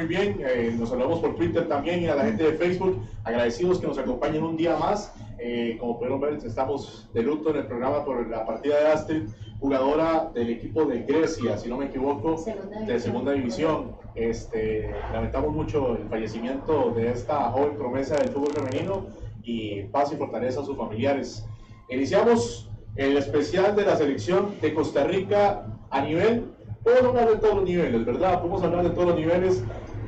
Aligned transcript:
muy 0.00 0.08
bien. 0.08 0.40
Eh, 0.40 0.74
nos 0.78 0.90
hablamos 0.92 1.20
por 1.20 1.36
Twitter 1.36 1.68
también 1.68 2.02
y 2.02 2.06
a 2.06 2.14
la 2.14 2.24
gente 2.24 2.44
de 2.44 2.52
Facebook, 2.54 3.02
agradecidos 3.22 3.80
que 3.80 3.86
nos 3.86 3.98
acompañen 3.98 4.42
un 4.42 4.56
día 4.56 4.76
más. 4.76 5.12
Eh, 5.38 5.76
como 5.78 5.98
pudieron 5.98 6.20
ver, 6.20 6.34
estamos 6.34 7.08
de 7.12 7.22
luto 7.22 7.50
en 7.50 7.56
el 7.56 7.66
programa 7.66 8.02
por 8.04 8.26
la 8.28 8.46
partida 8.46 8.78
de 8.78 8.86
Astrid, 8.86 9.22
jugadora 9.58 10.30
del 10.32 10.50
equipo 10.50 10.84
de 10.86 11.02
Grecia, 11.02 11.58
si 11.58 11.68
no 11.68 11.76
me 11.76 11.86
equivoco, 11.86 12.42
de 12.86 12.98
segunda 12.98 13.32
división. 13.32 13.96
Este, 14.14 14.90
lamentamos 15.12 15.52
mucho 15.52 15.96
el 15.96 16.08
fallecimiento 16.08 16.92
de 16.92 17.10
esta 17.10 17.50
joven 17.50 17.76
promesa 17.76 18.16
del 18.16 18.30
fútbol 18.30 18.52
femenino 18.54 19.06
y 19.42 19.82
paz 19.84 20.12
y 20.12 20.16
fortaleza 20.16 20.60
a 20.60 20.64
sus 20.64 20.78
familiares. 20.78 21.46
Iniciamos 21.90 22.70
el 22.96 23.18
especial 23.18 23.76
de 23.76 23.84
la 23.84 23.96
selección 23.96 24.54
de 24.62 24.72
Costa 24.72 25.04
Rica 25.04 25.66
a 25.90 26.00
nivel 26.00 26.44
podemos 26.82 27.08
hablar 27.10 27.28
de 27.30 27.36
todos 27.36 27.54
los 27.56 27.64
niveles, 27.64 28.04
¿verdad? 28.04 28.40
Podemos 28.40 28.62
hablar 28.62 28.84
de 28.84 28.90
todos 28.90 29.08
los 29.08 29.16
niveles 29.16 29.62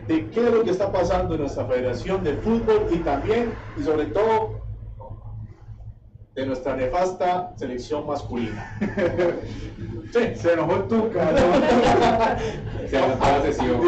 de 0.07 0.31
qué 0.31 0.41
es 0.41 0.53
lo 0.53 0.63
que 0.63 0.71
está 0.71 0.91
pasando 0.91 1.35
en 1.35 1.43
nuestra 1.43 1.65
federación 1.67 2.25
de 2.25 2.35
fútbol 2.35 2.87
y 2.91 2.99
también, 2.99 3.55
y 3.77 3.83
sobre 3.83 4.07
todo, 4.07 4.63
de 6.35 6.47
nuestra 6.47 6.77
nefasta 6.77 7.53
selección 7.57 8.07
masculina. 8.07 8.77
Sí, 10.13 10.35
se 10.35 10.53
enojó 10.53 10.75
el 10.75 10.89
Tuca. 10.89 11.29
se 12.87 12.99
enojó 12.99 13.25
la 13.25 13.43
sesión. 13.43 13.81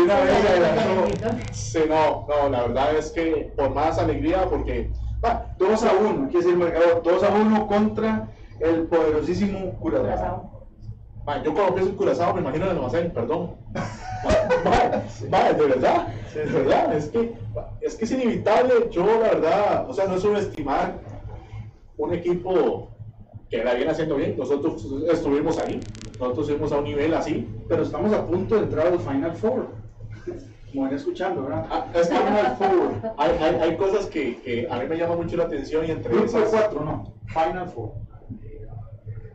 no, 1.86 2.26
no, 2.26 2.48
la 2.48 2.62
verdad 2.62 2.96
es 2.96 3.10
que 3.10 3.52
por 3.56 3.74
más 3.74 3.98
alegría, 3.98 4.46
porque... 4.48 4.90
Va, 5.22 5.54
2 5.58 5.84
a 5.84 5.92
1, 5.92 6.28
quiere 6.28 6.46
decir 6.46 6.56
marcador, 6.56 7.02
2 7.02 7.22
a 7.22 7.28
1 7.28 7.66
contra 7.66 8.28
el 8.60 8.86
poderosísimo 8.86 9.78
Curazao 9.80 10.54
yo 11.42 11.54
cuando 11.54 11.74
pienso 11.74 11.90
en 11.90 11.96
Curazao 11.96 12.34
me 12.34 12.40
imagino 12.40 12.66
en 12.66 12.70
el 12.72 12.76
almacén, 12.76 13.10
perdón. 13.12 13.56
De 14.24 15.66
verdad, 15.66 16.08
de 16.34 16.44
verdad, 16.44 16.94
es 16.94 17.08
que, 17.08 17.34
es 17.80 17.94
que 17.96 18.04
es 18.04 18.12
inevitable, 18.12 18.88
yo 18.90 19.06
la 19.06 19.18
verdad, 19.18 19.90
o 19.90 19.94
sea, 19.94 20.06
no 20.06 20.16
es 20.16 20.22
subestimar 20.22 20.94
un 21.96 22.12
equipo 22.12 22.90
que 23.50 23.62
la 23.62 23.74
viene 23.74 23.90
haciendo 23.90 24.16
bien, 24.16 24.36
nosotros 24.36 24.84
estuvimos 25.10 25.58
ahí, 25.58 25.80
nosotros 26.18 26.48
estuvimos 26.48 26.72
a 26.72 26.78
un 26.78 26.84
nivel 26.84 27.14
así. 27.14 27.48
Pero 27.68 27.82
estamos 27.82 28.12
a 28.12 28.26
punto 28.26 28.56
de 28.56 28.62
entrar 28.62 28.88
a 28.88 28.90
los 28.90 29.02
Final 29.02 29.32
Four. 29.32 29.68
Como 30.72 30.86
ven 30.86 30.94
escuchando, 30.94 31.42
¿verdad? 31.42 31.66
Ah, 31.70 31.86
es 31.94 32.08
Final 32.08 32.56
Four. 32.56 33.12
Hay, 33.16 33.30
hay, 33.40 33.54
hay 33.56 33.76
cosas 33.76 34.06
que, 34.06 34.40
que, 34.40 34.66
a 34.68 34.78
mí 34.78 34.86
me 34.88 34.96
llaman 34.96 35.18
mucho 35.18 35.36
la 35.36 35.44
atención 35.44 35.86
y 35.86 35.92
entre 35.92 36.12
Grupo 36.12 36.26
esas... 36.26 36.50
4, 36.50 36.84
no. 36.84 37.14
Final 37.26 37.68
Four. 37.68 37.92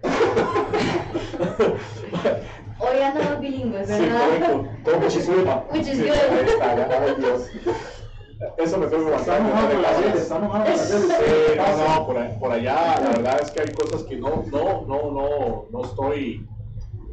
Hoy 2.79 3.01
andamos 3.01 3.39
bilingües, 3.41 3.87
¿verdad? 3.87 4.29
Sí, 5.09 5.19
correcto. 5.19 5.69
Which 5.71 5.87
is 5.87 5.99
good. 5.99 6.17
Eso 8.57 8.77
me 8.77 8.87
fue 8.87 9.03
bastante. 9.03 9.51
Estamos 10.17 10.53
no, 10.53 10.59
no, 10.59 12.05
por, 12.05 12.39
por, 12.39 12.51
allá 12.53 12.99
la 13.01 13.09
verdad 13.09 13.41
es 13.41 13.51
que 13.51 13.61
hay 13.61 13.71
cosas 13.73 14.03
que 14.03 14.15
no, 14.15 14.45
no, 14.49 14.85
no, 14.87 15.11
no, 15.11 15.65
no 15.69 15.83
estoy, 15.83 16.47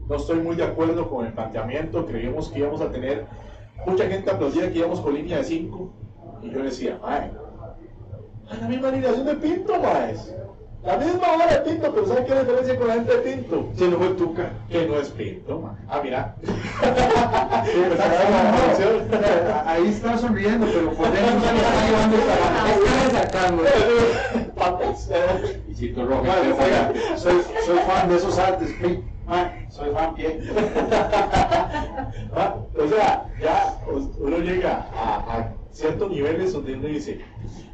no 0.08 0.16
estoy 0.16 0.38
muy 0.38 0.54
de 0.54 0.62
acuerdo 0.62 1.10
con 1.10 1.26
el 1.26 1.32
planteamiento. 1.32 2.06
Creíamos 2.06 2.48
que 2.50 2.60
íbamos 2.60 2.80
a 2.80 2.92
tener, 2.92 3.26
mucha 3.84 4.06
gente 4.06 4.30
aplaudía 4.30 4.70
que 4.70 4.78
íbamos 4.78 5.00
con 5.00 5.14
línea 5.14 5.38
de 5.38 5.44
5 5.44 5.92
y 6.42 6.50
yo 6.50 6.62
decía, 6.62 7.00
ay, 7.02 7.32
la 8.60 8.68
misma 8.68 8.88
alineación 8.88 9.26
de 9.26 9.34
Pinto, 9.34 9.80
maes. 9.80 10.32
La 10.84 10.96
misma 10.98 11.32
hora 11.32 11.46
de 11.48 11.58
Pinto, 11.68 11.92
pero 11.92 12.06
¿sabes 12.06 12.26
qué 12.26 12.38
diferencia 12.38 12.78
con 12.78 12.86
la 12.88 12.94
gente 12.94 13.16
de 13.16 13.18
Pinto? 13.18 13.68
Si 13.76 13.84
no 13.88 13.98
fue 13.98 14.08
Tuca. 14.10 14.52
Que 14.68 14.86
no 14.86 14.94
es 14.96 15.10
Pinto, 15.10 15.58
man. 15.60 15.76
Ah, 15.88 16.00
mira. 16.02 16.36
Ahí 19.66 19.88
está 19.88 20.16
sonriendo, 20.16 20.66
pero 20.66 20.92
por 20.92 21.10
dentro 21.10 21.40
se 21.40 21.56
está 21.56 21.86
llevando 21.86 22.16
para. 22.18 23.10
sacando. 23.22 23.64
Y 25.68 25.74
si 25.74 25.88
tú 25.88 26.06
rojo. 26.06 26.24
Soy, 27.16 27.42
soy 27.64 27.78
fan 27.78 28.08
de 28.08 28.16
esos 28.16 28.38
artes, 28.38 28.70
Ah, 29.28 29.50
soy 29.70 29.90
fan 29.90 30.14
bien. 30.14 30.38
Ah, 32.34 32.54
o 32.78 32.88
sea, 32.88 33.26
ya 33.40 33.76
uno 34.20 34.38
llega 34.38 34.86
a, 34.94 35.16
a 35.36 35.52
ciertos 35.72 36.08
niveles 36.10 36.52
donde 36.52 36.74
uno 36.74 36.86
dice, 36.86 37.20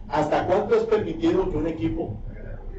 ¿hasta 0.09 0.47
cuánto 0.47 0.77
es 0.77 0.85
permitido 0.85 1.51
que 1.51 1.57
un 1.59 1.67
equipo 1.67 2.17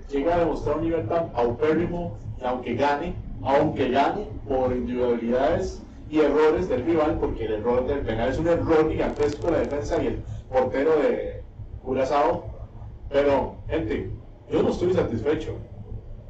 llega 0.10 0.36
a 0.36 0.39
demostrar 0.39 0.78
un 0.78 0.84
nivel 0.84 1.08
tan 1.08 1.30
paupérrimo 1.32 2.18
y 2.39 2.46
aunque 2.46 2.76
gane, 2.76 3.16
aunque 3.44 3.89
gane 3.89 4.28
por 4.48 4.72
individualidades 4.72 5.82
y 6.10 6.20
errores 6.20 6.70
del 6.70 6.86
rival, 6.86 7.18
porque 7.20 7.46
el 7.46 7.54
error 7.54 7.88
del 7.88 8.00
penal 8.00 8.30
es 8.30 8.38
un 8.38 8.48
error 8.48 8.89
gigantesco 8.89 9.48
de 9.48 9.52
la 9.52 9.60
defensa 9.60 10.02
y 10.02 10.08
el 10.08 10.24
portero 10.52 10.96
de 10.98 11.42
Curazao. 11.84 12.44
Pero, 13.10 13.56
gente, 13.68 14.10
yo 14.52 14.63
no 14.63 14.70
estoy 14.70 14.94
satisfecho. 14.94 15.56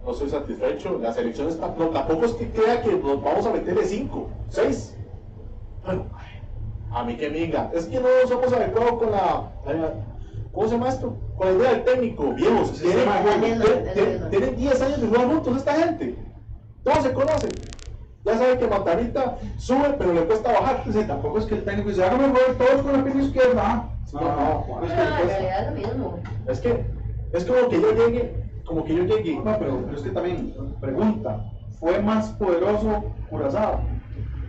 No 0.05 0.11
estoy 0.11 0.29
satisfecho. 0.29 0.99
La 1.01 1.13
selección 1.13 1.49
está. 1.49 1.73
No, 1.77 1.87
tampoco 1.89 2.25
es 2.25 2.33
que 2.33 2.49
crea 2.49 2.81
que 2.81 2.93
nos 2.93 3.23
vamos 3.23 3.45
a 3.45 3.51
meterle 3.51 3.85
5, 3.85 4.29
6. 4.49 4.95
Bueno, 5.85 6.05
a 6.91 7.03
mí 7.03 7.17
que 7.17 7.29
me 7.29 7.39
diga, 7.39 7.71
es 7.73 7.85
que 7.85 7.99
no 7.99 8.07
somos 8.27 8.53
adecuados 8.53 8.93
con 8.99 9.11
la 9.11 9.49
¿Cómo 10.53 10.67
se 10.67 10.75
llama 10.75 10.89
esto? 10.89 11.17
Con 11.35 11.47
la 11.47 11.53
idea 11.53 11.71
del 11.71 11.83
técnico, 11.83 12.31
viejos. 12.33 12.79
Tienen 14.29 14.55
10 14.55 14.81
años 14.81 15.01
de 15.01 15.07
jugar 15.07 15.27
juntos 15.27 15.57
esta 15.57 15.73
gente. 15.73 16.15
Todos 16.83 17.03
se 17.03 17.13
conocen. 17.13 17.49
Ya 18.23 18.37
saben 18.37 18.59
que 18.59 18.67
Montanita 18.67 19.37
sube, 19.57 19.95
pero 19.97 20.13
le 20.13 20.21
cuesta 20.21 20.53
bajar. 20.53 20.83
Sí, 20.89 21.03
tampoco 21.05 21.39
es 21.39 21.45
que 21.45 21.55
el 21.55 21.63
técnico 21.65 21.89
dice, 21.89 22.03
hágame 22.05 22.27
jugar 22.29 22.55
todos 22.57 22.81
con 22.83 22.93
la 22.93 23.03
pierna 23.03 23.23
izquierda. 23.23 23.89
No, 24.13 24.21
no, 24.21 24.65
no, 24.79 24.85
es 24.85 24.91
que 24.91 25.01
en 25.01 25.27
realidad 25.27 25.61
es 25.61 25.69
lo 25.69 25.87
mismo. 25.87 26.19
Es 26.47 26.59
que 26.59 26.85
es 27.33 27.45
como 27.45 27.69
que 27.69 27.81
yo 27.81 27.91
llegue, 27.91 28.35
como 28.65 28.85
que 28.85 28.95
yo 28.95 29.03
llegue. 29.05 29.35
No, 29.43 29.57
pero, 29.57 29.81
pero 29.85 29.97
es 29.97 30.03
que 30.03 30.09
también, 30.11 30.55
pregunta, 30.79 31.51
¿fue 31.79 31.99
más 31.99 32.29
poderoso 32.33 33.03
Curazao? 33.27 33.81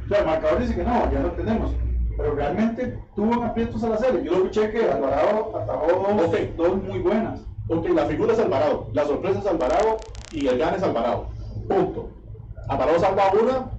O 0.05 0.09
sea, 0.09 0.19
el 0.19 0.27
marcador 0.27 0.61
dice 0.61 0.75
que 0.75 0.85
no, 0.85 1.11
ya 1.11 1.21
lo 1.21 1.31
tenemos 1.31 1.71
pero 2.16 2.35
realmente 2.35 2.98
tuvo 3.14 3.42
aprietos 3.42 3.83
a 3.85 3.90
la 3.90 3.98
serie. 3.98 4.22
Yo 4.24 4.33
escuché 4.33 4.70
que 4.70 4.90
Alvarado 4.90 5.57
atajó 5.57 6.14
dos, 6.16 6.57
dos 6.57 6.83
muy 6.83 6.98
buenas. 7.00 7.40
Ok, 7.68 7.88
la 7.90 8.07
figura 8.07 8.35
es 8.35 8.38
Alvarado, 8.38 8.88
la 8.92 9.05
sorpresa 9.05 9.38
es 9.38 9.46
Alvarado 9.46 9.96
y 10.33 10.46
el 10.46 10.59
gane 10.59 10.77
es 10.77 10.83
Alvarado. 10.83 11.29
Punto. 11.68 12.11
Alvarado 12.68 12.98
salva 12.98 13.33
una, 13.40 13.70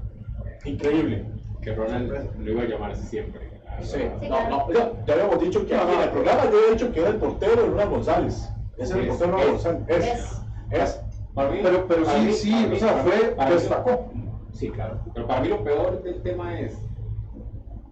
increíble. 0.65 1.25
Que 1.61 1.73
Ronald 1.73 2.39
lo 2.39 2.51
iba 2.51 2.63
a 2.63 2.65
llamar 2.65 2.91
así 2.91 3.05
siempre. 3.07 3.55
Sí, 3.81 3.99
no, 4.29 4.49
no, 4.49 4.71
ya, 4.71 5.13
habíamos 5.13 5.39
dicho 5.41 5.65
que 5.65 5.75
aquí 5.75 5.93
en 5.93 6.01
el 6.01 6.09
programa 6.09 6.43
yo 6.49 6.67
he 6.67 6.71
dicho 6.71 6.91
que 6.91 7.01
era 7.01 7.09
el 7.09 7.17
portero 7.17 7.67
Ronald 7.67 7.91
González. 7.91 8.49
Es 8.77 8.91
el 8.91 9.07
portero 9.07 9.31
Ronald 9.31 9.51
González. 9.51 9.83
Es. 9.87 10.41
Es. 10.71 11.01
pero, 11.35 11.85
pero 11.87 12.05
sí, 12.05 12.33
sí, 12.33 12.69
o 12.73 12.75
sea, 12.77 12.93
fue, 13.03 13.35
destacó. 13.49 14.09
Sí, 14.53 14.69
claro. 14.69 14.99
Pero 15.13 15.27
para 15.27 15.41
mí 15.41 15.49
lo 15.49 15.63
peor 15.63 16.01
del 16.01 16.21
tema 16.21 16.59
es 16.59 16.79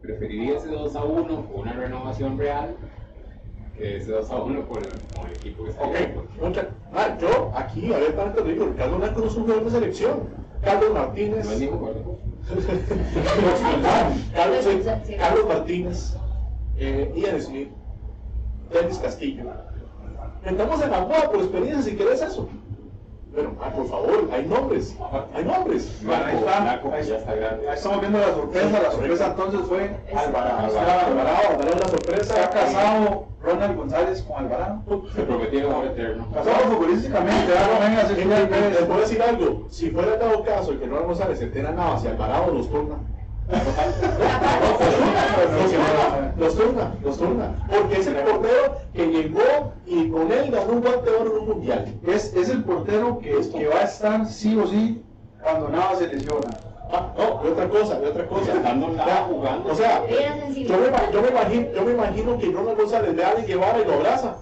preferiría 0.04 0.58
ese 0.58 0.68
2 0.68 0.96
a 0.96 1.04
1 1.04 1.46
con 1.48 1.62
una 1.62 1.74
renovación 1.74 2.38
real 2.38 2.76
que 3.78 3.98
ese 3.98 4.12
2 4.12 4.30
a 4.30 4.44
1 4.44 4.68
con 4.68 4.84
el, 4.84 4.90
con 5.16 5.28
el 5.28 5.36
equipo 5.38 5.64
que 5.64 5.70
está 5.72 5.84
okay. 5.84 6.14
ah, 6.94 7.18
yo 7.20 7.52
aquí 7.56 7.92
abiertamente 7.92 8.44
digo, 8.44 8.66
Ricardo 8.66 8.98
Blanco 8.98 9.22
no 9.22 9.28
es 9.28 9.36
un 9.36 9.44
jugador 9.44 9.64
de 9.66 9.72
selección. 9.72 10.44
Carlos 10.62 10.94
Martínez. 10.94 11.46
No 11.46 11.52
es 11.52 11.60
ningún 11.60 11.80
Carlos, 14.34 14.66
Carlos 15.18 15.48
Martínez, 15.48 16.16
eh, 16.78 17.14
Ian 17.16 17.42
Smith, 17.42 17.70
Dennis 18.72 18.98
Castillo. 18.98 19.44
Entramos 20.46 20.82
en 20.84 20.94
agua 20.94 21.32
por 21.32 21.42
experiencia 21.42 21.82
si 21.82 21.98
querés 21.98 22.22
eso. 22.22 22.50
Pero, 23.36 23.52
ah, 23.64 23.70
por 23.72 23.88
favor, 23.88 24.30
hay 24.32 24.46
nombres, 24.46 24.96
hay 25.34 25.44
nombres. 25.44 25.92
ahí 26.08 26.36
está, 26.36 27.32
ahí, 27.32 27.74
estamos 27.74 28.02
viendo 28.02 28.20
la 28.20 28.32
sorpresa, 28.36 28.80
la 28.80 28.92
sorpresa 28.92 29.28
entonces 29.28 29.62
fue 29.62 29.90
Alvarado. 30.16 30.68
Alvarado, 30.68 31.08
Alvarado, 31.08 31.80
la 31.80 31.88
sorpresa. 31.88 32.44
ha 32.44 32.50
casado 32.52 33.26
Ronald 33.42 33.76
González 33.76 34.22
con 34.22 34.38
Alvarado. 34.38 34.84
Se 35.16 35.24
prometía 35.24 35.64
amor 35.64 35.86
eterno. 35.86 36.28
Casado 36.32 36.58
futbolísticamente, 36.74 37.58
ahora 37.58 37.80
venga 37.80 38.02
a 38.02 39.00
decir 39.00 39.22
algo, 39.24 39.68
si 39.72 39.90
fuera 39.90 40.16
dado 40.18 40.44
caso 40.44 40.80
que 40.80 40.86
Ronald 40.86 41.08
González 41.08 41.40
se 41.40 41.46
entera 41.46 41.72
nada 41.72 41.96
hacia 41.96 42.12
Alvarado, 42.12 42.54
los 42.54 42.70
turna. 42.70 42.98
Los 46.38 46.56
turna, 46.56 46.96
los 47.04 47.18
turna. 47.18 47.56
Porque 47.70 48.00
es 48.00 48.08
el 48.08 48.16
portero 48.16 48.78
que 48.94 49.08
llegó 49.08 49.74
y 49.86 50.10
con 50.10 50.32
él 50.32 50.52
ganó 50.52 50.74
un 50.74 50.82
guante 50.82 51.10
de 51.10 51.18
oro 51.18 51.32
en 51.36 51.42
un 51.42 51.48
mundial. 51.50 51.94
Es, 52.08 52.34
es 52.34 52.50
el 52.50 52.64
portero 52.64 53.20
que, 53.20 53.30
que 53.50 53.68
va 53.68 53.80
a 53.80 53.84
estar 53.84 54.26
sí 54.28 54.58
o 54.58 54.68
sí 54.68 55.04
cuando 55.42 55.70
nada 55.70 55.96
se 55.96 56.08
lesiona. 56.08 56.50
Ah, 56.92 57.12
no, 57.18 57.42
y 57.44 57.52
otra 57.52 57.68
cosa, 57.70 58.00
y 58.04 58.06
otra 58.06 58.28
cosa. 58.28 58.54
Estando 58.54 58.88
nada 58.90 59.26
jugando. 59.28 59.72
O 59.72 59.76
sea, 59.76 60.04
yo 60.08 60.78
me, 60.78 61.14
yo, 61.14 61.22
me 61.22 61.28
imagino, 61.30 61.72
yo 61.74 61.82
me 61.84 61.92
imagino 61.92 62.38
que 62.38 62.52
Ronald 62.52 62.78
González 62.78 63.16
le 63.16 63.22
da 63.22 63.34
de 63.36 63.48
llevar 63.48 63.80
y 63.80 63.88
lo 63.88 63.94
abraza. 63.96 64.38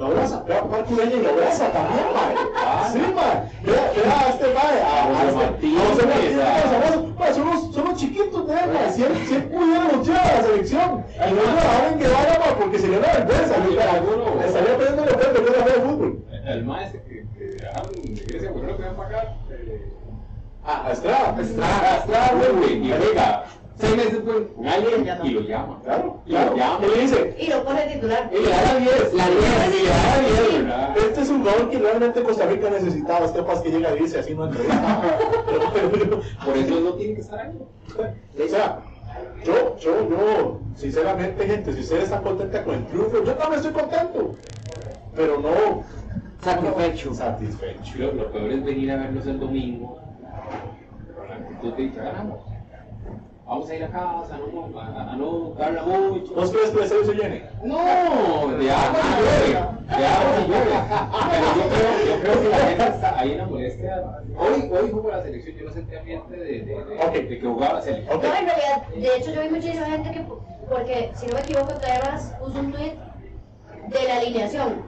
Lo 0.00 0.06
abraza, 0.06 0.42
vea 0.48 0.60
a 0.60 0.62
y 0.88 1.20
lo 1.22 1.28
abraza 1.30 1.70
también, 1.72 2.06
mae. 2.14 2.90
Sí, 2.90 2.98
mae. 3.14 3.50
Vea, 3.62 3.92
vea 3.94 4.20
a 4.20 4.28
este 4.30 4.46
mae, 4.54 4.80
a, 4.80 5.02
a, 5.02 5.04
José 5.04 5.26
este- 5.28 5.36
Martínez, 5.36 5.82
a 5.82 5.88
José 5.92 6.06
Martínez, 6.06 6.40
a- 6.40 6.64
los 6.64 6.72
abrazos. 6.74 7.18
Mae, 7.18 7.34
son 7.34 7.50
los, 7.50 7.74
son 7.74 7.84
los 7.84 7.94
chiquitos 7.96 8.46
de 8.48 8.54
él, 8.54 8.70
mae. 8.72 8.92
Si 8.94 9.02
él, 9.02 9.12
si 9.28 9.34
él 9.34 9.44
pudiera 9.44 9.92
luchar 9.92 10.16
a 10.16 10.34
la 10.36 10.42
selección, 10.42 11.04
y 11.14 11.30
no 11.34 11.36
lo 11.36 11.52
dejaran 11.52 11.98
que 11.98 12.08
vaya, 12.08 12.38
mae, 12.40 12.52
porque 12.58 12.78
sería 12.78 12.98
una 12.98 13.08
vergüenza. 13.12 13.58
Le- 13.58 14.46
estaría 14.46 14.78
perdiendo 14.78 15.02
el 15.04 15.08
frente 15.10 15.40
de 15.42 15.64
de 15.64 15.80
fútbol. 15.82 16.24
El 16.46 16.64
maestro 16.64 17.00
que, 17.04 17.26
que 17.36 17.44
dejaron 17.44 17.92
de 17.92 18.24
Grecia, 18.24 18.52
¿por 18.52 18.60
qué 18.62 18.66
no 18.68 18.76
que 18.78 18.82
ven 18.82 18.94
para 18.96 19.08
acá? 19.20 19.34
Ah, 20.64 20.88
Estrada. 20.92 21.36
Estrada, 21.42 21.96
Estrada, 21.98 22.32
güey, 22.58 22.88
y 22.88 22.90
juega 22.90 23.44
seis 23.80 23.96
meses 23.96 24.12
después 24.12 24.42
y 25.24 25.30
lo 25.30 25.40
llama. 25.40 25.80
Claro, 25.82 26.20
Y 26.26 26.32
lo 26.32 26.36
claro. 26.38 26.56
llama. 26.56 26.86
Le 26.86 27.00
dice, 27.02 27.36
Y 27.38 27.46
lo 27.48 27.64
pone 27.64 27.82
titular. 27.86 28.30
Y 28.32 28.36
le 28.42 28.48
da 28.50 28.62
la 28.62 28.80
10. 28.80 29.14
La 29.14 29.26
10, 29.28 29.40
Y 29.74 29.82
le 29.82 29.88
da 29.88 30.16
la 30.16 30.48
10, 30.50 30.64
¿verdad? 30.64 30.96
Este 30.98 31.20
es 31.22 31.28
un 31.30 31.38
jugador 31.40 31.70
que 31.70 31.78
realmente 31.78 32.22
Costa 32.22 32.46
Rica 32.46 32.70
necesitaba. 32.70 33.26
Este 33.26 33.42
pas 33.42 33.60
que 33.60 33.70
llega 33.70 33.96
y 33.96 34.00
dice 34.00 34.18
así 34.18 34.34
no 34.34 34.46
entrevista. 34.46 35.02
Por 36.44 36.56
eso 36.56 36.80
no 36.80 36.92
tiene 36.94 37.14
que 37.14 37.20
estar 37.20 37.38
ahí. 37.40 37.58
O 38.44 38.48
sea, 38.48 38.80
yo, 39.44 39.76
yo, 39.78 40.08
yo, 40.10 40.60
sinceramente, 40.76 41.46
gente, 41.46 41.72
si 41.72 41.80
ustedes 41.80 42.04
están 42.04 42.22
contentos 42.22 42.60
con 42.60 42.74
el 42.74 42.86
triunfo, 42.86 43.24
yo 43.24 43.34
también 43.34 43.60
estoy 43.64 43.72
contento. 43.72 44.34
Pero 45.16 45.40
no 45.40 45.82
Satisfecho. 46.42 47.12
satisfecho. 47.14 47.98
Lo, 47.98 48.12
lo 48.12 48.32
peor 48.32 48.50
es 48.52 48.64
venir 48.64 48.90
a 48.92 48.96
verlos 48.96 49.26
el 49.26 49.38
domingo 49.40 50.00
con 51.16 51.28
la 51.28 51.34
actitud 51.36 51.72
de 51.74 51.88
ganamos. 51.90 52.49
Vamos 53.50 53.68
a 53.68 53.74
ir 53.74 53.82
a 53.82 53.88
casa, 53.88 54.38
no, 54.38 54.78
a, 54.80 55.12
a 55.12 55.16
no 55.16 55.54
darla 55.58 55.82
mucho. 55.82 56.34
¿Vos 56.34 56.52
crees 56.52 56.70
que 56.70 56.78
el 56.78 56.84
estadio 56.84 57.04
se 57.04 57.14
llene? 57.14 57.42
No, 57.64 57.76
de 58.56 58.70
agua 58.70 59.00
y 59.02 59.20
llueve, 59.20 59.58
de 59.98 60.06
agua 60.06 60.34
y 60.38 60.48
llueve. 60.48 60.70
Pero 61.30 61.46
yo 61.56 61.68
creo, 61.74 62.06
yo 62.16 62.22
creo 62.22 62.42
que 62.42 62.48
la 62.48 62.56
gente 62.58 62.84
está 62.86 63.18
ahí 63.18 63.32
en 63.32 63.38
la 63.38 63.46
molestia. 63.46 64.04
Hoy, 64.38 64.70
hoy 64.70 64.90
jugó 64.92 65.10
la 65.10 65.22
selección, 65.24 65.56
yo 65.56 65.64
no 65.64 65.72
sentí 65.72 65.96
ambiente 65.96 66.36
de, 66.36 66.44
de, 66.44 66.64
de, 66.64 66.98
Ok. 67.04 67.12
de 67.12 67.28
que 67.28 67.40
jugaba 67.40 67.72
la 67.74 67.82
selección. 67.82 68.16
Ok. 68.16 68.22
No, 68.22 68.34
en 68.36 68.46
realidad, 68.46 68.86
de 68.94 69.16
hecho 69.16 69.32
yo 69.32 69.42
vi 69.42 69.48
muchísima 69.48 69.86
gente 69.86 70.12
que, 70.12 70.24
porque 70.68 71.10
si 71.16 71.26
no 71.26 71.34
me 71.34 71.40
equivoco, 71.40 71.72
Tebas 71.74 72.32
puso 72.38 72.56
un 72.60 72.70
tweet 72.72 72.94
de 73.88 74.04
la 74.06 74.16
alineación 74.18 74.82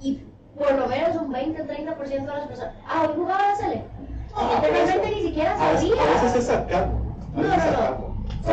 y 0.00 0.18
por 0.58 0.72
lo 0.72 0.86
menos 0.86 1.14
un 1.16 1.30
20-30% 1.30 2.08
de 2.08 2.26
las 2.26 2.46
personas, 2.46 2.74
ah, 2.88 3.02
hoy 3.06 3.14
jugaba 3.16 3.48
la 3.48 3.54
Sele. 3.56 3.82
Ah, 4.34 4.62
realmente 4.62 5.10
ni 5.14 5.22
siquiera 5.24 5.58
sabía. 5.58 5.92
a 6.02 6.06
veces 6.22 6.36
es 6.36 6.44
sarcasmo. 6.46 7.11
No, 7.34 7.42
no, 7.42 7.48
no. 7.48 8.12
O. 8.44 8.48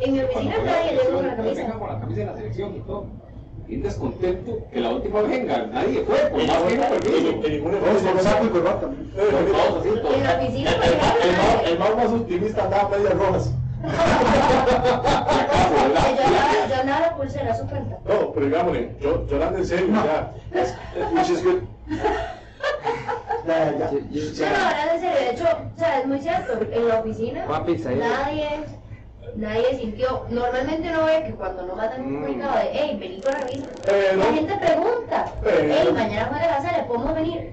En 0.00 0.12
mi 0.12 0.20
oficina 0.20 0.54
Cuando 0.54 0.70
nadie 0.70 0.92
le 0.92 0.94
dio 0.94 1.00
juega 1.02 1.18
una 1.18 1.34
camisa. 1.36 1.60
venga 1.62 1.74
con 1.78 1.88
la 1.88 1.98
camisa 2.00 2.20
de 2.20 2.26
la 2.26 2.34
selección 2.36 2.76
y 2.76 2.80
todo. 2.80 3.06
Bien 3.66 3.82
descontento 3.82 4.58
que 4.72 4.80
la 4.80 4.90
última 4.90 5.20
vez 5.22 5.30
venga, 5.30 5.66
nadie 5.66 6.04
fue, 6.04 6.16
por 6.30 6.46
más 6.46 6.62
que 6.62 6.76
no 6.76 6.84
En- 6.84 6.90
permiso. 7.00 7.28
en 7.28 7.40
ningún 7.52 7.72
Todos 7.72 7.82
con 7.82 7.96
evento- 8.06 8.22
saco 8.22 8.44
y 8.44 8.48
corbata. 8.48 8.86
Todos 8.86 8.96
así, 9.80 9.88
todos. 10.00 10.14
En 10.14 10.22
la 10.24 10.34
oficina, 10.36 10.70
por 10.70 10.84
El 10.84 10.96
más- 10.96 11.16
el 11.16 11.18
más- 11.18 11.18
ejemplo, 11.18 11.68
el 11.68 11.78
más 11.78 11.96
más 11.96 12.10
optimista 12.20 12.64
andaba 12.64 12.88
medias 12.90 13.14
rojas. 13.18 13.44
yo 16.68 16.84
la 16.84 17.16
pulsera 17.16 17.54
su 17.56 17.66
cuenta. 17.66 17.98
No, 18.08 18.32
pero 18.32 18.46
digámosle, 18.46 18.92
yo, 19.00 19.26
yo 19.26 19.42
en 19.42 19.66
serio, 19.66 19.86
ya. 19.92 20.32
Which 21.12 21.30
is 21.30 21.42
good. 21.44 21.62
Ya, 23.46 23.72
ya. 23.78 23.90
No, 23.90 24.58
no, 24.58 24.64
ahora 24.64 24.94
en 24.94 25.00
serio, 25.00 25.16
de 25.18 25.30
hecho, 25.30 25.44
o 25.44 25.78
sea, 25.78 26.00
es 26.00 26.06
muy 26.06 26.20
cierto, 26.20 26.52
en 26.70 26.88
la 26.88 27.00
oficina 27.00 27.64
pizza 27.66 27.90
nadie, 27.90 28.48
nadie 29.36 29.78
sintió, 29.78 30.24
normalmente 30.30 30.88
uno 30.90 31.04
ve 31.04 31.24
que 31.26 31.32
cuando 31.34 31.66
no 31.66 31.76
matan 31.76 32.02
un 32.04 32.12
Mm. 32.12 32.20
comunicado 32.22 32.58
de, 32.58 32.70
hey, 32.72 32.96
vení 33.00 33.20
con 33.20 33.32
la 33.32 33.40
revista, 33.40 33.68
Pero- 33.84 34.16
la 34.16 34.24
gente 34.32 34.54
pregunta, 34.56 35.32
hey, 35.44 35.88
mañana 35.94 36.28
juega 36.30 36.46
la 36.46 36.62
sala, 36.62 36.86
¿podemos 36.86 37.14
venir? 37.14 37.52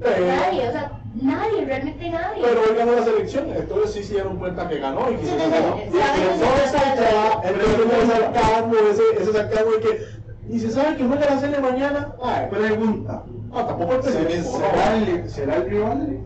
Pero- 0.00 0.26
Nadie, 0.26 0.68
o 0.68 0.72
sea, 0.72 0.90
nadie, 1.20 1.64
realmente 1.66 2.10
nadie. 2.10 2.42
Pero 2.42 2.60
hoy 2.62 2.76
ganó 2.76 2.92
la 2.92 3.04
selección, 3.04 3.50
entonces 3.54 3.92
sí 3.92 4.04
se 4.04 4.14
dieron 4.14 4.38
cuenta 4.38 4.66
que 4.68 4.78
ganó 4.78 5.10
y 5.10 5.16
que 5.16 5.26
Sí, 5.26 5.36
ganó. 5.38 5.76
Y 5.78 5.82
entonces 5.82 6.64
ese 6.64 8.06
sarcasmo, 8.06 8.74
ese, 8.90 9.02
ese 9.22 9.32
sarcasmo 9.32 9.70
de 9.72 9.80
que, 9.80 10.06
y 10.48 10.58
se 10.58 10.70
sabe 10.70 10.96
que 10.96 11.04
juega 11.04 11.26
la 11.26 11.38
serie 11.40 11.60
mañana, 11.60 12.14
ay, 12.22 12.46
pero 12.50 12.62
Pregunta. 12.62 13.24
no, 13.48 13.66
tampoco 13.66 13.94
el 13.94 14.00
pesimismo, 14.00 14.58
¿Será 14.58 14.96
el, 14.96 15.30
¿Será 15.30 15.56
el 15.56 15.70
rival? 15.70 16.18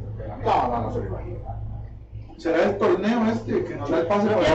no, 0.44 0.68
no, 0.68 0.82
no, 0.82 0.92
se 0.92 0.98
lo 1.00 1.06
imagino. 1.06 1.36
¿Será 2.38 2.64
el 2.64 2.76
torneo 2.76 3.26
este 3.32 3.64
que 3.64 3.76
nos 3.76 3.90
da 3.90 4.00
el 4.00 4.06
pase 4.06 4.28
para 4.28 4.40
la. 4.40 4.46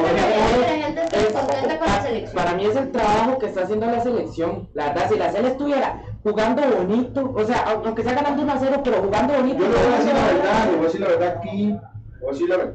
Para 2.33 2.53
mí 2.53 2.65
es 2.65 2.75
el 2.75 2.91
trabajo 2.91 3.37
que 3.39 3.47
está 3.47 3.63
haciendo 3.63 3.87
la 3.87 4.01
selección. 4.01 4.69
La 4.73 4.89
verdad, 4.89 5.09
si 5.09 5.17
la 5.17 5.31
selección 5.31 5.51
estuviera 5.51 6.01
jugando 6.23 6.61
bonito, 6.77 7.33
o 7.35 7.43
sea, 7.43 7.65
aunque 7.83 8.03
sea 8.03 8.13
ganando 8.13 8.43
1 8.43 8.51
a 8.51 8.57
0, 8.59 8.81
pero 8.83 9.01
jugando 9.01 9.33
bonito. 9.33 9.59
Yo 9.59 9.69
le 9.69 9.75
voy 9.75 9.93
a 9.93 9.97
decir 9.97 10.13
la 10.13 10.25
verdad, 10.25 10.65
le 10.65 10.71
voy 10.71 10.79
a 10.79 10.83
decir 10.83 11.01
la 11.01 11.07
verdad 11.07 11.37
aquí. 11.37 11.67
le 11.67 11.79
voy 12.19 12.29
a 12.29 12.31
decir 12.31 12.49
la 12.49 12.57
verdad. 12.57 12.73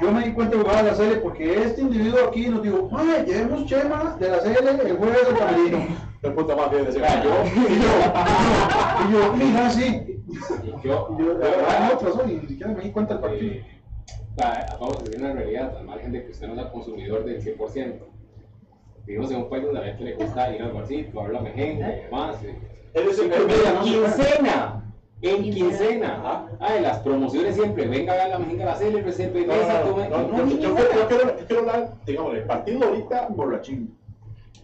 Yo 0.00 0.12
me 0.12 0.24
di 0.24 0.32
cuenta 0.32 0.56
de 0.56 0.62
jugar 0.62 0.78
a 0.78 0.82
la 0.82 0.94
serie 0.94 1.16
porque 1.16 1.62
este 1.62 1.80
individuo 1.80 2.28
aquí 2.28 2.48
nos 2.48 2.62
dijo, 2.62 2.88
¡ay, 2.96 3.24
llevemos 3.26 3.66
Chema 3.66 4.16
de 4.18 4.28
la 4.28 4.40
serie 4.40 4.58
el 4.70 4.96
jueves 4.96 5.26
del 5.26 5.36
camerino! 5.36 5.78
De 6.22 6.30
puta 6.30 6.56
madre, 6.56 6.84
decía, 6.84 7.02
Vea, 7.02 7.22
yo, 7.24 7.30
Y 7.44 7.80
yo, 7.80 9.08
y 9.08 9.12
yo, 9.12 9.32
mira, 9.34 9.70
sí. 9.70 10.20
yo, 10.84 11.08
Y 11.18 11.22
yo, 11.22 11.38
la 11.38 11.48
verdad, 11.48 11.92
no, 12.00 12.08
razón, 12.08 12.30
y 12.30 12.34
ni 12.34 12.46
siquiera 12.48 12.72
me 12.72 12.82
di 12.82 12.90
cuenta 12.90 13.14
del 13.14 13.22
partido. 13.22 13.52
eh, 13.52 13.64
va- 14.40 14.66
vamos 14.80 14.98
a 14.98 15.02
decir 15.04 15.20
una 15.20 15.32
realidad, 15.32 15.76
al 15.76 15.84
margen 15.86 16.12
de 16.12 16.24
que 16.24 16.30
usted 16.32 16.48
no 16.48 16.54
sea 16.54 16.70
consumidor 16.70 17.24
del 17.24 17.40
100%. 17.42 17.94
Vivimos 19.06 19.30
en 19.30 19.36
un 19.38 19.48
país 19.48 19.64
donde 19.64 19.78
a 19.78 19.82
la 19.82 19.88
gente 19.88 20.04
le 20.04 20.14
gusta 20.16 20.54
ir 20.54 20.62
al 20.62 20.72
barcito, 20.72 21.20
a 21.20 21.24
ver 21.24 21.32
la 21.32 21.40
mejenga 21.40 21.92
y 21.96 22.00
demás. 22.02 22.36
Él 22.42 23.08
es 23.08 23.18
el 23.18 23.30
que 23.30 23.38
quincena. 23.82 24.84
En 25.20 25.42
Quincena. 25.42 25.68
quincena. 25.68 26.46
Ay, 26.60 26.80
las 26.80 26.98
promociones 26.98 27.54
siempre. 27.56 27.86
Venga 27.88 28.12
a 28.12 28.16
ver 28.16 28.28
la 28.28 28.38
mejenga, 28.38 28.64
la 28.66 28.76
cele, 28.76 29.02
reserve 29.02 29.40
No, 29.46 29.52
mesa, 29.54 29.82
no, 29.84 29.96
no, 29.96 30.28
no, 30.28 30.44
No, 30.44 30.46
yo- 30.50 30.58
quiero- 30.58 30.94
yo 30.94 31.08
quiero, 31.08 31.38
yo 31.40 31.46
quiero 31.46 31.60
hablar, 31.62 31.90
digamos, 32.06 32.34
el 32.34 32.42
partido 32.44 32.84
ahorita, 32.86 33.26
Borrachín. 33.30 33.94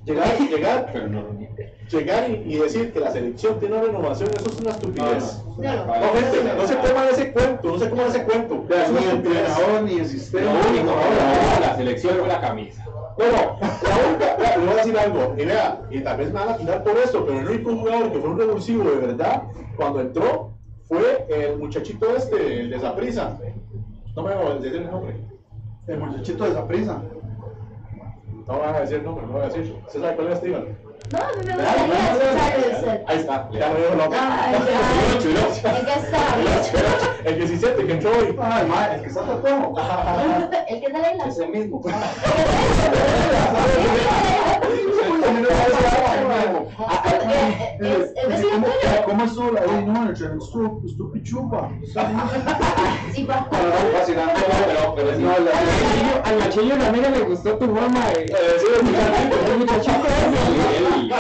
llegar, 0.05 0.27
llegar, 0.51 0.91
Pero 0.93 1.09
no 1.09 1.23
lo 1.23 1.33
niego. 1.33 1.55
llegar 1.91 2.31
y, 2.31 2.35
y 2.55 2.59
decir 2.59 2.93
que 2.93 3.01
la 3.01 3.11
selección 3.11 3.59
tiene 3.59 3.75
una 3.77 3.85
renovación, 3.87 4.31
eso 4.37 4.49
es 4.51 4.61
una 4.61 4.71
estupidez. 4.71 5.43
No, 5.45 5.57
No, 5.57 5.87
no. 5.87 5.87
No, 5.87 6.13
gente, 6.13 6.55
no 6.57 6.67
se 6.69 6.77
coman 6.77 7.09
ese 7.11 7.33
cuento, 7.33 7.69
no 7.73 7.79
se 7.79 7.91
coman 7.91 8.07
ese 8.09 8.23
cuento. 8.25 8.65
Es 8.71 8.91
Ni 8.91 8.99
el 9.05 9.11
entrenador, 9.11 9.83
ni 9.83 9.93
el 9.95 9.99
Lo 10.03 10.05
sistema. 10.09 10.51
único, 10.71 10.85
no, 10.85 10.93
ahora, 10.93 11.61
la 11.61 11.77
selección 11.77 12.17
fue 12.19 12.29
la 12.29 12.41
camisa. 12.41 12.85
No, 13.17 13.25
no, 13.27 13.59
la 13.61 14.09
única, 14.09 14.34
le 14.57 14.65
voy 14.65 14.75
a 14.75 14.77
decir 14.77 14.99
algo, 14.99 15.35
y 15.37 15.45
vea, 15.45 15.83
y 15.91 16.01
tal 16.01 16.17
vez 16.17 16.29
me 16.29 16.41
van 16.41 16.49
a 16.51 16.57
tirar 16.57 16.83
por 16.85 16.97
esto, 16.97 17.25
pero 17.25 17.41
el 17.41 17.49
único 17.49 17.77
jugador 17.77 18.13
que 18.13 18.19
fue 18.19 18.31
un 18.31 18.39
revulsivo 18.39 18.91
de 18.91 19.07
verdad, 19.07 19.43
cuando 19.77 20.01
entró, 20.01 20.53
fue 20.87 21.27
el 21.29 21.59
muchachito 21.59 22.15
este, 22.17 22.61
el 22.61 22.71
de 22.71 22.79
Zaprisa. 22.79 23.39
No 24.15 24.23
me 24.23 24.35
voy 24.35 24.47
a 24.47 24.55
decir 24.55 24.77
el 24.77 24.91
nombre. 24.91 25.17
El 25.87 25.99
muchachito 25.99 26.45
de 26.45 26.51
esa 26.51 26.67
prisa. 26.67 27.03
No 28.47 28.55
me 28.55 28.61
van 28.61 28.75
a 28.75 28.81
decir 28.81 28.99
el 28.99 29.05
nombre, 29.05 29.27
no 29.27 29.33
voy 29.33 29.43
a 29.43 29.47
decir. 29.47 29.77
¿Usted 29.87 30.01
sabe 30.01 30.17
cuál 30.17 30.33
es, 30.33 30.43
dígalo? 30.43 30.67
No, 31.13 31.19
mí 31.19 31.47
me 31.47 31.55
gustaría 31.55 32.77
usted. 32.77 33.03
Ahí 33.07 33.19
está, 33.19 33.49
ya 33.53 33.69
me 33.71 33.79
dijo 33.81 33.93
el 33.93 33.99
nombre. 33.99 34.19
Ay, 34.21 34.53
ya. 34.53 35.79
¿En 35.79 35.85
qué 35.85 35.93
está? 35.93 36.21
El 37.25 37.37
17 37.37 37.87
que 37.87 37.93
entró 37.93 38.11
hoy. 38.11 38.37
Ay, 38.41 38.67
ma, 38.67 38.95
el 38.95 39.01
que 39.03 39.09
está 39.09 39.23
tatuado. 39.23 39.75
El 40.69 40.81
que 40.81 40.87
está 40.87 41.11
en 41.11 41.19
la 41.19 41.25
Ese 41.27 41.47
mismo. 41.47 41.83
Es 47.81 48.13
es 48.17 48.45
¿Cómo- 48.47 48.67
tuyo. 48.67 49.05
¿Cómo 49.07 49.25
estuvo 49.25 49.51
la 49.53 49.61
Ey, 49.65 49.85
no, 49.87 50.09
el 50.09 50.15
tren 50.15 50.39
estuvo, 50.39 50.83
estuvo 50.87 51.13
pichupa. 51.13 51.71
Sí, 53.15 53.25
pa. 53.25 53.49
Pero, 53.51 54.95
pero 54.95 55.15
sí. 55.17 55.23
No, 55.23 55.29
la- 55.31 55.51
Al 56.25 56.37
machillo- 56.37 56.39
machillo 56.39 56.77
Ramírez 56.77 57.11
le 57.11 57.21
gustó 57.25 57.57
tu. 57.59 57.65
El 57.65 57.71
muchachito 59.59 60.07
ese. 60.07 60.27
Él- 60.79 61.13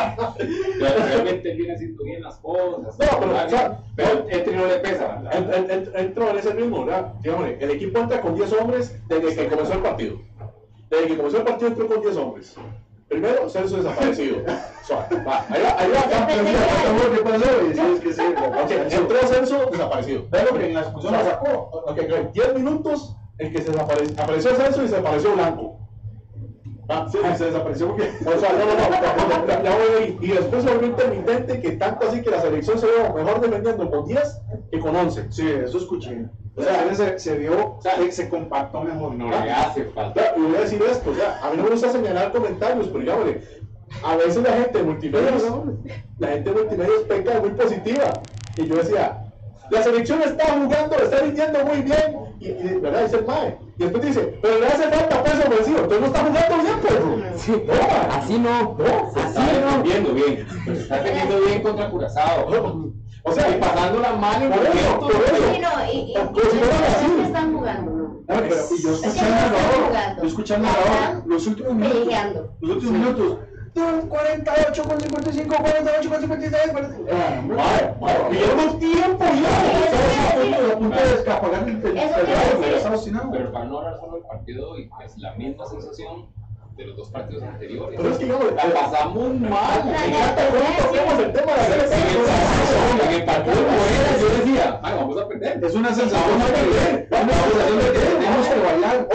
Realmente 0.80 1.54
viene 1.54 1.74
haciendo 1.74 2.04
bien 2.04 2.22
las 2.22 2.36
cosas. 2.38 2.98
No, 2.98 3.20
pero, 3.20 3.78
pero 3.96 4.26
el 4.28 4.44
tri 4.44 4.54
no 4.56 4.66
le 4.66 4.76
pesa, 4.78 5.06
¿verdad? 5.22 5.34
En- 5.34 5.54
en- 5.54 5.70
en- 5.70 5.84
Entró 5.94 6.30
en 6.30 6.38
ese 6.38 6.54
mismo, 6.54 6.84
¿verdad? 6.84 7.12
El 7.60 7.70
equipo 7.70 7.98
entra 7.98 8.20
con 8.20 8.34
10 8.34 8.52
hombres 8.52 8.96
desde 9.08 9.34
que 9.34 9.48
comenzó 9.48 9.72
el 9.74 9.80
partido. 9.80 10.16
Desde 10.90 11.06
que 11.08 11.16
comenzó 11.16 11.38
el 11.38 11.44
partido 11.44 11.68
entró 11.68 11.86
con 11.88 12.00
10 12.02 12.16
hombres. 12.16 12.56
Primero, 13.08 13.48
Celso 13.48 13.76
desaparecido. 13.76 14.38
Suave, 14.82 15.06
va, 15.26 15.44
ahí 15.50 15.62
va, 15.62 15.80
ahí 15.80 15.90
va. 15.90 16.26
¿Qué 16.26 17.20
pasó? 17.22 17.44
Y 17.70 17.74
sí, 17.74 17.80
es 17.94 18.00
que 18.00 18.12
sí, 18.12 18.22
Ok, 18.22 18.70
entró 18.92 19.18
Celso 19.28 19.70
desaparecido. 19.70 20.22
Pero 20.30 20.54
que 20.54 20.66
en 20.66 20.74
la 20.74 20.80
expulsión 20.80 21.12
la 21.12 21.24
sacó. 21.24 21.50
Ok, 21.86 21.98
ok, 22.00 22.32
10 22.32 22.54
minutos 22.54 23.16
en 23.38 23.52
que 23.52 23.62
se 23.62 23.70
desapareció, 23.70 24.22
apareció 24.22 24.54
Celso 24.54 24.82
y 24.84 24.88
se 24.88 24.96
desapareció 24.96 25.32
Blanco. 25.34 25.78
Ah, 26.88 27.06
sí, 27.10 27.18
se 27.38 27.44
desapareció 27.46 27.88
porque. 27.88 28.02
O 28.26 28.38
sea, 28.38 28.52
no, 28.52 28.58
no, 28.58 28.74
no, 28.74 29.46
ya, 29.46 29.62
ya- 29.62 29.70
voy 29.76 30.02
ahí. 30.02 30.18
Y 30.20 30.28
después 30.28 30.62
se 30.64 30.70
volvió 30.70 30.88
intermitente 30.88 31.60
que 31.60 31.70
tanto 31.72 32.08
así 32.08 32.20
que 32.22 32.30
la 32.30 32.40
selección 32.42 32.78
se 32.78 32.86
vio 32.86 33.14
mejor 33.14 33.40
defendiendo 33.40 33.90
con 33.90 34.06
10 34.06 34.40
que 34.70 34.80
con 34.80 34.94
11. 34.94 35.26
Sí, 35.30 35.48
eso 35.48 35.78
escuché. 35.78 36.26
O 36.56 36.62
sea, 36.62 36.72
La 36.86 36.94
serie 36.94 37.18
se, 37.18 37.18
se 37.18 37.36
vio, 37.38 37.76
o 37.78 37.82
sea, 37.82 37.96
se, 37.96 38.12
se 38.12 38.28
compactó 38.28 38.80
mejor. 38.82 39.14
No 39.14 39.28
le 39.28 39.50
hace 39.50 39.84
falta. 39.86 40.20
Ya, 40.20 40.34
y 40.36 40.40
voy 40.42 40.56
a 40.56 40.60
decir 40.60 40.80
esto, 40.88 41.10
o 41.10 41.14
sea, 41.14 41.40
a 41.42 41.50
mí 41.50 41.56
no 41.56 41.64
me 41.64 41.70
gusta 41.70 41.90
señalar 41.90 42.30
comentarios, 42.32 42.86
pero 42.88 43.00
digámosle, 43.00 43.40
a 44.04 44.16
veces 44.16 44.42
la 44.42 44.52
gente 44.52 44.78
de 44.78 44.84
multimedia, 44.84 45.30
la 46.18 46.28
gente 46.28 46.50
de 46.52 46.56
multimedia 46.60 46.92
peca 47.08 47.34
de 47.34 47.40
muy 47.40 47.50
positiva. 47.50 48.12
Y 48.56 48.66
yo 48.66 48.76
decía, 48.76 49.24
la 49.70 49.82
selección 49.82 50.22
está 50.22 50.46
jugando, 50.52 50.96
está 50.96 51.18
rindiendo 51.20 51.64
muy 51.64 51.82
bien, 51.82 52.16
y, 52.38 52.48
y, 52.48 52.78
¿verdad? 52.80 53.02
Dice 53.04 53.16
el 53.16 53.26
mae. 53.26 53.58
Y 53.76 53.82
después 53.82 54.04
dice, 54.06 54.38
pero 54.40 54.60
le 54.60 54.66
hace 54.68 54.84
falta 54.88 55.24
peso 55.24 55.48
ofensivo, 55.48 55.78
entonces 55.78 56.00
no 56.00 56.06
está 56.06 56.20
jugando 56.20 56.62
bien, 56.62 56.80
perro. 56.80 57.16
Sí, 57.36 57.62
No, 57.66 58.14
así 58.14 58.38
no. 58.38 58.76
Se 59.12 59.20
Así 59.20 59.28
está 59.28 59.42
no. 59.42 59.66
defendiendo 59.82 60.14
bien. 60.14 60.46
Se 60.66 60.72
está 60.72 60.96
defendiendo 61.02 61.40
bien 61.46 61.62
contra 61.62 61.90
Curazao. 61.90 62.92
O 63.26 63.32
sea, 63.32 63.56
Y 63.56 63.60
pasando 63.60 64.00
la 64.00 64.12
mano 64.12 64.44
en 64.44 64.52
Por 64.52 64.62
eso, 64.66 64.74
momentos 64.74 65.12
por 65.12 65.22
eso. 65.24 65.52
Sí, 65.54 65.60
no, 65.60 65.92
y, 65.92 65.96
y, 65.96 66.10
y 66.12 67.16
que 67.16 67.22
están 67.24 67.54
jugando, 67.56 67.90
¿no? 67.90 68.04
No, 68.04 68.22
pero 68.26 68.46
y 68.46 68.82
yo 68.82 68.90
Es 68.92 69.00
que 69.00 69.06
escuchando 69.08 69.34
no 69.34 69.40
a 69.40 69.46
están 69.46 69.52
Raúl, 69.52 69.84
jugando. 69.88 70.22
yo 70.22 70.28
escuchando 70.28 70.68
a 70.68 70.70
Están 70.72 71.12
Raúl, 71.14 71.22
los 71.32 71.46
últimos 71.46 71.74
minutos, 71.74 71.98
peleando. 72.00 72.54
los 72.60 72.70
últimos 72.76 72.92
minutos, 72.94 73.38
"Tú, 73.74 73.80
48 74.08 74.82
con 74.84 75.00
55, 75.00 75.56
48 75.56 76.10
con 76.10 76.20
56, 76.20 76.72
46. 76.72 77.08
Ah, 77.12 77.36
hombre. 77.40 77.56
Mae, 77.56 77.94
mae, 78.00 78.30
pidieron 78.30 78.78
tiempo 78.78 79.24
ya. 79.24 79.50
Pero 83.32 83.52
para 83.52 83.64
no 83.64 83.78
hablar 83.78 83.96
solo 83.98 84.12
del 84.14 84.22
partido 84.26 84.70
hoy, 84.70 84.90
es 85.04 85.18
la 85.18 85.32
misma 85.34 85.66
sensación 85.66 86.26
de 86.76 86.86
los 86.86 86.96
dos 86.96 87.08
partidos 87.10 87.42
anteriores. 87.44 87.96
Pero 88.00 88.10
es 88.12 88.18
que, 88.18 88.24
digamos, 88.24 88.52
la 88.52 88.64
pasamos 88.80 89.34
mal. 89.40 89.82
Toquemos 89.82 91.18
el 91.20 91.32
tema 91.32 91.52
de 91.52 91.68
la 91.68 91.74
En 91.74 91.80
el 91.80 91.88
selección. 91.88 92.24
en 93.08 93.14
el 93.14 93.24
partido 93.24 93.54
de 93.56 93.62
Morelia 93.62 94.18
yo 94.20 94.28
decía, 94.44 94.80
"Ay, 94.82 94.94
vamos 94.96 95.20
a 95.20 95.28
perder. 95.28 95.64
Es 95.64 95.74
una 95.74 95.94
sensación 95.94 96.38
de 96.38 96.44
una 96.44 96.46
sensación 96.46 97.78
de 97.78 97.84
que 97.92 97.98
tenemos 97.98 98.48
que 98.48 98.60
bailar. 98.60 99.08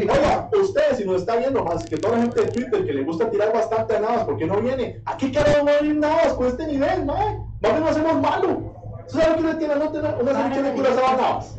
Oiga, 0.00 0.48
usted 0.62 0.96
si 0.96 1.04
nos 1.04 1.16
está 1.22 1.36
viendo 1.36 1.64
más 1.64 1.84
que 1.84 1.96
toda 1.96 2.16
la 2.16 2.22
gente 2.22 2.40
de 2.42 2.46
Twitter 2.48 2.86
que 2.86 2.92
le 2.92 3.02
gusta 3.02 3.28
tirar 3.30 3.52
bastante 3.52 3.96
a 3.96 4.00
Navas, 4.00 4.24
¿por 4.24 4.36
qué 4.38 4.46
no 4.46 4.60
viene? 4.60 5.02
Aquí 5.06 5.32
carajo 5.32 5.64
va 5.66 5.72
a 5.72 5.80
venir 5.80 5.96
Navas 5.96 6.32
con 6.34 6.46
este 6.46 6.66
nivel, 6.66 7.04
mae. 7.04 7.38
Más 7.60 7.80
no 7.80 7.86
hacemos 7.88 8.20
malo. 8.20 8.74
¿Usted 9.06 9.20
sabe 9.22 9.36
que 9.36 9.42
le 9.42 9.54
tiene 9.54 9.74
no 9.76 9.90
tener 9.90 10.14
una 10.20 10.32
selección 10.32 10.64
de 10.64 10.72
curas 10.72 10.92
a 10.98 11.16
Navas? 11.16 11.56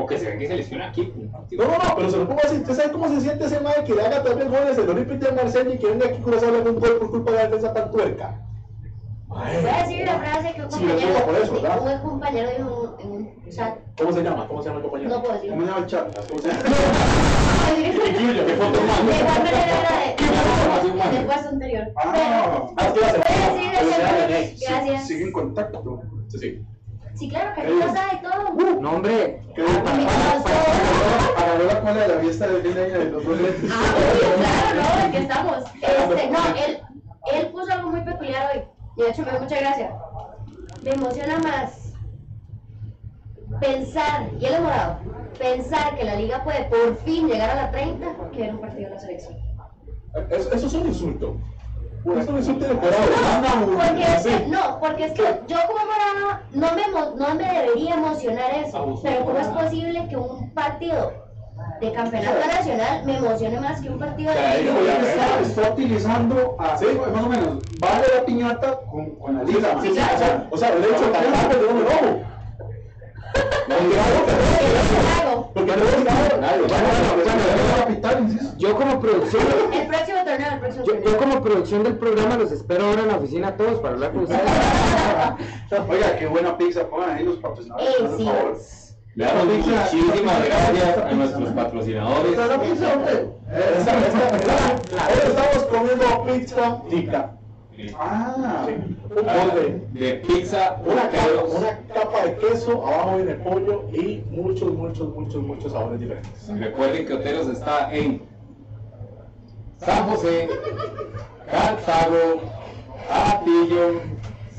O 0.00 0.06
que 0.06 0.18
se 0.18 0.30
ve 0.30 0.38
que 0.38 0.46
se 0.48 0.56
lesiona 0.56 0.88
aquí. 0.88 1.12
No, 1.52 1.64
no, 1.64 1.72
no, 1.72 1.96
pero 1.96 2.10
se 2.10 2.16
lo 2.16 2.26
pongo 2.26 2.40
así. 2.42 2.56
¿Usted 2.56 2.74
sabe 2.74 2.92
cómo 2.92 3.08
se 3.08 3.20
siente 3.20 3.44
ese 3.44 3.60
mae 3.60 3.84
que 3.84 3.94
le 3.94 4.02
haga 4.06 4.22
también 4.22 4.48
goles 4.50 4.78
el 4.78 4.88
Olympique 4.88 5.26
de 5.26 5.32
Marsella 5.32 5.74
y 5.74 5.78
que 5.78 5.86
venga 5.88 6.06
aquí 6.06 6.18
Curazao 6.22 6.50
le 6.50 6.58
haga 6.58 6.70
un 6.70 6.80
gol 6.80 6.98
por 6.98 7.10
culpa 7.10 7.30
de 7.32 7.36
la 7.36 7.42
defensa 7.44 7.74
tan 7.74 7.90
tuerca? 7.90 8.40
Voy 9.28 9.38
a 9.42 9.82
decir 9.82 10.04
la 10.06 10.18
frase 10.18 10.54
que 10.54 10.62
un 10.62 10.72
Sí, 10.72 10.78
compañero, 10.78 11.18
yo 11.18 11.24
por 11.26 11.34
eso, 11.36 11.52
¿verdad? 11.52 12.02
un 12.02 12.10
compañero 12.10 12.48
dijo 12.56 12.96
en 13.00 13.10
un 13.10 13.50
chat. 13.50 13.78
¿Cómo 13.98 14.12
se 14.12 14.22
llama? 14.22 14.48
¿Cómo 14.48 14.62
se 14.62 14.68
llama 14.68 14.78
el 14.78 14.84
compañero? 14.84 15.10
No 15.10 15.20
puedo 15.20 15.34
decir. 15.34 15.50
¿Cómo 15.50 15.62
se 15.62 15.68
llama 15.68 15.80
el 15.80 15.86
chat? 15.86 16.28
¿Cómo 16.28 16.40
se 16.40 16.48
llama? 16.48 16.60
Incluyo, 18.10 18.46
¿qué 18.46 18.52
foto 18.54 18.80
De 18.80 18.86
más? 18.86 19.00
igual 19.00 19.38
manera 19.38 19.64
era 19.66 21.10
de, 21.20 21.26
puesto 21.26 21.48
anterior. 21.50 21.86
Ah. 21.96 22.66
Ah. 22.76 22.92
René. 24.26 24.54
Gracias. 24.60 25.06
Sigue 25.06 25.24
en 25.24 25.32
contacto. 25.32 26.00
Sí, 26.28 26.38
sí. 26.38 26.62
Sí, 27.20 27.28
claro, 27.28 27.54
que 27.54 27.68
lo 27.68 27.82
sabe 27.92 28.18
todo. 28.22 28.80
No, 28.80 28.92
hombre. 28.92 29.42
¿Qué 29.54 29.62
Ah, 29.62 29.82
para- 29.84 30.42
todos. 30.42 31.36
Agarró 31.36 31.64
la 31.66 31.80
cola 31.80 31.92
de 32.00 32.08
la 32.08 32.20
fiesta 32.22 32.46
de 32.48 32.62
de 32.62 32.82
año 32.84 32.98
de 32.98 33.04
los 33.10 33.24
dos. 33.26 33.38
Ah, 33.70 33.94
claro, 34.38 34.74
no, 34.80 35.04
aquí 35.06 35.16
estamos. 35.18 35.64
Este, 35.82 36.30
no, 36.30 36.38
él, 36.56 36.80
él 37.34 37.46
puso 37.48 37.70
algo 37.74 37.90
muy 37.90 38.00
peculiar 38.00 38.50
hoy. 38.54 38.62
Y 38.96 39.02
de 39.02 39.10
hecho 39.10 39.22
me 39.22 39.32
dio 39.32 39.40
mucha 39.40 39.56
gracia. 39.60 39.98
Me 40.82 40.90
emociona 40.92 41.38
más 41.40 41.92
pensar, 43.60 44.30
y 44.40 44.46
él 44.46 44.54
es 44.54 44.60
morado, 44.62 45.00
pensar 45.38 45.98
que 45.98 46.04
la 46.04 46.14
liga 46.14 46.42
puede 46.42 46.64
por 46.64 46.96
fin 47.04 47.28
llegar 47.28 47.50
a 47.50 47.54
la 47.54 47.70
30 47.70 48.06
que 48.32 48.38
ver 48.40 48.54
un 48.54 48.60
partido 48.62 48.88
de 48.88 48.94
la 48.94 48.98
selección. 49.00 49.36
Eso, 50.30 50.52
eso 50.54 50.66
es 50.68 50.72
un 50.72 50.86
insulto. 50.86 51.36
Eso 52.04 52.38
es 52.38 52.48
un 52.48 52.58
de 52.58 52.68
No, 52.68 52.80
Curazao. 52.80 53.66
porque 53.66 54.02
es 54.02 54.22
que, 54.26 54.46
no, 54.46 54.80
porque 54.80 55.04
es 55.04 55.12
que 55.12 55.22
yo 55.48 55.56
como 55.66 55.80
morada 55.84 56.42
no 56.52 56.68
me, 56.74 56.82
no 57.18 57.34
me 57.34 57.44
debería 57.62 57.94
emocionar 57.94 58.54
eso. 58.64 58.98
Pero 59.02 59.24
¿cómo 59.26 59.38
es 59.38 59.46
posible 59.48 60.08
que 60.08 60.16
un 60.16 60.50
partido 60.54 61.12
de 61.80 61.92
campeonato 61.92 62.46
nacional 62.46 63.04
me 63.04 63.18
emocione 63.18 63.60
más 63.60 63.80
que 63.82 63.90
un 63.90 63.98
partido 63.98 64.32
de 64.32 64.62
liga? 64.62 65.40
Está, 65.42 65.70
utilizando 65.72 66.56
a, 66.58 66.76
Sí. 66.78 66.86
más 67.12 67.22
o 67.22 67.28
menos, 67.28 67.62
vale 67.78 68.04
la 68.16 68.24
piñata 68.24 68.80
con, 68.90 69.10
con 69.16 69.36
la 69.36 69.44
liga. 69.44 69.76
Sí, 69.82 69.88
sí, 69.94 70.00
o 70.50 70.56
sea, 70.56 70.68
el 70.70 70.84
hecho 70.84 71.04
de 71.06 71.12
cantar 71.12 71.58
de 71.58 71.66
un 71.66 71.80
robo. 71.84 72.20
No. 73.68 73.76
Yo 78.58 78.76
como 78.76 79.00
producción, 79.00 79.42
El 79.72 79.86
próximo 79.86 80.19
próximo 80.36 80.84
yo, 80.84 81.16
como 81.18 81.42
producción 81.42 81.82
del 81.82 81.96
programa 81.96 82.36
los 82.36 82.52
espero 82.52 82.86
ahora 82.86 83.02
en 83.02 83.08
la 83.08 83.16
oficina 83.16 83.48
a 83.48 83.56
todos 83.56 83.80
para 83.80 83.94
hablar 83.94 84.12
con 84.12 84.22
ustedes. 84.22 84.40
Oiga, 85.88 86.16
qué 86.18 86.26
buena 86.26 86.56
pizza, 86.56 86.88
pongan 86.88 87.10
ahí 87.10 87.24
los 87.24 87.36
patrocinadores, 87.36 87.94
Eh, 87.94 88.02
por 88.04 88.16
sí. 88.16 88.24
favor. 88.24 88.58
Le 89.16 89.24
damos 89.24 89.44
muchísimas 89.46 90.44
gracias 90.44 90.98
a 90.98 91.10
nuestros 91.12 91.48
patrocinadores. 91.50 92.30
¿Esta 92.30 92.42
es 92.44 92.48
la 92.50 92.62
pizza, 92.62 92.92
hombre? 92.94 93.28
Esta- 93.50 93.98
esta- 94.06 94.36
esta- 94.36 95.08
Hoy 95.08 95.18
estamos 95.26 95.64
comiendo 95.66 96.24
pizza 96.26 96.82
tica. 96.88 97.36
Ah, 97.98 98.66
Un 98.68 99.24
molde. 99.24 99.82
De 99.92 100.12
pizza, 100.16 100.76
Una 100.84 101.08
capa, 101.08 101.44
una 101.58 101.78
capa 101.94 102.24
de 102.26 102.36
queso, 102.36 102.86
abajo 102.86 103.16
viene 103.16 103.34
pollo 103.36 103.84
y 103.92 104.22
muchos, 104.30 104.70
muchos, 104.74 105.08
muchos, 105.14 105.42
muchos 105.42 105.72
sabores 105.72 105.98
diferentes. 105.98 106.48
Recuerden 106.58 107.06
que 107.06 107.14
Oteros 107.14 107.48
está 107.48 107.92
en 107.92 108.22
San 109.84 110.10
José, 110.10 110.48
Cartago, 111.50 112.42
Atillo, 113.10 114.00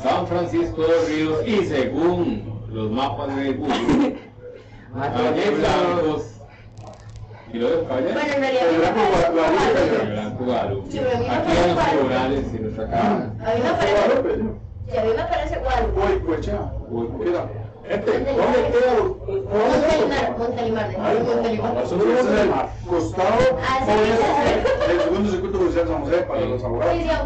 San 0.02 0.28
Francisco 0.28 0.82
de 0.82 0.88
los 0.88 1.08
Ríos 1.10 1.48
y 1.48 1.66
según 1.66 2.66
los 2.70 2.90
mapas 2.90 3.36
de 3.36 3.54
Google, 3.54 4.18
Valle 4.94 5.52
Blancos. 5.52 6.28
¿Y 7.54 7.58
lo 7.60 7.70
de 7.70 7.84
Caballero? 7.86 8.14
Bueno, 8.14 8.34
en 8.34 8.42
realidad, 8.42 8.68
Blanco 10.10 10.44
Guadalupe. 10.46 11.00
Aquí 11.30 11.52
en 11.52 11.76
los 11.76 11.86
tribunales 11.86 12.46
y 12.54 12.60
nuestra 12.60 12.90
casa. 12.90 13.14
a 13.14 13.56
mí 13.56 13.62
me 13.62 13.74
parece, 13.74 14.40
si 14.90 14.98
a 14.98 15.04
mí 15.04 15.10
me 15.10 15.24
parece 15.24 15.60
Guadalupe. 15.60 16.02
Uy. 16.90 17.61
Gente, 17.92 18.12
¿dónde 18.12 18.72
queda? 18.72 18.94
Montelimar, 19.52 20.38
Montelimar, 20.38 20.86
Ay, 21.02 21.18
de 21.18 21.24
Montelimar. 21.24 21.74
no, 21.74 21.82
eso 21.82 21.96
no 21.98 22.04
Ese 22.04 22.14
es 22.14 22.26
es 22.26 22.32
el 22.32 22.52
costado 22.88 23.40
del 24.88 25.02
segundo 25.02 25.30
circuito 25.32 25.58
judicial 25.58 25.86
de 25.88 25.92
San 25.92 26.04
José 26.06 26.18
para 26.22 26.40
los 26.42 26.64
abogados. 26.64 26.94
sí, 27.02 27.10
a 27.10 27.24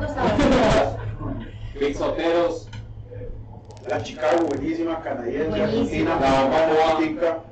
La 3.88 4.02
Chicago, 4.04 4.48
buenísima, 4.48 5.00
canadiense, 5.02 5.62
argentina, 5.62 6.18
La 6.20 6.50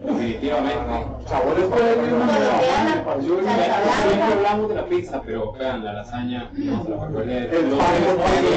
definitivamente. 0.04 0.84
Sabores 1.28 1.66
pareció 1.66 2.02
bien. 2.02 2.20
salsa 2.20 4.02
Siempre 4.02 4.34
hablamos 4.34 4.70
de 4.70 4.76
la 4.76 4.86
pizza, 4.88 5.22
pero 5.24 5.52
vean, 5.54 5.84
la 5.86 5.94
lasaña, 5.94 6.50
no 6.52 6.84
se 6.84 6.90
la. 6.90 6.96
El 7.44 7.66
pan, 7.70 7.94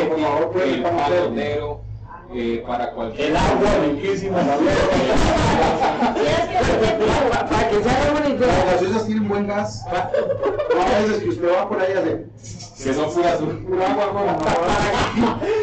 por 0.09 0.19
favor, 0.19 0.51
por 0.51 0.63
el 0.63 0.83
pan 0.83 0.95
eh, 2.35 2.65
para 2.67 2.93
cualquier. 2.93 3.31
El 3.31 3.37
agua 3.37 3.71
riquísima. 3.85 4.39
la 4.39 4.57
Para 7.49 7.69
que 7.69 7.83
se 7.83 7.91
hagan 7.91 8.11
una 8.11 8.21
Las 8.21 8.31
idea, 8.31 8.65
gaseosas 8.73 9.07
tienen 9.07 9.29
buen 9.29 9.47
gas. 9.47 9.85
A 9.87 10.11
veces 11.01 11.23
que 11.23 11.29
usted 11.29 11.49
va 11.53 11.69
por 11.69 11.81
ahí 11.81 11.93
hace 11.93 12.27
Que 12.83 12.95
son 12.95 13.13
puras 13.13 13.37
pura 13.37 13.93
agua, 13.93 14.05
agua, 14.05 14.23
no, 14.23 14.39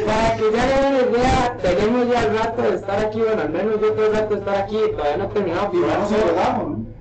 para 0.06 0.36
que 0.38 0.52
se 0.52 0.60
hagan 0.60 0.94
una 0.94 1.02
idea, 1.02 1.58
tenemos 1.62 2.10
ya 2.10 2.24
el 2.24 2.38
rato 2.38 2.62
de 2.62 2.76
estar 2.76 3.06
aquí, 3.06 3.20
bueno, 3.20 3.42
al 3.42 3.50
menos 3.50 3.82
yo 3.82 3.94
todo 3.94 4.06
el 4.08 4.14
rato 4.14 4.34
de 4.34 4.40
estar 4.40 4.56
aquí, 4.56 4.78
todavía 4.92 5.18
no 5.18 5.24
he 5.26 5.28
terminado 5.28 5.70
Y 5.72 5.78
firmar 5.78 6.00
no 6.00 6.10
se 6.10 6.18
relajamos, 6.18 6.70
¿no? 6.70 6.94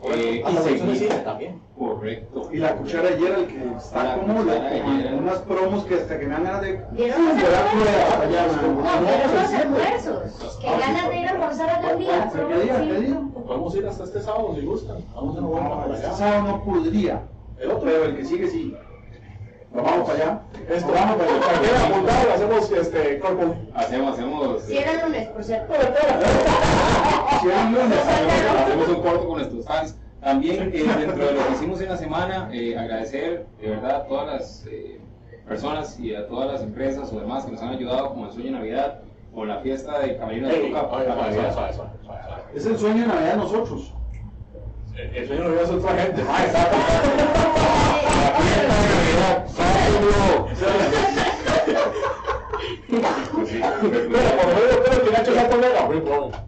Eh, 0.04 0.44
y 0.48 0.56
seguir. 0.58 0.96
cine 0.96 1.14
también. 1.24 1.61
Correcto. 1.76 2.48
Y 2.52 2.58
la 2.58 2.76
cuchara 2.76 3.08
ayer, 3.08 3.32
el 3.32 3.46
que 3.46 3.76
está 3.76 4.04
La 4.04 4.18
como 4.18 4.40
unas 4.40 5.38
promos 5.40 5.84
que 5.84 5.94
hasta 5.94 6.18
que 6.18 6.26
me 6.26 6.34
ganas 6.34 6.62
de. 6.62 6.78
A 6.78 6.90
almorzar 11.30 11.70
algún 11.70 11.98
día. 11.98 12.30
¿Qué 12.32 12.61
día? 12.61 12.80
¿Qué 12.80 13.00
día? 13.00 13.20
Podemos 13.46 13.74
ir 13.74 13.87
hasta 13.87 14.04
este 14.04 14.20
sábado 14.20 14.54
si 14.54 14.66
gustan. 14.66 15.04
Vamos 15.14 15.37
a 15.37 15.40
por 15.84 15.94
este 15.94 16.12
sábado 16.12 16.42
no 16.42 16.64
podría. 16.64 17.22
El 17.58 17.70
otro. 17.72 17.84
Pero 17.84 18.04
el 18.04 18.16
que 18.16 18.24
sigue 18.24 18.48
sí. 18.48 18.76
Nos 19.72 19.85
vamos 19.85 20.09
para 20.09 20.22
allá. 20.22 20.40
Esto, 20.68 20.92
vamos 20.92 21.16
para 21.16 21.31
allá. 21.31 21.40
Para 21.40 21.87
apuntado, 21.87 22.33
hacemos 22.33 22.72
este 22.72 23.18
corpo. 23.18 23.57
Hacemos, 23.74 24.14
hacemos, 24.14 24.62
Si 24.62 24.78
era 24.78 25.04
lunes, 25.04 25.28
por 25.28 25.44
cierto. 25.44 25.74
Si 27.40 27.48
era 27.48 27.61
un 27.66 27.74
lunes, 27.74 27.98
hacemos, 27.98 28.88
un 28.88 29.02
corto 29.02 29.28
con 29.28 29.38
nuestros 29.38 29.64
fans. 29.66 29.96
También 30.20 30.70
eh, 30.74 30.83
dentro 30.83 31.26
de 31.26 31.33
lo 31.33 31.46
que 31.46 31.52
hicimos 31.54 31.81
en 31.81 31.88
la 31.90 31.96
semana, 31.96 32.50
eh, 32.52 32.76
agradecer 32.76 33.46
de 33.61 33.70
verdad 33.70 33.96
a 33.96 34.07
todas 34.07 34.26
las 34.26 34.66
eh, 34.66 35.00
personas 35.46 35.98
y 36.00 36.14
a 36.14 36.26
todas 36.26 36.52
las 36.52 36.62
empresas 36.62 37.12
o 37.12 37.20
demás 37.20 37.44
que 37.44 37.52
nos 37.52 37.62
han 37.62 37.68
ayudado 37.68 38.14
con 38.14 38.24
el 38.24 38.33
sueño 38.33 38.46
de 38.46 38.52
Navidad, 38.59 39.00
con 39.33 39.46
la 39.46 39.59
fiesta 39.59 40.00
de 40.00 40.16
Camarino 40.16 40.48
de 40.48 40.54
Tuca. 40.57 40.88
Es 42.54 42.66
el 42.66 42.78
sueño 42.78 43.02
de 43.02 43.07
Navidad 43.07 43.31
de 43.33 43.37
nosotros. 43.37 43.94
El 44.98 45.28
sueño 45.28 45.44
lo 45.44 45.50
voy 45.50 45.58
a 45.61 45.62
hacer 45.62 45.76
otra 45.76 45.94
gente. 45.96 46.22
Ah, 46.28 46.44
exacto. 46.44 46.76
Pero 52.90 54.30
por 54.37 54.48
lo 54.48 54.54
menos 54.54 54.76
creo 54.84 55.04
que 55.04 55.11
Nacho 55.12 55.32
muy 55.87 56.00
pobre. 56.00 56.38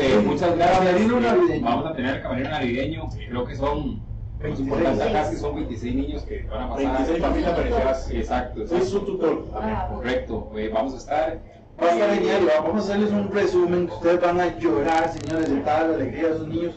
Eh, 0.00 0.22
muchas 0.26 0.56
gracias. 0.56 1.62
Vamos 1.62 1.86
a 1.86 1.92
tener 1.94 2.16
el 2.16 2.22
camarero 2.22 2.50
navideño. 2.50 3.08
Creo 3.28 3.44
que 3.46 3.54
son 3.54 4.02
26. 4.40 5.12
casi 5.12 5.36
son 5.36 5.54
26 5.54 5.94
niños 5.94 6.22
que 6.24 6.42
van 6.50 6.62
a 6.62 6.70
pasar. 6.70 6.92
26 6.92 7.20
familias 7.20 7.56
beneficiadas. 7.56 8.10
Exacto, 8.10 8.64
tutor. 9.04 9.46
Ah, 9.54 9.88
Correcto. 9.94 10.50
Eh, 10.56 10.70
vamos 10.74 10.94
a 10.94 10.96
estar. 10.96 11.61
Va 11.82 11.88
a 11.88 11.92
estar 11.92 12.14
genial. 12.14 12.48
Vamos 12.62 12.76
a 12.76 12.78
hacerles 12.84 13.10
un 13.10 13.30
resumen. 13.32 13.88
que 13.88 13.94
Ustedes 13.94 14.20
van 14.20 14.40
a 14.40 14.58
llorar, 14.58 15.12
señores, 15.12 15.50
de 15.50 15.56
tal 15.62 15.90
la 15.90 15.94
alegría 15.96 16.28
de 16.28 16.34
esos 16.34 16.48
niños. 16.48 16.74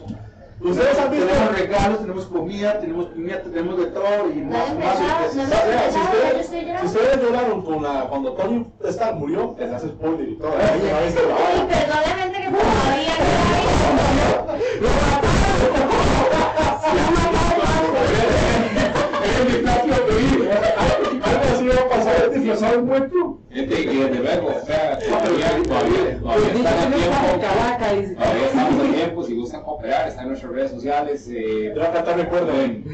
Ustedes 0.60 0.98
han 0.98 1.10
visto. 1.10 1.26
Tenemos 1.26 1.58
regalos, 1.58 2.00
tenemos 2.00 2.24
comida, 2.26 2.80
tenemos 2.80 3.06
piñata, 3.06 3.44
tenemos 3.44 3.78
de 3.78 3.86
todo 3.86 4.30
y 4.34 4.36
No 4.38 4.50
más, 4.50 4.66
sorpresas. 4.68 6.50
si, 6.50 6.86
ustedes, 6.86 7.22
lloraron 7.22 7.62
con 7.62 7.82
la, 7.82 8.06
cuando 8.08 8.32
Tony 8.32 8.66
Stark 8.84 9.16
murió, 9.16 9.54
les 9.58 9.70
hace 9.72 9.88
spoiler 9.88 10.28
y 10.28 10.36
todo. 10.36 10.52
Vez 10.56 10.70
que 10.70 10.76
Y 10.76 11.86
todavía 11.86 12.16
no 12.16 12.26
disfrazado 22.46 22.80
de 22.80 22.82
muerto. 22.82 23.38
Este, 23.50 23.80
y 23.82 23.86
desde 23.86 24.18
luego, 24.20 24.48
o 24.48 24.66
sea, 24.66 24.98
todavía, 24.98 25.62
todavía, 25.62 26.18
todavía 26.20 26.48
Dice 26.48 26.68
están 26.68 26.92
a 26.92 26.96
tiempo. 26.96 28.16
Todavía 28.16 28.46
estamos 28.46 28.84
a 28.84 28.92
tiempo. 28.92 29.22
Si 29.24 29.34
gustan 29.34 29.62
cooperar, 29.62 30.08
están 30.08 30.24
en 30.24 30.28
nuestras 30.30 30.52
redes 30.52 30.70
sociales. 30.70 31.28
Eh, 31.30 31.74
a 31.80 31.92
cantar 31.92 32.16
recuerdo. 32.16 32.46
pueden, 32.46 32.84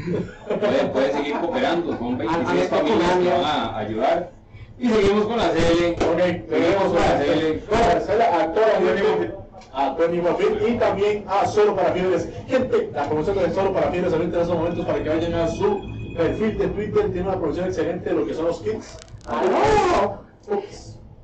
pueden, 0.47 0.91
pueden 0.91 1.13
seguir 1.13 1.33
cooperando. 1.39 1.97
Son 1.97 2.17
26 2.17 2.49
Alex 2.49 2.67
familias 2.69 3.17
que 3.17 3.29
van 3.29 3.45
a 3.45 3.77
ayudar. 3.77 4.31
Y 4.79 4.89
seguimos 4.89 5.25
con 5.25 5.37
la. 5.37 5.49
Ok, 5.49 5.53
Seguimos 5.53 6.83
con 6.83 6.95
la 6.95 7.19
CL. 7.19 7.61
Marcela, 7.71 8.41
actora 8.41 9.43
a 9.75 9.95
Tony 9.95 10.21
Moffitt 10.21 10.67
y 10.67 10.73
también 10.77 11.25
a 11.27 11.47
Solo 11.47 11.75
para 11.75 11.93
Fieles. 11.93 12.29
Gente, 12.47 12.91
la 12.93 13.05
promoción 13.05 13.37
de 13.39 13.53
Solo 13.53 13.73
para 13.73 13.91
Fieles 13.91 14.13
ahorita 14.13 14.35
en 14.35 14.41
estos 14.41 14.57
momentos 14.57 14.85
para 14.85 15.03
que 15.03 15.09
vayan 15.09 15.33
a 15.33 15.47
su 15.47 15.79
perfil 16.15 16.57
de 16.57 16.67
Twitter. 16.67 17.11
Tiene 17.11 17.27
una 17.27 17.37
promoción 17.39 17.67
excelente 17.67 18.09
de 18.09 18.15
lo 18.15 18.25
que 18.25 18.33
son 18.33 18.45
los 18.45 18.61
kits. 18.61 18.97
¡Aló! 19.25 20.19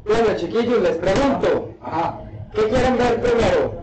Bueno, 0.06 0.36
chiquillos, 0.38 0.82
les 0.82 0.96
pregunto, 0.98 1.70
Ajá. 1.82 2.20
¿qué 2.54 2.62
quieren 2.70 2.98
ver 2.98 3.22
primero? 3.22 3.74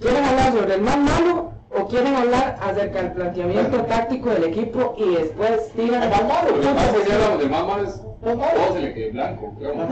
¿Quieren 0.00 0.24
hablar 0.24 0.52
sobre 0.52 0.74
el 0.74 0.80
más 0.82 0.98
malo 0.98 1.52
o 1.70 1.86
quieren 1.86 2.14
hablar 2.16 2.56
acerca 2.60 3.02
del 3.02 3.12
planteamiento 3.12 3.82
táctico 3.84 4.30
del 4.30 4.44
equipo 4.44 4.94
y 4.96 5.14
después 5.14 5.70
tiran 5.76 6.02
El 6.04 6.10
más 6.10 6.24
malo, 6.24 6.56
Lo 6.56 6.60
que 6.60 6.68
pasa 6.68 6.86
es 6.86 6.92
que 6.92 6.98
si 7.00 7.06
Sí, 7.06 7.12
hablamos 7.12 7.38
del 7.40 7.50
más 7.50 7.66
malo 7.66 7.82
es 7.84 8.00
todo 8.24 8.72
se 8.72 8.80
le 8.80 8.94
quede 8.94 9.10
blanco. 9.10 9.52
No, 9.60 9.74
no. 9.74 9.86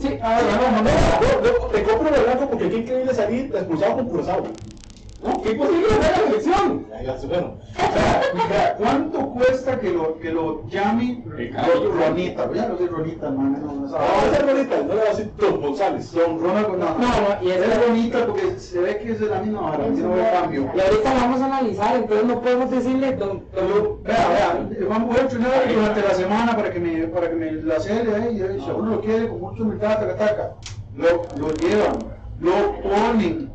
Sí, 0.00 0.18
Ah, 0.22 0.40
no, 0.42 0.56
no, 0.56 0.70
no, 0.70 0.82
no, 0.82 1.60
no, 1.60 1.66
Te 1.68 1.82
compro 1.82 2.10
de 2.14 2.22
blanco 2.22 2.50
porque 2.50 2.68
qué 2.68 2.76
increíble 2.76 3.14
salir 3.14 3.52
expulsado 3.54 3.94
con 3.96 4.08
Curazao. 4.08 4.42
No, 5.24 5.40
¿Qué 5.42 5.54
posible 5.54 5.86
es 5.88 6.46
la 6.46 7.02
ya, 7.02 7.16
bueno. 7.28 7.56
Vea, 8.48 8.74
¿Cuánto 8.78 9.18
cuesta 9.30 9.78
que 9.80 9.90
lo, 9.90 10.18
que 10.18 10.30
lo 10.30 10.66
llame 10.68 11.22
Ricardo. 11.26 11.92
Ronita? 11.92 12.50
Ya 12.52 12.68
no 12.68 12.76
soy 12.76 12.86
Ronita, 12.88 13.30
man. 13.30 13.52
No, 13.64 13.72
no, 13.74 13.86
No, 13.86 13.92
va 13.92 13.98
a 14.04 14.34
ser 14.36 14.46
bonita, 14.46 14.76
no 14.82 14.88
le 14.88 14.94
va 14.96 15.02
a 15.02 15.08
decir 15.10 15.32
Don 15.38 15.60
González. 15.62 16.12
Don 16.12 16.40
Ronald, 16.40 16.68
no, 16.68 16.76
No, 16.76 16.96
no, 16.98 17.42
y 17.42 17.50
es- 17.50 17.56
es 17.68 17.86
bonita 17.88 18.26
porque 18.26 18.58
se 18.58 18.78
ve 18.80 18.98
que 18.98 19.12
es 19.12 19.20
de 19.20 19.26
la 19.26 19.40
misma 19.40 19.60
vara, 19.62 19.86
no 19.88 20.10
ve 20.12 20.28
cambio. 20.32 20.70
Y 20.74 20.80
ahorita 20.80 21.14
vamos 21.14 21.40
a 21.40 21.44
analizar, 21.46 21.96
entonces 21.96 22.26
no 22.26 22.40
podemos 22.40 22.70
decirle 22.70 23.12
don, 23.16 23.44
don- 23.54 24.02
Vea, 24.02 24.28
vea, 24.28 24.88
vamos 24.88 25.16
a 25.16 25.20
entrenar 25.22 25.72
durante 25.74 26.02
la 26.02 26.14
semana 26.14 26.56
para 26.56 26.70
que 26.70 26.80
me, 26.80 27.06
para 27.08 27.30
que 27.30 27.34
me 27.36 27.52
la 27.52 27.80
cele 27.80 28.14
ahí, 28.14 28.36
y 28.56 28.60
si 28.60 28.70
uno 28.70 28.96
lo 28.96 29.00
quiere 29.00 29.28
con 29.28 29.40
mucho 29.40 29.62
humildad, 29.62 29.98
taca, 30.00 30.16
taca. 30.16 30.54
Lo, 30.96 31.28
lo 31.38 31.54
llevan, 31.56 32.12
lo 32.40 32.52
ponen. 32.82 33.53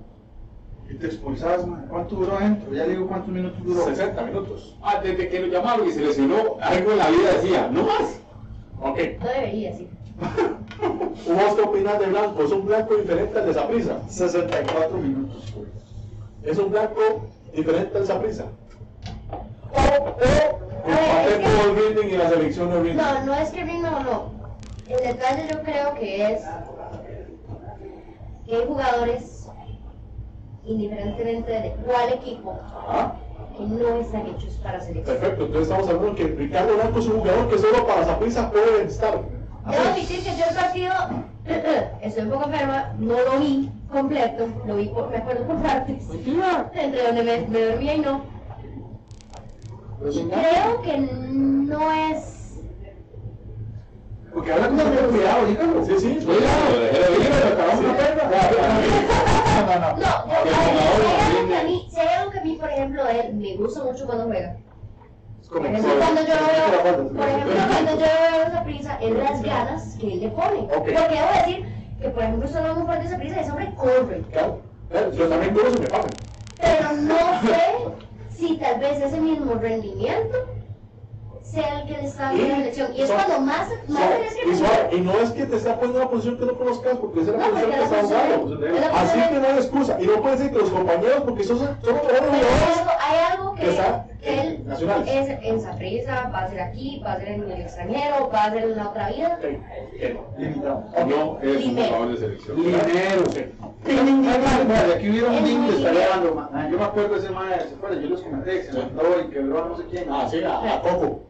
Y 0.90 0.96
te 0.96 1.08
expulsas, 1.08 1.66
man. 1.68 1.86
¿Cuánto 1.90 2.16
duró 2.16 2.38
adentro? 2.38 2.74
Ya 2.74 2.84
le 2.86 2.90
digo 2.94 3.08
cuántos 3.08 3.30
minutos 3.30 3.64
duró. 3.64 3.86
60 3.86 4.22
minutos. 4.24 4.76
Ah, 4.82 5.00
desde 5.04 5.30
que 5.30 5.40
lo 5.40 5.48
llamaron 5.48 5.88
y 5.88 5.92
se 5.92 6.02
lesionó, 6.02 6.58
algo 6.62 6.92
en 6.92 6.98
la 6.98 7.10
vida 7.10 7.34
decía, 7.34 7.70
no 7.72 7.84
más. 7.84 8.20
Ok. 8.82 8.98
No 9.20 9.28
debería, 9.30 9.76
sí. 9.78 9.88
¿Vos 11.28 11.56
qué 11.56 11.62
opinas 11.62 12.00
de 12.00 12.06
blanco? 12.08 12.44
¿Es 12.44 12.52
un 12.52 12.66
blanco 12.66 12.96
diferente 12.96 13.38
al 13.38 13.46
de 13.46 13.54
Saprisa? 13.54 14.00
64 14.08 14.98
minutos. 14.98 15.54
¿Es 16.44 16.58
un 16.58 16.72
blanco 16.72 17.02
diferente 17.56 17.98
al 17.98 18.08
Saprisa? 18.08 18.46
O, 19.72 19.78
o, 19.78 20.16
empate 20.90 21.30
es 21.30 21.38
que- 21.38 21.44
como 21.44 21.64
el 21.64 21.76
Grinding 21.94 22.16
y 22.16 22.18
la 22.18 22.30
selección 22.30 22.70
de 22.72 22.80
Grinding. 22.80 22.98
No, 22.98 23.26
no 23.26 23.36
es 23.36 23.50
que 23.52 23.64
Ring 23.64 23.82
no, 23.84 24.00
no. 24.00 24.32
El 24.88 24.98
detalle 25.04 25.48
yo 25.52 25.62
creo 25.62 25.94
que 25.96 26.34
es 26.34 26.42
que 28.48 28.56
hay 28.56 28.66
jugadores, 28.66 29.39
indiferentemente 30.70 31.52
de 31.52 31.76
cuál 31.86 32.14
equipo, 32.14 32.60
Ajá. 32.88 33.16
que 33.58 33.64
no 33.64 34.00
están 34.00 34.28
hechos 34.28 34.54
para 34.64 34.80
selección. 34.80 35.18
Perfecto, 35.18 35.46
entonces 35.46 35.70
estamos 35.70 35.90
hablando 35.90 36.16
que 36.16 36.24
Ricardo 36.26 36.76
Blanco 36.76 37.00
es 37.00 37.08
un 37.08 37.20
jugador 37.20 37.50
que 37.50 37.58
solo 37.58 37.88
para 37.88 38.06
Saprisa 38.06 38.52
puede 38.52 38.84
estar. 38.84 39.22
Debo 39.70 39.84
admitir 39.84 40.24
que 40.24 40.38
yo 40.38 40.46
el 40.50 40.56
partido, 40.56 40.94
estoy 42.02 42.24
un 42.24 42.30
poco 42.30 42.46
enferma, 42.46 42.94
no 43.00 43.16
lo 43.20 43.40
vi 43.40 43.72
completo, 43.92 44.48
lo 44.68 44.76
vi 44.76 44.86
por, 44.90 45.10
me 45.10 45.18
acuerdo 45.18 45.46
por 45.46 45.58
partes, 45.58 46.04
entre 46.74 47.04
donde 47.04 47.24
me, 47.24 47.48
me 47.48 47.66
dormía 47.66 47.96
y 47.96 48.00
no. 48.00 48.22
Y 50.12 50.24
creo 50.24 50.82
que 50.84 50.98
no 50.98 51.92
es... 51.92 52.36
Porque 54.34 54.54
habla 54.54 54.68
con 54.68 54.78
cuidado, 54.78 55.46
dígalo. 55.48 55.86
Sí, 55.86 55.94
sí, 56.00 56.20
Lo 56.22 56.34
dejé 56.34 57.00
de 57.00 57.18
oír. 57.18 57.34
acabamos 57.52 57.80
una 57.80 57.98
perra. 57.98 59.39
No, 59.60 59.66
no, 59.66 59.80
no. 59.80 59.98
No, 59.98 59.98
yo, 59.98 60.44
Que 60.44 60.56
a 60.56 60.60
ver, 60.60 60.74
jugador 60.74 61.02
si 61.02 61.08
hay 61.08 61.20
algo 61.20 61.40
entiende. 61.40 61.48
que 61.50 61.58
a 61.60 61.64
mí, 61.64 61.88
si 61.92 62.00
hay 62.00 62.08
algo 62.08 62.32
que 62.32 62.40
a 62.40 62.44
mí, 62.44 62.56
por 62.56 62.70
ejemplo, 62.70 63.10
él 63.10 63.34
me 63.36 63.56
gusta 63.58 63.84
mucho 63.84 64.06
cuando 64.06 64.26
juega. 64.26 64.56
Por 65.50 65.66
ejemplo, 65.66 65.92
cuando 65.98 66.22
yo 66.22 66.28
veo, 66.28 66.82
por 67.16 67.28
ejemplo, 67.28 67.54
cuando 67.72 67.92
yo 67.92 67.98
veo 68.06 68.48
esa 68.48 68.64
prisa, 68.64 68.98
es 69.02 69.12
las 69.12 69.42
ganas 69.42 69.96
que 70.00 70.14
él 70.14 70.20
le 70.22 70.30
pone. 70.30 70.60
Ok. 70.60 70.70
Porque 70.72 70.92
debo 70.92 71.34
decir 71.46 71.66
que, 72.00 72.10
por 72.10 72.24
ejemplo, 72.24 72.50
no 72.78 72.86
parte 72.86 73.02
de 73.02 73.08
esa 73.08 73.18
prisa 73.18 73.36
y 73.36 73.40
ese 73.40 73.52
hombre 73.52 73.74
corre. 73.76 74.22
Claro, 74.32 74.62
claro, 74.90 75.12
yo 75.12 75.28
también 75.28 75.54
corro 75.54 75.72
si 75.72 75.80
me 75.80 75.88
pagan. 75.88 76.10
Pero 76.62 76.92
no 76.94 77.42
sé 77.42 78.38
si 78.38 78.58
tal 78.58 78.80
vez 78.80 79.02
ese 79.02 79.20
mismo 79.20 79.56
rendimiento 79.56 80.38
sea 81.44 81.80
el 81.82 81.88
que 81.88 81.94
le 81.94 82.06
está 82.06 82.24
dando 82.24 82.48
la 82.48 82.58
elección. 82.58 82.96
Y 82.96 83.02
es 83.02 83.12
cuando 83.12 83.40
más, 83.42 83.68
más 83.88 84.10
tenés 84.10 84.34
que 84.36 84.96
y, 84.96 85.02
no 85.02 85.14
es 85.20 85.32
que 85.32 85.46
te 85.46 85.56
está 85.58 85.76
poniendo 85.76 86.00
en 86.00 86.04
una 86.04 86.12
posición 86.12 86.38
que 86.38 86.46
no 86.46 86.58
conozcas, 86.58 86.98
porque 86.98 87.22
esa 87.22 87.32
es 87.32 87.38
la 87.38 87.48
No, 87.48 87.52
posición 87.54 87.72
que 87.72 87.84
está 87.84 88.02
jugando. 88.04 88.56
la 88.56 89.02
Así 89.02 89.20
que 89.30 89.40
no 89.40 89.48
hay 89.48 89.54
excusa. 89.54 89.98
Y 90.02 90.06
no 90.06 90.22
puede 90.22 90.38
ser 90.38 90.52
que 90.52 90.58
los 90.58 90.70
compañeros, 90.70 91.22
porque 91.26 91.44
son, 91.44 91.58
son 91.58 91.94
mejores 91.94 92.22
hay 93.00 93.18
algo 93.32 93.49
que, 93.60 93.66
que 93.66 93.72
está 93.72 94.06
que 94.22 94.34
en 94.34 94.40
él 94.40 94.68
nacionales. 94.68 95.08
es 95.10 95.40
en 95.44 95.62
Saprissa, 95.62 96.30
va 96.34 96.40
a 96.40 96.48
ser 96.50 96.62
aquí, 96.62 97.02
va 97.06 97.14
a 97.14 97.20
ser 97.20 97.28
en 97.30 97.52
el 97.52 97.62
extranjero, 97.62 98.30
va 98.34 98.44
a 98.46 98.52
ser 98.52 98.64
en 98.64 98.76
la 98.78 98.90
otra 98.90 99.10
vida. 99.10 99.40
Limitado. 100.38 100.84
No 101.08 101.40
es 101.42 101.66
un 101.66 101.76
jugador 101.76 102.10
de 102.12 102.18
selección. 102.18 102.58
Dinero. 102.58 103.24
De 103.86 104.94
aquí 104.96 105.10
hubiera 105.10 105.30
un 105.30 105.46
ding 105.46 105.68
le 105.68 105.78
estaría 105.78 106.10
dando. 106.10 106.50
Yo 106.72 106.78
me 106.78 106.84
acuerdo 106.84 107.14
de 107.16 107.20
ese 107.20 107.30
madre, 107.32 107.60
¿se 107.68 107.76
acuerdan? 107.76 108.02
Yo 108.02 108.10
les 108.10 108.22
comenté 108.22 108.52
que 108.62 108.64
se 108.64 108.74
mandó 108.74 109.04
y 109.26 109.30
quebró 109.32 109.64
a 109.64 109.68
no 109.70 109.78
sé 109.78 109.84
quién. 109.90 110.06
Ah, 110.12 110.28
sí, 110.30 110.44
a, 110.44 110.76
a 110.76 110.82
Coco. 110.82 111.22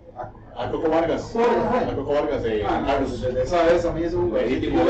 A, 0.55 0.63
a 0.65 0.71
Coco 0.71 0.89
Vargas. 0.89 1.35
A 1.35 1.95
Coco 1.95 2.13
Vargas 2.13 2.43
de 2.43 2.63
Ah, 2.65 2.83
Carlos. 2.85 3.23
esa 3.23 3.63
vez 3.63 3.85
a 3.85 3.91
mí 3.93 4.03
es 4.03 4.13
un 4.13 4.33
Legítimo. 4.33 4.81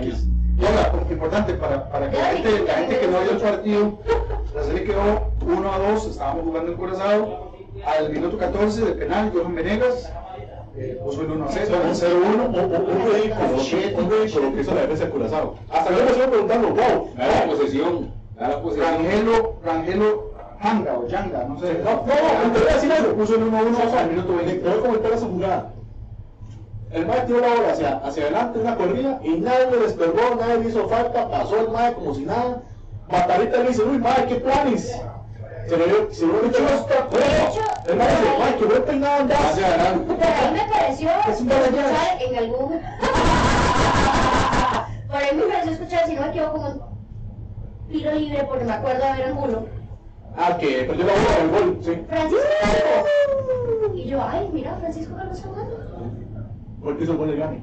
X. 0.00 0.26
Y 0.58 0.64
ahora, 0.64 0.92
importante 1.10 1.54
para, 1.54 1.88
para 1.90 2.10
que 2.10 2.16
la 2.16 2.24
gente, 2.26 2.64
la 2.66 2.72
gente 2.74 2.98
que 3.00 3.06
no 3.08 3.20
vio 3.20 3.30
el 3.32 3.36
partido, 3.38 3.98
la 4.54 4.62
serie 4.62 4.84
quedó 4.84 5.32
1 5.44 5.72
a 5.72 5.78
2, 5.90 6.06
estábamos 6.06 6.44
jugando 6.44 6.72
en 6.72 6.78
Curazao, 6.78 7.52
al 7.84 8.10
minuto 8.10 8.38
14 8.38 8.84
del 8.84 8.94
penal, 8.94 9.32
Johan 9.34 9.54
Venegas 9.54 10.10
eh, 10.76 10.98
puso 11.04 11.22
el 11.22 11.30
1 11.32 11.44
a 11.44 11.48
0, 11.50 11.76
el 11.88 11.94
0 11.94 12.16
Un, 12.16 12.40
1. 12.40 12.44
un, 12.44 12.74
un 12.74 13.12
ridículo, 13.12 14.02
un 14.02 14.10
ridículo 14.10 14.54
que 14.54 14.60
hizo 14.60 14.74
la 14.74 14.80
defensa 14.82 15.04
de 15.04 15.10
Curazao. 15.10 15.54
Hasta 15.70 15.90
yo 15.90 16.04
me 16.04 16.10
estoy 16.10 16.26
preguntando, 16.26 16.68
wow, 16.68 17.10
la 17.16 17.44
posesión. 17.46 18.12
La 18.38 18.62
posesión. 18.62 18.86
Rangelo, 18.94 19.54
Rangelo 19.64 20.36
Hanga 20.60 20.98
o 20.98 21.06
Yanga, 21.06 21.44
no 21.44 21.58
sé. 21.60 21.80
No, 21.84 21.90
no, 21.90 22.52
te 22.52 22.58
voy 22.60 22.68
a 22.70 22.74
decir 22.74 22.92
algo. 22.92 23.12
Puso 23.14 23.36
el 23.36 23.42
1 23.44 23.58
a 23.58 23.62
1 23.62 23.98
al 23.98 24.10
minuto 24.10 24.32
Te 24.34 24.44
20. 24.44 24.68
voy 24.68 24.78
a 24.78 24.80
comentar 24.82 25.12
esa 25.12 25.26
jugada. 25.26 25.72
El 26.92 27.06
Mae 27.06 27.20
tiró 27.22 27.40
la 27.40 27.48
bola 27.48 27.72
hacia, 27.72 27.96
hacia 27.98 28.22
adelante, 28.24 28.58
una 28.60 28.76
corrida, 28.76 29.18
y 29.22 29.30
nadie 29.40 29.70
le 29.72 29.78
despegó, 29.78 30.34
nadie 30.38 30.58
le 30.60 30.68
hizo 30.68 30.88
falta, 30.88 31.28
pasó 31.28 31.60
el 31.60 31.70
Mae 31.70 31.92
como 31.94 32.14
si 32.14 32.24
nada. 32.24 32.62
Matarita 33.10 33.58
le 33.58 33.68
dice, 33.68 33.82
uy, 33.82 33.98
Mae, 33.98 34.26
qué 34.26 34.36
planes. 34.36 34.96
Se 35.68 35.76
lo 35.76 35.84
dio, 35.84 36.08
se 36.12 36.26
lo 36.26 36.32
dio 36.42 36.58
El 37.88 37.96
Mae 37.96 38.08
dice, 38.08 38.38
Mae, 38.38 38.56
qué 38.56 38.64
buen 38.64 38.82
peinado 38.84 39.20
andas. 39.22 39.38
Hacia 39.40 39.66
adelante. 39.66 40.14
Pero 40.18 40.32
ahí 40.32 40.52
me 40.52 40.72
pareció 40.72 41.10
Es 41.28 41.40
un 41.40 41.48
balayazo. 41.48 41.76
escuchar 41.78 42.22
en 42.22 42.38
algún. 42.38 42.80
Por 45.08 45.16
ahí 45.16 45.36
me 45.36 45.42
pareció 45.42 45.72
escuchar, 45.72 46.06
si 46.06 46.14
no 46.14 46.20
me 46.22 46.28
equivoco, 46.28 46.52
como 46.52 46.68
un 46.68 46.80
tiro 47.90 48.12
libre, 48.12 48.44
porque 48.44 48.64
me 48.64 48.72
acuerdo 48.72 49.04
de 49.06 49.12
ver 49.12 49.24
Angulo. 49.26 49.66
Ah, 50.36 50.56
que 50.58 50.84
perdió 50.84 51.04
la 51.06 51.12
bola 51.12 51.36
del 51.38 51.50
gol, 51.50 51.78
sí. 51.82 52.04
Francisco. 52.08 52.46
Y 53.94 54.04
yo, 54.08 54.22
ay, 54.22 54.50
mira, 54.52 54.76
Francisco 54.80 55.14
está 55.16 55.28
Porque 56.86 57.02
el 57.02 57.18
del 57.18 57.36
Gane. 57.36 57.62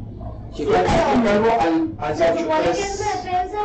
Chico, 0.52 0.74
Calvo 0.74 1.48
al, 1.58 1.94
al 1.98 2.18
Se 2.18 2.28
supone 2.28 2.62
que 2.62 2.72
es 2.72 3.02
8 3.02 3.22
una 3.24 3.32
defensa 3.32 3.58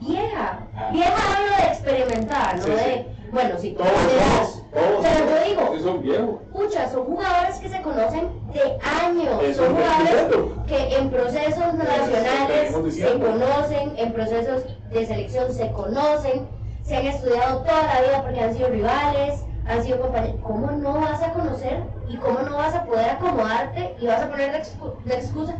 vieja. 0.00 0.68
Vieja 0.92 1.36
hablo 1.36 1.56
de 1.56 1.72
experimentar, 1.72 2.58
no 2.58 2.66
de. 2.66 3.06
Bueno, 3.32 3.58
sí, 3.58 3.74
Todos, 3.76 3.90
todos, 3.90 4.62
todos. 4.70 5.02
Pero 5.02 5.28
yo 5.28 5.44
digo, 5.44 5.78
son 5.82 6.02
viejos. 6.02 6.40
Pucha, 6.52 6.88
son 6.88 7.04
jugadores 7.06 7.56
que 7.56 7.68
se 7.68 7.82
conocen 7.82 8.28
de 8.52 8.78
años. 9.04 9.42
Eso 9.42 9.64
son 9.64 9.74
jugadores 9.74 10.56
que 10.68 10.96
en 10.96 11.10
procesos 11.10 11.74
nacionales 11.74 12.94
se 12.94 13.18
conocen, 13.18 13.92
en 13.96 14.12
procesos 14.12 14.62
de 14.92 15.04
selección 15.04 15.52
se 15.52 15.72
conocen, 15.72 16.46
se 16.84 16.96
han 16.96 17.06
estudiado 17.06 17.62
toda 17.62 17.82
la 17.82 18.00
vida 18.02 18.22
porque 18.22 18.40
han 18.40 18.54
sido 18.54 18.68
rivales, 18.68 19.40
han 19.66 19.82
sido 19.82 20.00
compañeros. 20.00 20.40
¿Cómo 20.42 20.70
no 20.70 21.00
vas 21.00 21.22
a 21.22 21.32
conocer 21.32 21.82
y 22.08 22.16
cómo 22.16 22.40
no 22.40 22.56
vas 22.56 22.74
a 22.74 22.84
poder 22.84 23.10
acomodarte 23.10 23.96
y 24.00 24.06
vas 24.06 24.22
a 24.22 24.28
poner 24.28 24.52
de 24.52 25.14
excusa? 25.14 25.56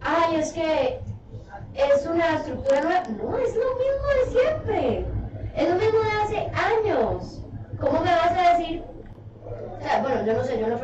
Ay, 0.00 0.36
es 0.36 0.52
que 0.52 1.00
es 1.74 2.06
una 2.06 2.36
estructura 2.36 2.80
nueva. 2.82 3.04
No, 3.08 3.38
es 3.38 3.54
lo 3.54 3.70
mismo 3.76 4.06
de 4.18 4.30
siempre. 4.30 5.06
Es 5.56 5.68
lo 5.68 5.74
mismo 5.76 5.98
de 6.00 6.22
hace 6.22 6.50
años. 6.54 7.40
¿Cómo 7.80 8.00
me 8.00 8.10
vas 8.10 8.32
a 8.32 8.56
decir? 8.56 8.82
O 9.44 9.82
sea, 9.82 10.00
bueno, 10.00 10.24
yo 10.24 10.34
no 10.34 10.44
sé, 10.44 10.58
yo 10.58 10.66
en 10.66 10.70
lo 10.70 10.78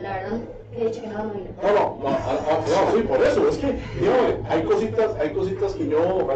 la 0.00 0.16
verdad, 0.16 0.38
no. 0.74 1.24
No, 1.24 1.72
no, 1.72 1.98
no, 2.02 2.08
ah, 2.08 2.18
ah, 2.28 2.60
no, 2.66 2.96
sí, 2.96 3.02
por 3.06 3.22
eso, 3.22 3.48
es 3.48 3.58
que, 3.58 3.78
dígame, 4.00 4.38
hay 4.48 4.62
cositas, 4.64 5.14
hay 5.20 5.32
cositas 5.32 5.72
que 5.74 5.88
yo, 5.88 6.26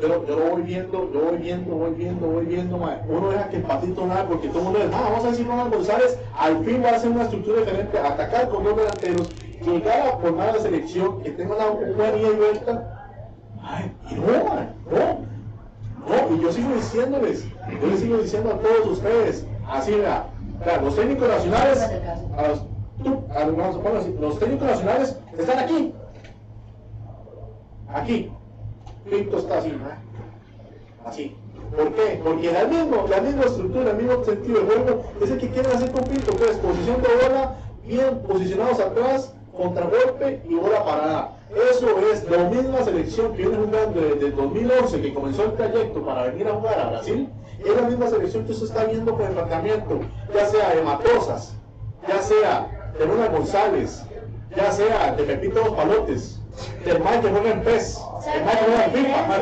yo, 0.00 0.26
yo 0.26 0.36
lo 0.36 0.50
voy 0.50 0.62
viendo, 0.62 1.10
yo 1.12 1.20
voy 1.20 1.38
viendo, 1.38 1.74
voy 1.74 1.94
viendo, 1.94 2.26
voy 2.26 2.44
viendo, 2.46 2.76
uno 2.76 3.30
deja 3.30 3.48
que 3.48 3.56
el 3.56 3.62
patito 3.62 4.06
nada, 4.06 4.26
porque 4.26 4.48
todo 4.48 4.58
el 4.58 4.64
mundo 4.64 4.78
dice, 4.80 4.92
ah, 4.94 5.08
vamos 5.10 5.24
a 5.24 5.30
decir 5.30 5.46
Ronald 5.46 5.74
González, 5.74 6.18
al 6.36 6.64
fin 6.64 6.82
va 6.84 6.90
a 6.90 6.96
hacer 6.96 7.10
una 7.10 7.22
estructura 7.24 7.60
diferente, 7.60 7.98
atacar 7.98 8.48
con 8.48 8.64
dos 8.64 8.76
delanteros, 8.76 9.30
llegar 9.64 10.08
a 10.08 10.16
formar 10.18 10.54
la 10.54 10.60
selección, 10.60 11.22
que 11.22 11.30
tenga 11.30 11.54
una 11.54 11.94
buena 11.94 12.16
y 12.16 12.36
vuelta, 12.36 13.10
ay, 13.62 13.92
y 14.10 14.14
no, 14.14 14.26
no, 14.90 15.30
no, 16.06 16.36
y 16.36 16.42
yo 16.42 16.52
sigo 16.52 16.74
diciéndoles, 16.74 17.44
yo 17.80 17.86
les 17.86 18.00
sigo 18.00 18.18
diciendo 18.18 18.50
a 18.50 18.58
todos 18.58 18.98
ustedes, 18.98 19.46
así 19.68 19.94
vea, 19.94 20.26
los 20.82 20.94
técnicos 20.94 21.28
nacionales, 21.28 21.82
a 22.36 22.48
los, 22.48 22.62
los, 23.04 24.38
técnicos 24.38 24.66
nacionales 24.68 25.18
están 25.38 25.58
aquí, 25.58 25.94
aquí, 27.88 28.30
Pinto 29.08 29.38
está 29.38 29.58
así, 29.58 29.72
así. 31.04 31.36
¿Por 31.76 31.94
qué? 31.94 32.20
Porque 32.22 32.52
la 32.52 32.64
misma, 32.64 32.96
la 33.08 33.20
misma 33.20 33.44
estructura, 33.44 33.90
el 33.92 33.96
mismo 33.96 34.24
sentido 34.24 34.60
de 34.60 34.66
juego 34.66 35.04
es 35.22 35.30
el 35.30 35.38
que 35.38 35.50
quieren 35.50 35.72
hacer 35.72 35.92
con 35.92 36.04
Pinto, 36.04 36.32
es 36.32 36.56
posición 36.56 37.02
de 37.02 37.08
bola, 37.08 37.56
bien 37.86 38.18
posicionados 38.26 38.80
atrás, 38.80 39.34
contragolpe 39.56 40.42
y 40.48 40.54
bola 40.54 40.84
parada. 40.84 41.36
Eso 41.50 41.88
es 42.12 42.28
la 42.30 42.48
misma 42.48 42.82
selección 42.82 43.32
que 43.34 43.46
viene 43.46 43.56
jugando 43.56 44.00
desde 44.00 44.26
el 44.26 44.36
2011, 44.36 45.02
que 45.02 45.14
comenzó 45.14 45.44
el 45.44 45.54
trayecto 45.54 46.04
para 46.04 46.24
venir 46.24 46.48
a 46.48 46.54
jugar 46.54 46.78
a 46.78 46.90
Brasil, 46.90 47.28
es 47.58 47.76
la 47.76 47.82
misma 47.82 48.08
selección 48.08 48.44
que 48.44 48.52
usted 48.52 48.66
está 48.66 48.84
viendo 48.84 49.12
con 49.14 49.26
el 49.26 49.32
planteamiento, 49.32 50.00
ya 50.34 50.46
sea 50.46 50.74
de 50.74 50.82
Matosas, 50.82 51.54
ya 52.08 52.22
sea 52.22 52.79
de 53.00 53.06
Luna 53.06 53.28
González, 53.28 54.02
ya 54.54 54.70
sea 54.72 55.12
de 55.14 55.22
Pepito 55.22 55.60
Dos 55.60 55.70
Palotes, 55.74 56.38
del 56.84 57.00
Mike 57.00 57.20
que 57.22 57.28
juega 57.30 57.50
en 57.52 57.62
PES, 57.62 57.98
el 58.34 58.44
Mike 58.44 58.58
que 58.58 58.64
juega 58.66 58.84
en 58.84 58.90
FIFA, 58.92 59.38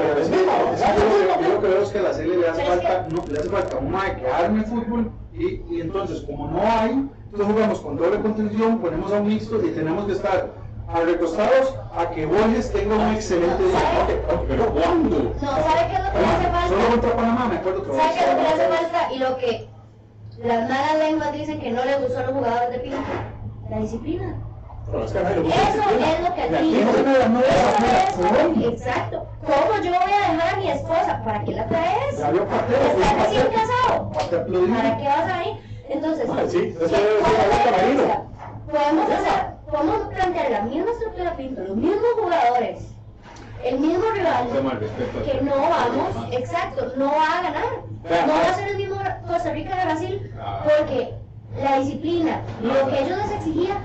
Yo 0.96 1.54
lo 1.54 1.60
que- 1.60 1.66
que 1.66 1.66
veo 1.74 1.82
es 1.82 1.88
que 1.90 1.98
a 1.98 2.02
la 2.02 2.14
serie 2.14 2.36
le 2.36 2.48
hace 2.48 2.64
falta, 2.64 3.06
no, 3.10 3.24
le 3.26 3.38
hace 3.40 3.48
falta 3.48 3.76
un 3.78 3.90
mae 3.90 4.16
que 4.16 4.28
arme 4.28 4.62
fútbol 4.62 5.10
y, 5.32 5.60
y 5.74 5.80
entonces 5.80 6.20
como 6.20 6.46
no 6.46 6.60
hay, 6.62 6.90
entonces 7.32 7.46
jugamos 7.52 7.80
con 7.80 7.96
doble 7.96 8.20
contención, 8.20 8.78
ponemos 8.78 9.12
a 9.12 9.16
un 9.16 9.26
mixto 9.26 9.56
y 9.64 9.70
tenemos 9.70 10.04
que 10.06 10.12
estar 10.12 10.50
a 10.86 11.00
recostados 11.00 11.74
a 11.96 12.10
que 12.10 12.26
Borges 12.26 12.70
tenga 12.72 12.94
un 12.94 13.12
excelente 13.14 13.62
día. 13.62 13.78
Ok, 14.32 14.44
Pero 14.46 14.72
¿cuándo? 14.72 15.34
No, 15.42 15.48
¿sabe 15.50 15.90
qué 15.90 15.96
es 15.96 16.04
lo 16.04 16.12
que 16.12 16.18
le 16.20 16.26
hace 16.26 16.44
Solo 16.68 16.80
falta? 16.80 16.90
contra 16.90 17.16
Panamá 17.16 17.46
me 17.50 17.56
acuerdo 17.56 17.82
que 17.82 17.90
¿Sabe 17.90 18.14
qué 18.14 18.20
es 18.20 18.30
lo 18.30 18.36
que 18.36 18.42
le 18.42 18.48
hace 18.48 18.68
falta? 18.68 19.12
Y 19.12 19.18
lo 19.18 19.36
que 19.36 19.68
las 20.44 20.68
malas 20.70 20.98
lenguas 21.00 21.32
dicen 21.32 21.60
que 21.60 21.70
no 21.72 21.84
le 21.84 21.96
gustó 21.98 22.18
a 22.18 22.22
los 22.22 22.32
jugadores 22.32 22.70
de 22.70 22.78
Pinto. 22.78 22.98
La 23.70 23.78
disciplina. 23.78 24.34
Pero 24.90 25.04
es 25.04 25.12
que 25.12 25.18
Eso 25.18 25.28
disciplina. 25.42 26.12
es 26.12 26.20
lo 26.28 26.34
que 26.34 26.42
aquí 26.42 26.72
no 28.62 28.70
exacto. 28.70 29.26
¿Cómo 29.42 29.82
yo 29.82 29.90
voy 29.90 30.12
a 30.12 30.32
dejar 30.32 30.54
a 30.54 30.56
mi 30.56 30.70
esposa? 30.70 31.22
¿Para 31.24 31.44
qué 31.44 31.52
la 31.52 31.66
traes? 31.66 32.18
Ya 32.18 32.30
vio 32.30 32.42
¿Estás 32.44 33.22
recién 33.22 33.46
casado? 33.48 34.10
¿Para 34.12 34.96
qué 34.96 35.04
vas 35.04 35.30
a 35.32 35.44
ir? 35.44 35.56
Entonces, 35.90 36.26
Ah. 36.30 38.22
Podemos 38.70 39.10
hacer, 39.10 39.54
podemos 39.70 40.08
plantear 40.14 40.50
la 40.50 40.60
misma 40.62 40.90
estructura 40.90 41.36
Pinto, 41.36 41.62
los 41.62 41.76
mismos 41.76 42.06
jugadores, 42.20 42.78
el 43.64 43.78
mismo 43.78 44.04
rival, 44.12 44.48
que 45.24 45.40
no 45.40 45.54
vamos, 45.56 46.32
exacto, 46.32 46.92
no 46.96 47.06
va 47.06 47.38
a 47.38 47.42
ganar. 47.42 48.26
No 48.26 48.32
va 48.34 48.48
a 48.50 48.54
ser 48.54 48.68
el 48.68 48.76
mismo 48.76 48.96
Costa 49.26 49.52
Rica 49.52 49.74
de 49.76 49.84
Brasil, 49.86 50.32
porque 50.64 51.14
la 51.62 51.80
disciplina, 51.80 52.40
lo 52.62 52.88
que 52.88 53.02
ellos 53.02 53.18
les 53.18 53.30
exigían, 53.32 53.78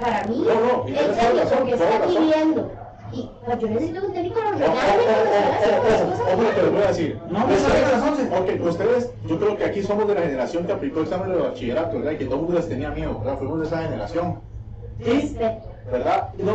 para 0.00 0.24
mí, 0.24 0.44
No, 0.46 0.54
no, 0.54 0.84
toda 0.84 1.14
serio, 1.14 1.42
porque 1.58 1.72
toda 1.76 1.90
está 1.90 1.98
razón. 1.98 2.22
viviendo. 2.22 2.70
Y 3.12 3.30
pues, 3.44 3.58
yo 3.60 3.68
necesito 3.68 4.06
un 4.06 4.12
técnico 4.12 4.40
que 4.40 4.50
nos 4.50 4.60
Ojo, 4.60 4.74
regale 4.80 5.06
las 5.06 5.78
ojo, 5.78 5.82
cosas 5.82 6.20
ojo 6.32 6.42
lo 6.42 6.54
que 6.54 6.70
voy 6.70 6.82
a 6.82 6.86
decir. 6.88 7.20
No, 7.30 7.46
me 7.46 7.56
sale 7.56 7.84
a 7.84 7.88
las 7.92 8.02
11. 8.02 8.22
Ok, 8.36 8.66
ustedes, 8.68 9.10
yo 9.26 9.38
creo 9.38 9.56
que 9.56 9.64
aquí 9.64 9.82
somos 9.82 10.08
de 10.08 10.14
la 10.14 10.22
generación 10.22 10.66
que 10.66 10.72
aplicó 10.72 10.98
el 11.00 11.04
examen 11.04 11.30
de 11.32 11.36
bachillerato, 11.42 11.96
¿verdad? 11.98 12.12
Y 12.12 12.16
que 12.16 12.24
todo 12.24 12.34
el 12.36 12.40
mundo 12.42 12.56
les 12.56 12.68
tenía 12.68 12.90
miedo, 12.90 13.18
¿verdad? 13.20 13.38
Fuimos 13.38 13.60
de 13.60 13.66
esa 13.66 13.82
generación. 13.82 14.40
Respeto. 14.98 15.68
¿verdad? 15.92 16.28
No, 16.38 16.52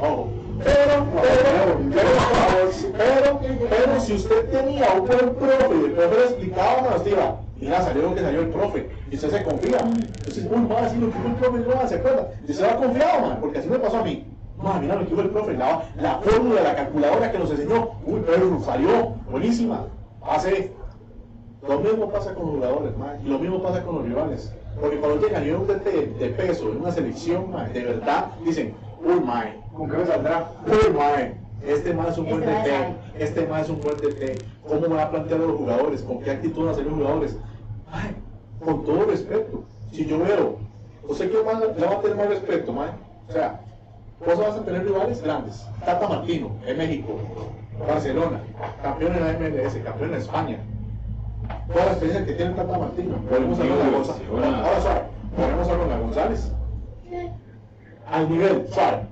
ojo. 0.00 0.28
Pero, 0.64 1.06
pero, 1.22 1.78
pero, 1.92 3.38
pero, 3.40 3.40
pero, 3.68 4.00
si 4.00 4.14
usted 4.14 4.50
tenía 4.50 4.88
un 4.92 5.06
buen 5.06 5.34
profe 5.34 5.74
y 5.80 5.84
el 5.84 5.92
profe 5.92 6.16
le 6.16 6.24
explicaba 6.24 6.78
una 6.80 6.96
hostia, 6.96 7.34
mira, 7.60 7.82
salió 7.82 8.02
lo 8.02 8.14
que 8.14 8.20
salió 8.20 8.40
el 8.40 8.48
profe, 8.48 8.88
y 9.10 9.14
usted 9.14 9.30
se 9.30 9.42
confía. 9.42 9.78
Entonces, 9.80 10.46
uy, 10.50 10.66
va 10.66 10.78
a 10.78 10.82
decir 10.82 10.98
lo 10.98 11.10
que 11.10 11.18
el 11.18 11.34
profe, 11.34 11.58
no, 11.58 11.88
se 11.88 11.94
acuerda. 11.96 12.30
Y 12.46 12.50
usted 12.52 12.64
va 12.66 12.76
confiado, 12.76 13.26
man, 13.26 13.38
porque 13.40 13.58
así 13.58 13.68
me 13.68 13.78
pasó 13.78 13.98
a 13.98 14.04
mí. 14.04 14.26
No, 14.62 14.74
mira 14.80 14.96
lo 14.96 15.08
que 15.08 15.14
fue 15.14 15.24
el 15.24 15.30
profe, 15.30 15.54
la, 15.54 15.84
la 15.96 16.18
fórmula, 16.18 16.62
la 16.62 16.76
calculadora 16.76 17.32
que 17.32 17.38
nos 17.38 17.50
enseñó, 17.50 17.90
uy, 18.04 18.22
pero 18.26 18.60
salió, 18.60 19.14
buenísima. 19.30 19.86
Hace, 20.22 20.72
lo 21.66 21.80
mismo 21.80 22.10
pasa 22.10 22.34
con 22.34 22.46
los 22.46 22.54
jugadores, 22.56 22.96
man, 22.96 23.18
y 23.24 23.28
lo 23.28 23.38
mismo 23.38 23.62
pasa 23.62 23.82
con 23.82 23.96
los 23.96 24.04
rivales. 24.04 24.52
Porque 24.80 24.98
cuando 24.98 25.26
llegan 25.26 25.46
y 25.46 25.50
un 25.50 25.66
de, 25.66 25.74
de 25.74 26.28
peso 26.30 26.70
en 26.70 26.80
una 26.80 26.92
selección, 26.92 27.50
mae, 27.50 27.72
de 27.72 27.84
verdad, 27.84 28.26
dicen, 28.44 28.74
uy, 29.02 29.20
mae, 29.20 29.60
¿Con 29.76 29.88
qué 29.88 29.96
me 29.96 30.06
saldrá? 30.06 30.50
uy, 30.66 30.92
mae, 30.94 31.34
este 31.66 31.94
mae 31.94 32.10
es 32.10 32.18
un 32.18 32.28
buen 32.28 32.42
Este 32.42 32.70
DT, 32.70 32.96
este 33.18 33.46
mae 33.46 33.62
es 33.62 33.68
un 33.68 33.80
buen 33.80 33.96
DT, 33.96 34.44
¿cómo 34.66 34.80
me 34.80 34.88
va 34.88 35.04
a 35.04 35.10
plantear 35.10 35.40
a 35.40 35.44
los 35.44 35.56
jugadores? 35.56 36.02
¿Con 36.02 36.20
qué 36.20 36.30
actitud 36.32 36.66
van 36.66 36.74
a 36.74 36.78
los 36.78 36.92
jugadores? 36.94 37.36
Mae, 37.90 38.14
con 38.64 38.84
todo 38.84 39.06
respeto, 39.06 39.64
si 39.92 40.06
yo 40.06 40.18
veo, 40.18 40.58
¿usted 41.08 41.30
qué 41.30 41.42
más 41.42 41.60
le 41.60 41.86
va 41.86 41.92
a 41.92 42.00
tener 42.00 42.16
más 42.16 42.28
respeto, 42.28 42.72
mae? 42.72 42.90
O 43.28 43.32
sea, 43.32 43.60
vos 44.24 44.38
vas 44.38 44.56
a 44.56 44.64
tener 44.64 44.84
rivales 44.84 45.22
grandes, 45.22 45.66
Tata 45.84 46.08
Martino, 46.08 46.50
en 46.66 46.78
México, 46.78 47.18
Barcelona, 47.86 48.40
campeón 48.82 49.14
en 49.14 49.24
la 49.24 49.32
MLS, 49.32 49.74
campeón 49.84 50.10
en 50.10 50.20
España, 50.20 50.58
toda 51.72 51.86
la 51.86 51.90
experiencia 51.92 52.26
que 52.26 52.34
tiene 52.34 52.54
Tata 52.54 52.78
Martino. 52.78 53.16
Volvemos 53.30 53.58
a 53.58 53.62
Ronald 53.62 53.92
González. 53.92 54.22
Ahora 54.30 54.80
suave, 54.80 55.02
volvemos 55.36 55.68
a 55.68 55.74
Ronald 55.74 56.02
González. 56.02 56.52
Al 58.10 58.30
nivel, 58.30 58.66
suave. 58.72 59.02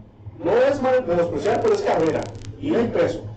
No 0.44 0.52
es 0.52 0.82
mal 0.82 1.04
menospreciar, 1.06 1.60
pero 1.60 1.74
es 1.74 1.82
carrera. 1.82 2.20
Y 2.60 2.74
hay 2.74 2.86
peso. 2.88 3.27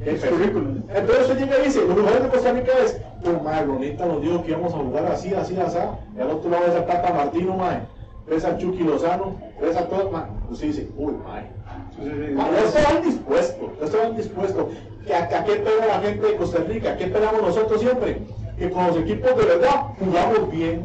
Currículum. 0.00 0.82
Entonces 0.88 1.30
usted 1.30 1.38
llega 1.38 1.58
y 1.60 1.64
dice, 1.66 1.80
los 1.86 1.94
jugadores 1.94 2.22
de 2.24 2.28
Costa 2.28 2.52
Rica 2.52 2.72
es, 2.84 3.00
oh, 3.24 3.42
madre, 3.42 3.66
Ronita 3.66 4.06
nos 4.06 4.20
dijo 4.22 4.42
que 4.42 4.50
íbamos 4.50 4.74
a 4.74 4.78
jugar 4.78 5.06
así, 5.06 5.32
así, 5.34 5.56
así. 5.56 5.78
Y 6.16 6.20
al 6.20 6.30
otro 6.30 6.50
lado 6.50 6.64
ves 6.66 6.74
a 6.76 6.86
Tata 6.86 7.12
Martino, 7.12 7.56
madre. 7.56 7.82
Ves 8.28 8.44
a 8.44 8.56
Chucky 8.56 8.82
Lozano, 8.82 9.36
ves 9.60 9.76
a 9.76 9.86
todos, 9.88 10.10
madre. 10.10 10.30
Usted 10.50 10.66
dice, 10.68 10.88
uy, 10.96 11.14
madre. 11.24 11.46
Ya 12.00 12.64
estaban 12.64 13.02
dispuestos, 13.02 13.70
ya 13.78 13.86
estaban 13.86 14.16
dispuestos. 14.16 14.66
¿Que 15.06 15.14
¿A, 15.14 15.24
a 15.24 15.44
qué 15.44 15.52
espera 15.52 15.86
la 15.86 16.00
gente 16.00 16.26
de 16.26 16.36
Costa 16.36 16.58
Rica? 16.64 16.96
¿Qué 16.96 17.04
esperamos 17.04 17.42
nosotros 17.42 17.80
siempre? 17.80 18.22
Que 18.58 18.70
con 18.70 18.86
los 18.86 18.96
equipos 18.96 19.36
de 19.36 19.44
verdad 19.44 19.86
jugamos 19.98 20.50
bien, 20.50 20.82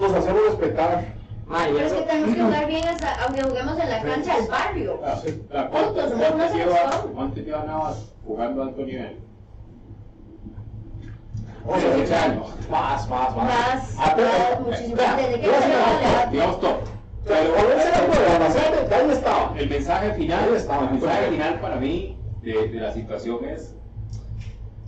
nos 0.00 0.12
hacemos 0.12 0.42
respetar. 0.48 1.04
Pero 1.48 1.78
es 1.78 1.92
que 1.92 2.02
tenemos 2.02 2.34
que 2.34 2.42
jugar 2.42 2.66
bien 2.66 2.88
hasta, 2.88 3.22
aunque 3.24 3.42
juguemos 3.42 3.78
en 3.78 3.90
la 3.90 4.02
cancha 4.02 4.36
del 4.36 4.48
barrio. 4.48 5.00
¿Cuánto, 5.00 6.08
somos 6.08 6.30
una 6.34 6.48
selección. 6.48 7.12
cuánto 7.14 7.40
lleva 7.40 7.64
Navas 7.64 8.12
jugando 8.26 8.62
a 8.62 8.66
alto 8.66 8.82
nivel? 8.82 9.18
O 11.66 11.78
sea, 11.78 11.90
o 11.96 12.06
sea, 12.06 12.28
más, 12.70 13.08
más, 13.08 13.36
más. 13.36 13.36
Más, 13.36 13.94
Ah, 13.98 14.12
pero- 14.16 14.28
más, 14.28 14.60
muchísimo. 14.60 14.96
vea, 14.96 15.16
Desde 15.16 15.40
que. 15.40 15.50
Digamos 16.30 16.60
top. 16.60 16.76
Pero 17.26 17.54
cuando 17.54 17.72
él 17.72 17.80
se 17.80 17.90
la 17.90 17.98
juega, 17.98 18.34
Albacete, 18.36 18.88
ya 18.90 18.96
ahí 18.98 19.10
estaba. 19.10 19.52
El 19.56 19.70
mensaje 19.70 20.12
final, 20.14 20.44
el 20.44 20.90
mensaje 20.90 21.26
final 21.30 21.60
para 21.60 21.76
mí 21.76 22.18
de, 22.42 22.68
de 22.68 22.80
la 22.80 22.92
situación 22.92 23.44
es, 23.46 23.74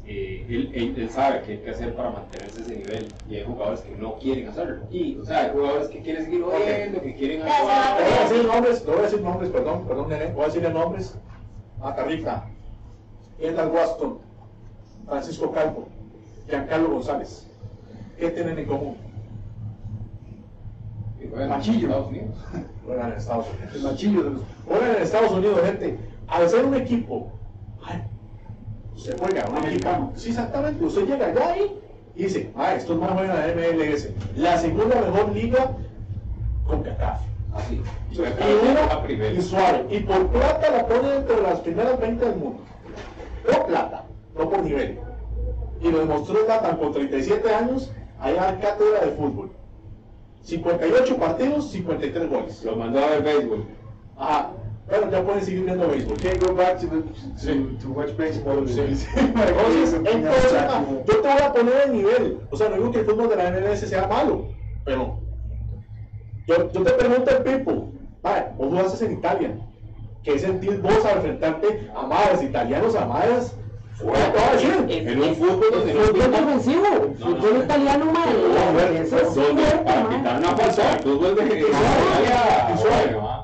eh, 0.07 0.47
él, 0.49 0.71
él- 0.75 0.95
él 0.97 1.11
sabe 1.11 1.43
qué 1.43 1.53
hay 1.53 1.59
que 1.59 1.71
hacer 1.71 1.95
para 1.95 2.11
mantenerse 2.11 2.61
ese 2.63 2.77
nivel 2.77 3.09
y 3.29 3.37
hay 3.37 3.45
jugadores 3.45 3.81
que 3.81 3.97
no 3.97 4.15
quieren 4.19 4.49
hacerlo. 4.49 4.83
Y, 4.91 5.17
o 5.19 5.25
sea, 5.25 5.43
hay 5.45 5.51
jugadores 5.51 5.89
que 5.89 6.01
quieren 6.01 6.25
seguir 6.25 6.43
jugando, 6.43 7.01
que 7.03 7.15
quieren 7.17 7.43
a 7.43 7.47
Le 7.47 7.51
voy 7.63 8.19
a 8.19 8.29
decir 8.29 8.45
nombres, 8.47 8.87
voy 8.87 8.99
a 8.99 9.03
decir 9.03 9.21
nombres, 9.21 9.51
perdón, 9.51 9.87
perdón, 9.87 10.09
nene, 10.09 10.27
voy 10.33 10.43
a 10.43 10.47
decirle 10.47 10.71
nombres. 10.71 11.19
Matarrita, 11.81 12.47
Kendall 13.39 13.69
Waston, 13.71 14.19
Francisco 15.07 15.53
Calvo, 15.53 15.89
Giancarlo 16.49 16.91
González. 16.91 17.47
¿Qué 18.19 18.31
tienen 18.31 18.59
en 18.59 18.65
común? 18.67 18.97
en 21.21 21.49
Machillo. 21.49 21.89
Estados 21.89 22.09
Unidos. 22.09 22.35
Juegan 22.87 23.11
en 23.13 23.17
Estados 23.19 23.47
Unidos. 23.49 23.75
El 23.75 23.83
machillo 23.83 24.23
de 24.23 24.31
los. 24.31 24.43
Juegan 24.67 24.97
en 24.97 25.03
Estados 25.03 25.33
Unidos, 25.33 25.61
gente. 25.65 25.99
Al 26.29 26.49
ser 26.49 26.65
un 26.65 26.75
equipo, 26.75 27.33
usted 28.97 29.17
juega 29.19 29.43
un 29.43 29.57
equipo. 29.57 29.59
Americano. 29.59 30.13
Sí, 30.17 30.31
exactamente. 30.31 30.85
Usted 30.85 31.07
llega 31.07 31.27
allá 31.27 31.57
y 31.59 32.23
dice, 32.23 32.51
ah, 32.57 32.75
estos 32.75 32.99
más 32.99 33.11
juegan 33.13 33.51
en 33.51 33.57
la 33.61 33.67
MLS. 33.69 34.09
La 34.37 34.59
segunda 34.59 35.01
mejor 35.01 35.33
liga 35.33 35.71
con 36.67 36.83
CACAF. 36.83 37.21
Así. 37.55 37.81
Y 38.11 38.19
una- 38.19 39.29
y 39.33 39.41
suave. 39.43 39.87
Y 39.91 40.01
por 40.01 40.27
plata 40.29 40.71
la 40.71 40.87
pone 40.87 41.15
entre 41.17 41.41
las 41.43 41.61
primeras 41.61 41.99
20 42.01 42.25
del 42.27 42.37
mundo. 42.37 42.61
Por 43.45 43.67
plata, 43.67 44.05
no 44.37 44.51
por 44.51 44.63
nivel. 44.63 44.99
Y 45.81 45.91
lo 45.91 45.99
demostró 46.01 46.45
Zlatan 46.45 46.77
con 46.79 46.93
37 46.93 47.55
años 47.55 47.91
allá 48.21 48.51
en 48.51 48.57
cátedra 48.61 49.01
de 49.05 49.13
fútbol. 49.13 49.51
58 50.43 51.17
partidos, 51.17 51.71
53 51.71 52.29
goles. 52.31 52.65
Lo 52.65 52.77
mandó 52.77 52.99
a 53.01 53.07
ver 53.11 53.23
béisbol. 53.23 53.65
Ajá. 54.17 54.51
Bueno, 54.89 55.11
ya 55.11 55.23
pueden 55.25 55.45
seguir 55.45 55.65
viendo 55.65 55.89
béisbol. 55.89 56.17
Can't 56.19 56.47
go 56.47 56.55
back 56.55 56.79
to, 56.81 56.87
the, 56.87 57.01
to, 57.01 57.77
to 57.83 57.89
watch 57.91 58.17
baseball. 58.17 58.67
Sí. 58.69 58.95
Sí. 58.95 59.07
Entonces, 59.17 60.53
yo 61.07 61.15
te 61.21 61.29
voy 61.29 61.43
a 61.43 61.53
poner 61.53 61.75
el 61.87 61.93
nivel. 61.93 62.41
O 62.51 62.57
sea, 62.57 62.69
no 62.69 62.77
digo 62.77 62.93
que 62.93 63.01
el 63.01 63.05
fútbol 63.07 63.29
de 63.31 63.37
la 63.37 63.51
MLS 63.51 63.81
sea 63.81 64.07
malo, 64.07 64.49
pero 64.85 65.19
yo, 66.47 66.71
yo 66.73 66.83
te 66.83 66.91
pregunto 66.93 67.31
al 67.31 67.43
Pipo, 67.43 67.93
vaya, 68.23 68.53
vos 68.57 68.69
jugaste 68.69 69.07
en 69.07 69.13
Italia. 69.15 69.57
¿Qué 70.23 70.39
sentís 70.39 70.81
vos 70.81 71.05
al 71.05 71.17
enfrentarte 71.17 71.91
a 71.95 72.03
madres 72.07 72.43
italianos, 72.45 72.95
a 72.95 73.07
madres? 73.07 73.57
Fuera, 73.95 74.31
te 74.33 74.39
voy 74.39 74.49
a 74.49 74.53
decir. 74.53 74.87
Es- 74.89 75.07
En 75.13 75.21
un 75.23 75.35
fútbol 75.37 75.71
donde 75.73 75.95
no 75.95 76.01
fútbol 76.01 76.35
ofensivo, 76.35 76.85
No, 77.19 77.27
fútbol 77.27 77.55
no. 77.59 77.65
italiano, 77.65 78.05
ma, 78.13 78.27
bueno, 78.73 79.01
eso 79.01 79.17
es 79.19 79.35
Donde 79.35 79.63
para 79.85 80.09
quitar 80.11 80.39
una 80.39 80.57
falta, 80.57 80.99
fútbol 81.03 81.35
de 81.35 81.43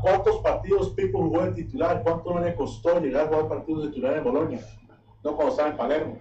¿Cuántos 0.03 0.39
partidos 0.41 0.91
Pipo 0.91 1.21
jugó 1.21 1.43
de 1.45 1.53
titular? 1.53 2.03
¿Cuánto 2.03 2.35
no 2.35 2.41
le 2.41 2.55
costó 2.57 3.01
llegar 3.01 3.25
a 3.25 3.29
jugar 3.29 3.49
partidos 3.49 3.85
de 3.85 3.89
titular 3.91 4.17
en 4.17 4.25
Bolonia? 4.25 4.61
No 5.23 5.37
cuando 5.37 5.53
estaba 5.53 5.69
en 5.71 5.77
Palermo. 5.77 6.19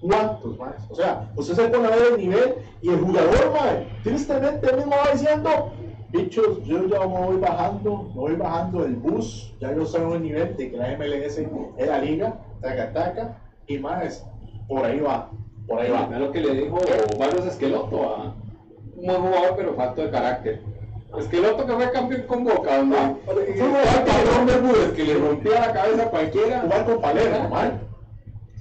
¿Cuántos 0.00 0.58
más? 0.58 0.74
O 0.90 0.94
sea, 0.94 1.32
usted 1.34 1.54
se 1.54 1.68
pone 1.68 1.86
a 1.86 1.90
ver 1.90 2.12
el 2.12 2.18
nivel 2.18 2.54
y 2.82 2.90
el 2.90 3.00
jugador, 3.00 3.52
mae, 3.52 3.88
tristemente 4.02 4.68
él 4.68 4.76
mismo 4.76 4.92
va 4.92 5.12
diciendo, 5.12 5.72
bichos, 6.10 6.62
yo 6.64 6.86
ya 6.86 7.00
me 7.00 7.26
voy 7.26 7.36
bajando, 7.38 8.10
me 8.14 8.20
voy 8.20 8.34
bajando 8.34 8.82
del 8.82 8.96
bus, 8.96 9.54
ya 9.58 9.74
yo 9.74 9.86
soy 9.86 10.02
un 10.02 10.22
nivel 10.22 10.54
de 10.54 10.70
que 10.70 10.76
la 10.76 10.98
MLS 10.98 11.38
es 11.38 11.86
la 11.88 11.98
liga, 11.98 12.38
taca 12.60 12.92
taca, 12.92 13.38
y 13.66 13.78
más, 13.78 14.26
por 14.68 14.84
ahí 14.84 15.00
va, 15.00 15.30
por 15.66 15.80
ahí 15.80 15.90
va. 15.90 16.08
Es 16.12 16.20
lo 16.20 16.30
que 16.30 16.40
le 16.40 16.54
dijo 16.54 16.78
Barros 17.18 17.46
Esqueloto 17.46 18.02
a 18.02 18.34
un 18.96 19.06
buen 19.06 19.22
jugador, 19.22 19.54
pero 19.56 19.74
falto 19.74 20.02
de 20.02 20.10
carácter. 20.10 20.75
Esqueloto 21.18 21.66
que 21.66 21.72
fue 21.72 21.90
campeón 21.92 22.22
con 22.26 22.44
Boca, 22.44 22.70
Ah, 22.78 23.14
cabrón 24.06 24.46
de 24.46 24.58
Budes 24.58 24.92
que 24.94 25.04
le 25.04 25.14
rompía 25.14 25.60
la 25.60 25.72
cabeza 25.72 26.02
a 26.02 26.10
cualquiera. 26.10 26.60
Jugar 26.62 26.84
con 26.84 27.00
mae. 27.50 27.72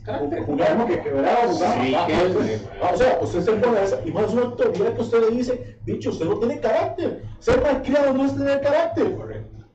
Carácter. 0.05 0.43
Jugar 0.45 0.85
que 0.85 1.01
quebraba, 1.01 1.47
jugaba. 1.47 1.73
Sí, 1.83 1.95
Ah, 1.95 2.05
que 2.07 2.13
pues, 2.13 2.61
ah, 2.81 2.91
o 2.93 2.97
sea, 2.97 3.19
usted 3.21 3.41
se 3.41 3.51
pone 3.53 3.83
esa, 3.83 3.99
y 4.05 4.11
más 4.11 4.31
una 4.31 4.43
autoridad 4.43 4.93
que 4.93 5.01
usted 5.01 5.29
le 5.29 5.35
dice, 5.35 5.77
dicho, 5.85 6.11
usted 6.11 6.25
no 6.25 6.37
tiene 6.37 6.59
carácter. 6.59 7.23
Ser 7.39 7.61
malcriado 7.61 8.13
no 8.13 8.25
es 8.25 8.37
tener 8.37 8.61
carácter. 8.61 9.15
Correcto. 9.15 9.65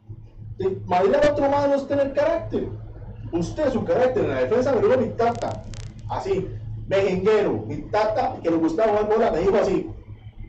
De 0.58 0.78
madrear 0.86 1.26
a 1.26 1.32
otro 1.32 1.50
más 1.50 1.68
no 1.68 1.74
es 1.74 1.88
tener 1.88 2.12
carácter. 2.12 2.68
Usted, 3.32 3.72
su 3.72 3.84
carácter 3.84 4.24
en 4.24 4.30
la 4.30 4.40
defensa 4.42 4.72
me 4.72 4.80
lo 4.82 4.88
dijo 4.88 5.00
mi 5.00 5.08
tata, 5.10 5.64
así, 6.08 6.48
mejenguero, 6.86 7.64
mi 7.66 7.76
tata 7.90 8.36
que 8.42 8.50
le 8.50 8.56
gustaba 8.56 8.88
jugar 8.92 9.08
bola, 9.08 9.30
me 9.32 9.38
dijo 9.40 9.56
así, 9.56 9.88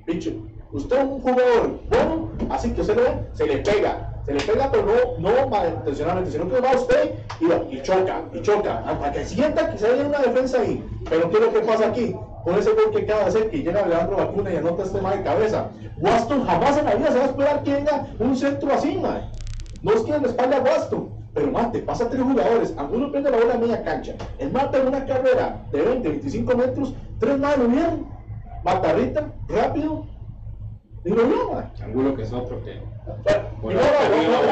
bicho, 0.05 0.31
usted 0.73 0.97
es 0.97 1.03
un 1.03 1.21
jugador 1.21 1.79
bueno, 1.89 2.29
así 2.49 2.71
que 2.71 2.81
usted 2.81 2.95
le 2.95 3.35
se 3.35 3.45
le 3.45 3.57
pega, 3.57 4.13
se 4.25 4.33
le 4.33 4.41
pega, 4.41 4.69
pero 4.71 4.85
no, 4.85 5.29
no 5.31 5.47
malintencionadamente, 5.49 6.31
sino 6.31 6.49
que 6.49 6.59
va 6.59 6.71
usted 6.71 7.15
y, 7.39 7.75
y 7.75 7.81
choca, 7.81 8.21
y 8.33 8.41
choca, 8.41 8.79
a, 8.79 9.05
a 9.05 9.11
que 9.11 9.25
sienta 9.25 9.71
que 9.71 9.77
se 9.77 9.87
hay 9.87 9.99
una 10.01 10.19
defensa 10.19 10.61
ahí. 10.61 10.83
Pero 11.09 11.29
¿qué 11.29 11.37
es 11.37 11.41
lo 11.43 11.53
que 11.53 11.59
pasa 11.59 11.87
aquí? 11.87 12.15
Con 12.43 12.57
ese 12.57 12.71
gol 12.71 12.91
que 12.91 13.03
acaba 13.03 13.21
de 13.21 13.27
hacer, 13.27 13.49
que 13.49 13.57
llega 13.57 13.85
Leandro 13.85 14.17
Vacuna 14.17 14.51
y 14.51 14.57
anota 14.57 14.83
este 14.83 15.01
mal 15.01 15.17
de 15.17 15.23
cabeza. 15.23 15.69
Waston 15.97 16.45
jamás 16.45 16.77
en 16.77 16.85
la 16.85 16.95
vida 16.95 17.11
se 17.11 17.17
va 17.19 17.25
a 17.25 17.27
esperar 17.27 17.63
que 17.63 17.73
venga 17.73 18.07
un 18.19 18.35
centro 18.35 18.73
así, 18.73 18.97
mae. 18.97 19.29
No 19.83 19.93
es 19.93 20.01
que 20.01 20.17
le 20.17 20.27
espalda 20.27 20.57
a 20.57 20.61
Waston, 20.61 21.09
pero 21.33 21.51
mate, 21.51 21.79
pasa 21.79 22.09
tres 22.09 22.21
jugadores, 22.21 22.73
Angulo 22.77 23.11
prende 23.11 23.31
la 23.31 23.37
bola 23.37 23.53
a 23.53 23.57
media 23.57 23.83
cancha, 23.83 24.13
el 24.37 24.51
mata 24.51 24.77
en 24.77 24.87
una 24.87 25.05
carrera 25.05 25.63
de 25.71 25.81
20, 25.81 26.09
25 26.09 26.57
metros, 26.57 26.93
tres 27.19 27.39
más 27.39 27.57
lo 27.57 27.67
vieron, 27.67 28.05
Matarrita, 28.63 29.31
rápido, 29.47 30.05
y 31.03 31.09
lo 31.09 31.23
vio, 31.25 31.51
mae. 31.53 31.65
Angulo 31.83 32.15
que 32.15 32.23
es 32.23 32.33
otro 32.33 32.63
que. 32.63 32.75
No, 32.75 33.71
no, 33.71 33.71
no, 33.71 33.73
no, 33.73 34.45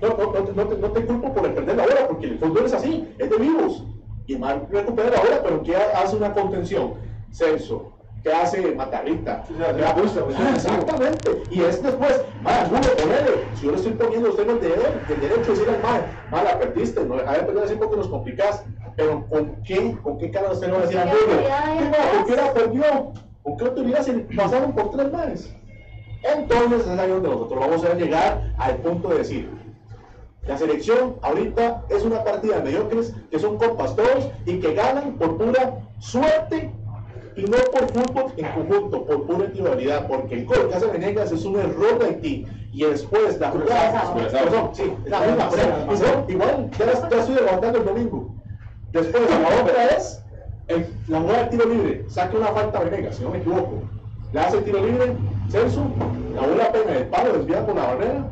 no, 0.00 0.08
no, 0.08 0.52
no 0.52 0.64
te- 0.66 0.76
no 0.76 0.88
no 0.88 1.06
culpo 1.06 1.34
por 1.34 1.46
el 1.46 1.52
perder 1.54 1.76
la 1.76 1.84
bola, 1.84 2.08
porque 2.08 2.26
el 2.26 2.38
fútbol 2.38 2.64
es 2.66 2.72
así, 2.72 3.14
es 3.18 3.30
de 3.30 3.36
vivos. 3.36 3.84
Y 4.26 4.36
mal 4.36 4.66
recupera 4.70 5.10
la 5.10 5.20
bola, 5.20 5.42
pero 5.42 5.62
¿qué 5.62 5.76
hace 5.76 6.16
una 6.16 6.32
contención? 6.32 6.94
Celso, 7.32 7.92
¿qué 8.22 8.32
hace 8.32 8.74
Matarrita? 8.74 9.44
Sí, 9.46 9.54
sí, 9.54 9.60
la 9.80 9.92
busca, 9.92 10.24
pues, 10.24 10.36
Ah, 10.38 10.54
sí. 10.58 10.68
Exactamente. 10.70 11.42
Y 11.50 11.62
es 11.62 11.82
después, 11.82 12.24
ah, 12.44 12.60
Angulo, 12.62 12.80
ponele. 12.96 13.50
Si 13.54 13.66
yo 13.66 13.70
le 13.72 13.76
estoy 13.76 13.92
poniendo 13.92 14.28
a 14.28 14.30
usted 14.30 14.48
el 14.48 14.60
derecho, 14.60 15.02
el 15.08 15.20
derecho 15.20 15.52
de 15.52 15.58
decir 15.58 15.68
al 15.68 15.82
mal, 15.82 16.06
mala, 16.30 16.58
perdiste, 16.58 17.04
no 17.04 17.16
deja 17.16 17.32
de 17.32 17.42
perder 17.42 17.64
así 17.64 17.74
porque 17.76 17.96
nos 17.96 18.08
complicás. 18.08 18.64
Pero 18.96 19.26
¿con 19.28 19.62
qué, 19.62 19.96
con 20.02 20.18
qué 20.18 20.30
cara 20.30 20.50
usted 20.50 20.66
le 20.68 20.72
va 20.72 20.78
a 20.78 20.82
decir 20.82 20.98
a 20.98 21.04
¿Qué 21.04 21.10
Angulo? 21.10 21.32
autoridad 21.32 21.64
hay 21.64 21.78
¿Qué 21.78 21.84
atrás? 21.84 22.06
¿Por 22.16 22.26
qué 22.26 22.36
la 22.36 22.54
perdió? 22.54 23.12
¿Con 23.42 23.56
qué 23.56 23.64
autoridad 23.64 24.02
se 24.02 24.12
pasaron 24.36 24.72
por 24.72 24.90
tres 24.90 25.12
más? 25.12 25.50
Entonces 26.22 26.86
es 26.86 26.98
ahí 26.98 27.10
donde 27.10 27.28
nosotros 27.28 27.60
vamos 27.60 27.84
a 27.84 27.94
llegar 27.94 28.52
al 28.58 28.76
punto 28.76 29.08
de 29.08 29.18
decir, 29.18 29.48
la 30.46 30.58
selección 30.58 31.16
ahorita 31.22 31.84
es 31.88 32.02
una 32.02 32.24
partida 32.24 32.56
de 32.56 32.64
mediocres 32.64 33.14
que 33.30 33.38
son 33.38 33.56
compas 33.56 33.94
todos 33.94 34.28
y 34.46 34.58
que 34.58 34.74
ganan 34.74 35.16
por 35.16 35.38
pura 35.38 35.80
suerte 35.98 36.72
Y 37.36 37.42
no 37.42 37.56
por 37.72 37.88
fútbol 37.92 38.32
en 38.36 38.46
conjunto, 38.52 39.06
por 39.06 39.26
pura 39.26 39.44
individualidad, 39.44 40.08
porque 40.08 40.34
el 40.34 40.46
gol 40.46 40.68
que 40.68 40.74
hace 40.74 40.86
Venegas 40.86 41.30
es 41.30 41.44
un 41.44 41.58
error 41.58 41.98
de 41.98 42.06
Haití. 42.06 42.46
Y 42.72 42.84
después 42.84 43.38
la 43.38 43.50
jugada. 43.50 44.14
Perdón, 44.14 44.70
sí, 44.72 44.92
la 45.06 45.20
misma, 45.20 45.48
igual, 46.28 46.70
ya, 46.78 47.08
ya 47.08 47.20
estoy 47.20 47.34
levantando 47.36 47.78
el 47.78 47.84
domingo. 47.84 48.34
Después 48.92 49.22
la 49.30 49.62
otra 49.62 49.86
es 49.96 50.19
el- 50.70 50.86
la 51.08 51.20
jugada 51.20 51.38
del 51.40 51.48
tiro 51.50 51.64
libre. 51.66 52.04
Saca 52.08 52.36
una 52.36 52.46
falta 52.48 52.80
Venegas, 52.80 53.16
si 53.16 53.22
no 53.24 53.30
me 53.30 53.38
equivoco. 53.38 53.82
Le 54.32 54.40
hace 54.40 54.58
el 54.58 54.64
tiro 54.64 54.84
libre, 54.86 55.16
Celso, 55.48 55.84
la 56.34 56.46
bola 56.46 56.72
pega 56.72 56.96
el 56.96 57.06
palo, 57.08 57.32
desvía 57.32 57.66
por 57.66 57.74
la 57.74 57.86
barrera. 57.86 58.24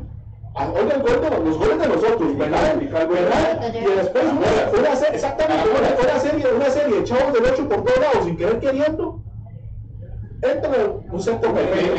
Ah, 0.55 0.67
Oiga 0.73 0.95
el 0.95 1.01
gol 1.03 1.21
de 1.21 1.29
los, 1.29 1.39
los 1.45 1.57
goles 1.59 1.79
de 1.79 1.87
nosotros, 1.87 2.37
¿verdad? 2.37 2.75
¿verdad? 2.75 3.73
Y 3.73 3.95
después 3.95 4.23
una, 4.23 4.79
una 4.79 4.95
serie, 4.95 5.15
exactamente, 5.15 5.69
una, 5.69 6.09
una 6.11 6.19
serie, 6.19 6.45
una 6.53 6.69
serie 6.69 6.95
de 6.97 7.03
chavos 7.03 7.33
del 7.33 7.45
8 7.45 7.69
por 7.69 7.83
todos 7.83 7.99
lados 7.99 8.25
sin 8.25 8.35
querer 8.37 8.59
queriendo. 8.59 9.19
Entra 10.41 10.71
un 11.11 11.21
centro 11.21 11.53
perfecto. 11.53 11.93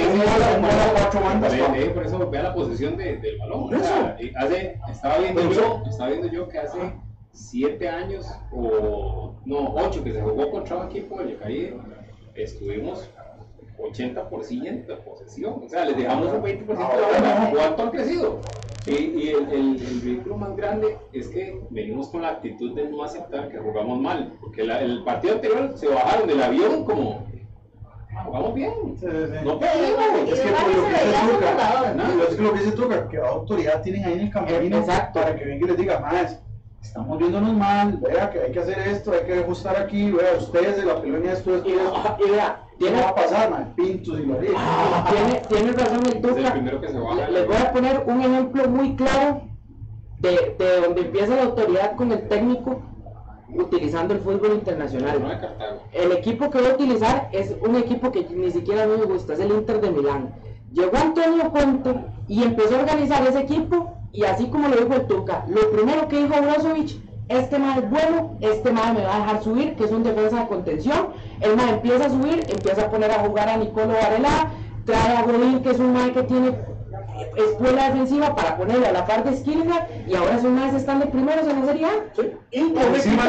cuatro 0.95 1.21
bandas, 1.21 1.53
Por 1.95 2.07
eso 2.07 2.31
vea 2.31 2.43
la 2.43 2.55
posición 2.55 2.97
de- 2.97 3.17
del 3.19 3.39
balón. 3.39 3.75
Hace, 3.75 4.79
estaba 4.91 5.19
viendo 5.19 5.51
yo, 5.53 5.83
estaba 5.89 6.09
viendo 6.11 6.29
yo 6.29 6.49
que 6.49 6.59
hace 6.59 6.79
siete 7.33 7.89
años 7.89 8.27
o 8.53 9.35
no, 9.45 9.75
ocho 9.75 10.03
que 10.05 10.13
se 10.13 10.21
jugó 10.21 10.51
contra 10.51 10.77
un 10.77 10.87
equipo 10.87 11.19
de 11.21 11.33
Yacarí, 11.33 11.75
estuvimos 12.35 13.09
80% 13.79 14.87
de 14.87 14.97
posesión. 14.97 15.63
O 15.65 15.69
sea, 15.69 15.85
les 15.87 15.97
dejamos 15.97 16.33
un 16.33 16.43
20% 16.43 16.67
de 16.67 16.75
la 16.75 16.89
bola. 16.89 17.51
¿Cuánto 17.55 17.83
han 17.85 17.91
crecido? 17.91 18.41
Y, 18.87 18.93
y 18.93 19.29
el, 19.29 19.49
el, 19.51 19.83
el 19.83 20.01
ridículo 20.03 20.37
más 20.39 20.57
grande 20.57 20.97
es 21.13 21.29
que 21.29 21.61
venimos 21.71 22.09
con 22.09 22.23
la 22.23 22.29
actitud 22.31 22.75
de 22.75 22.89
no 22.89 23.03
aceptar 23.05 23.49
que 23.51 23.59
jugamos 23.59 23.99
mal. 24.01 24.35
Porque 24.41 24.65
la- 24.65 24.81
el 24.81 25.03
partido 25.05 25.35
anterior 25.35 25.73
se 25.77 25.87
bajaron 25.89 26.27
del 26.29 26.43
avión 26.43 26.85
como, 26.85 27.27
"Ah, 28.17 28.25
jugamos 28.25 28.55
bien. 28.55 28.73
Sí, 28.99 29.07
sí, 29.07 29.17
sí. 29.27 29.45
No 29.45 29.59
perdimos. 29.59 30.31
Es 30.33 30.41
que 30.41 30.51
lo 30.51 30.57
que 30.57 30.71
dice 30.71 31.95
no, 31.97 32.23
es 32.25 32.37
que 32.37 32.43
lo 32.43 32.53
que 32.53 32.59
dice 32.61 32.73
Tuca, 32.73 33.09
que 33.09 33.17
autoridad 33.19 33.83
tienen 33.83 34.05
ahí 34.05 34.13
en 34.15 34.21
el 34.21 34.31
camerino 34.31 34.79
Exacto. 34.79 35.21
para 35.21 35.37
que 35.37 35.45
venga 35.45 35.65
y 35.67 35.69
les 35.69 35.77
diga, 35.79 36.01
más, 36.01 36.43
estamos 36.83 37.19
viéndonos 37.19 37.55
mal, 37.55 37.99
vea 37.99 38.31
que 38.31 38.41
hay 38.41 38.53
que 38.53 38.61
hacer 38.61 38.79
esto, 38.89 39.13
hay 39.13 39.25
que 39.27 39.39
ajustar 39.41 39.77
aquí, 39.77 40.11
vea, 40.11 40.35
ustedes 40.39 40.77
de 40.79 40.85
la 40.87 41.01
pelea 41.01 41.33
esto, 41.33 41.57
esto, 41.57 41.69
Y, 41.69 41.73
esto. 41.73 42.17
y 42.27 42.31
vea, 42.31 42.63
¿Qué 42.79 42.87
tiene, 42.87 43.03
va 43.03 43.09
a 43.11 43.15
pasar, 43.15 43.51
man? 43.51 43.73
Pintos 43.77 44.19
y 44.19 44.23
lo 44.25 44.35
haría. 44.35 44.51
tiene, 45.11 45.41
tiene 45.49 45.73
razón 45.73 46.01
el 46.07 46.21
Tuca. 46.21 46.55
Le- 46.55 47.31
Les 47.33 47.47
voy 47.47 47.57
a 47.57 47.73
poner 47.73 48.05
un 48.07 48.21
ejemplo 48.23 48.69
muy 48.69 48.97
claro 48.97 49.43
de, 50.19 50.57
de 50.59 50.81
donde 50.81 51.01
empieza 51.03 51.37
la 51.37 51.43
autoridad 51.43 51.97
con 51.97 52.11
el 52.13 52.27
técnico 52.29 52.83
utilizando 53.55 54.15
el 54.15 54.21
fútbol 54.21 54.53
internacional. 54.55 55.41
El 55.93 56.13
equipo 56.13 56.51
que 56.51 56.59
voy 56.59 56.71
a 56.71 56.75
utilizar 56.75 57.29
es 57.33 57.55
un 57.61 57.77
equipo 57.77 58.11
que 58.13 58.27
ni 58.31 58.51
siquiera 58.51 58.85
a 58.85 58.87
mí 58.87 58.95
me 58.99 59.05
gusta, 59.07 59.35
es 59.35 59.41
el 59.41 59.51
Inter 59.51 59.81
de 59.81 59.91
Milán. 59.91 60.35
Llegó 60.73 60.97
Antonio 60.97 61.51
Conte 61.51 61.95
y 62.29 62.43
empezó 62.45 62.77
a 62.77 62.81
organizar 62.81 63.27
ese 63.27 63.41
equipo 63.41 63.93
y 64.13 64.25
así 64.25 64.47
como 64.49 64.69
lo 64.69 64.77
dijo 64.77 64.95
el 64.95 65.07
Tuca, 65.07 65.45
lo 65.49 65.71
primero 65.71 66.09
que 66.09 66.19
dijo 66.19 66.35
Brozovic, 66.43 66.99
este 67.29 67.59
más 67.59 67.79
es 67.79 67.89
bueno, 67.91 68.37
este 68.41 68.73
más 68.73 68.93
me 68.95 69.05
va 69.05 69.17
a 69.17 69.21
dejar 69.21 69.43
subir, 69.43 69.77
que 69.77 69.85
es 69.85 69.93
un 69.93 70.03
defensa 70.03 70.41
de 70.41 70.47
contención, 70.49 71.09
el 71.41 71.57
más 71.57 71.71
empieza 71.73 72.07
a 72.07 72.11
subir, 72.11 72.45
empieza 72.49 72.83
a 72.83 72.91
poner 72.91 73.11
a 73.13 73.21
jugar 73.21 73.49
a 73.49 73.57
Nicolo 73.57 73.93
Varela, 73.95 74.51
trae 74.85 75.17
a 75.17 75.23
Godín, 75.23 75.63
que 75.63 75.71
es 75.71 75.79
un 75.79 75.93
más 75.93 76.11
que 76.11 76.23
tiene 76.25 76.59
escuela 77.37 77.91
defensiva 77.91 78.35
para 78.35 78.57
ponerle 78.57 78.87
a 78.89 78.93
la 78.93 79.07
par 79.07 79.23
de 79.25 79.37
Skillingar 79.37 79.87
y 80.09 80.15
ahora 80.15 80.37
esos 80.37 80.51
más 80.51 80.75
están 80.75 81.01
de 81.01 81.07
primeros 81.07 81.47
en 81.47 81.61
la 81.61 81.67
Serie 81.67 81.87
A. 81.87 81.91
Sí, 82.17 82.23
Y 82.51 82.61
con 82.61 82.71
un 82.83 82.97
equipo- 82.97 83.23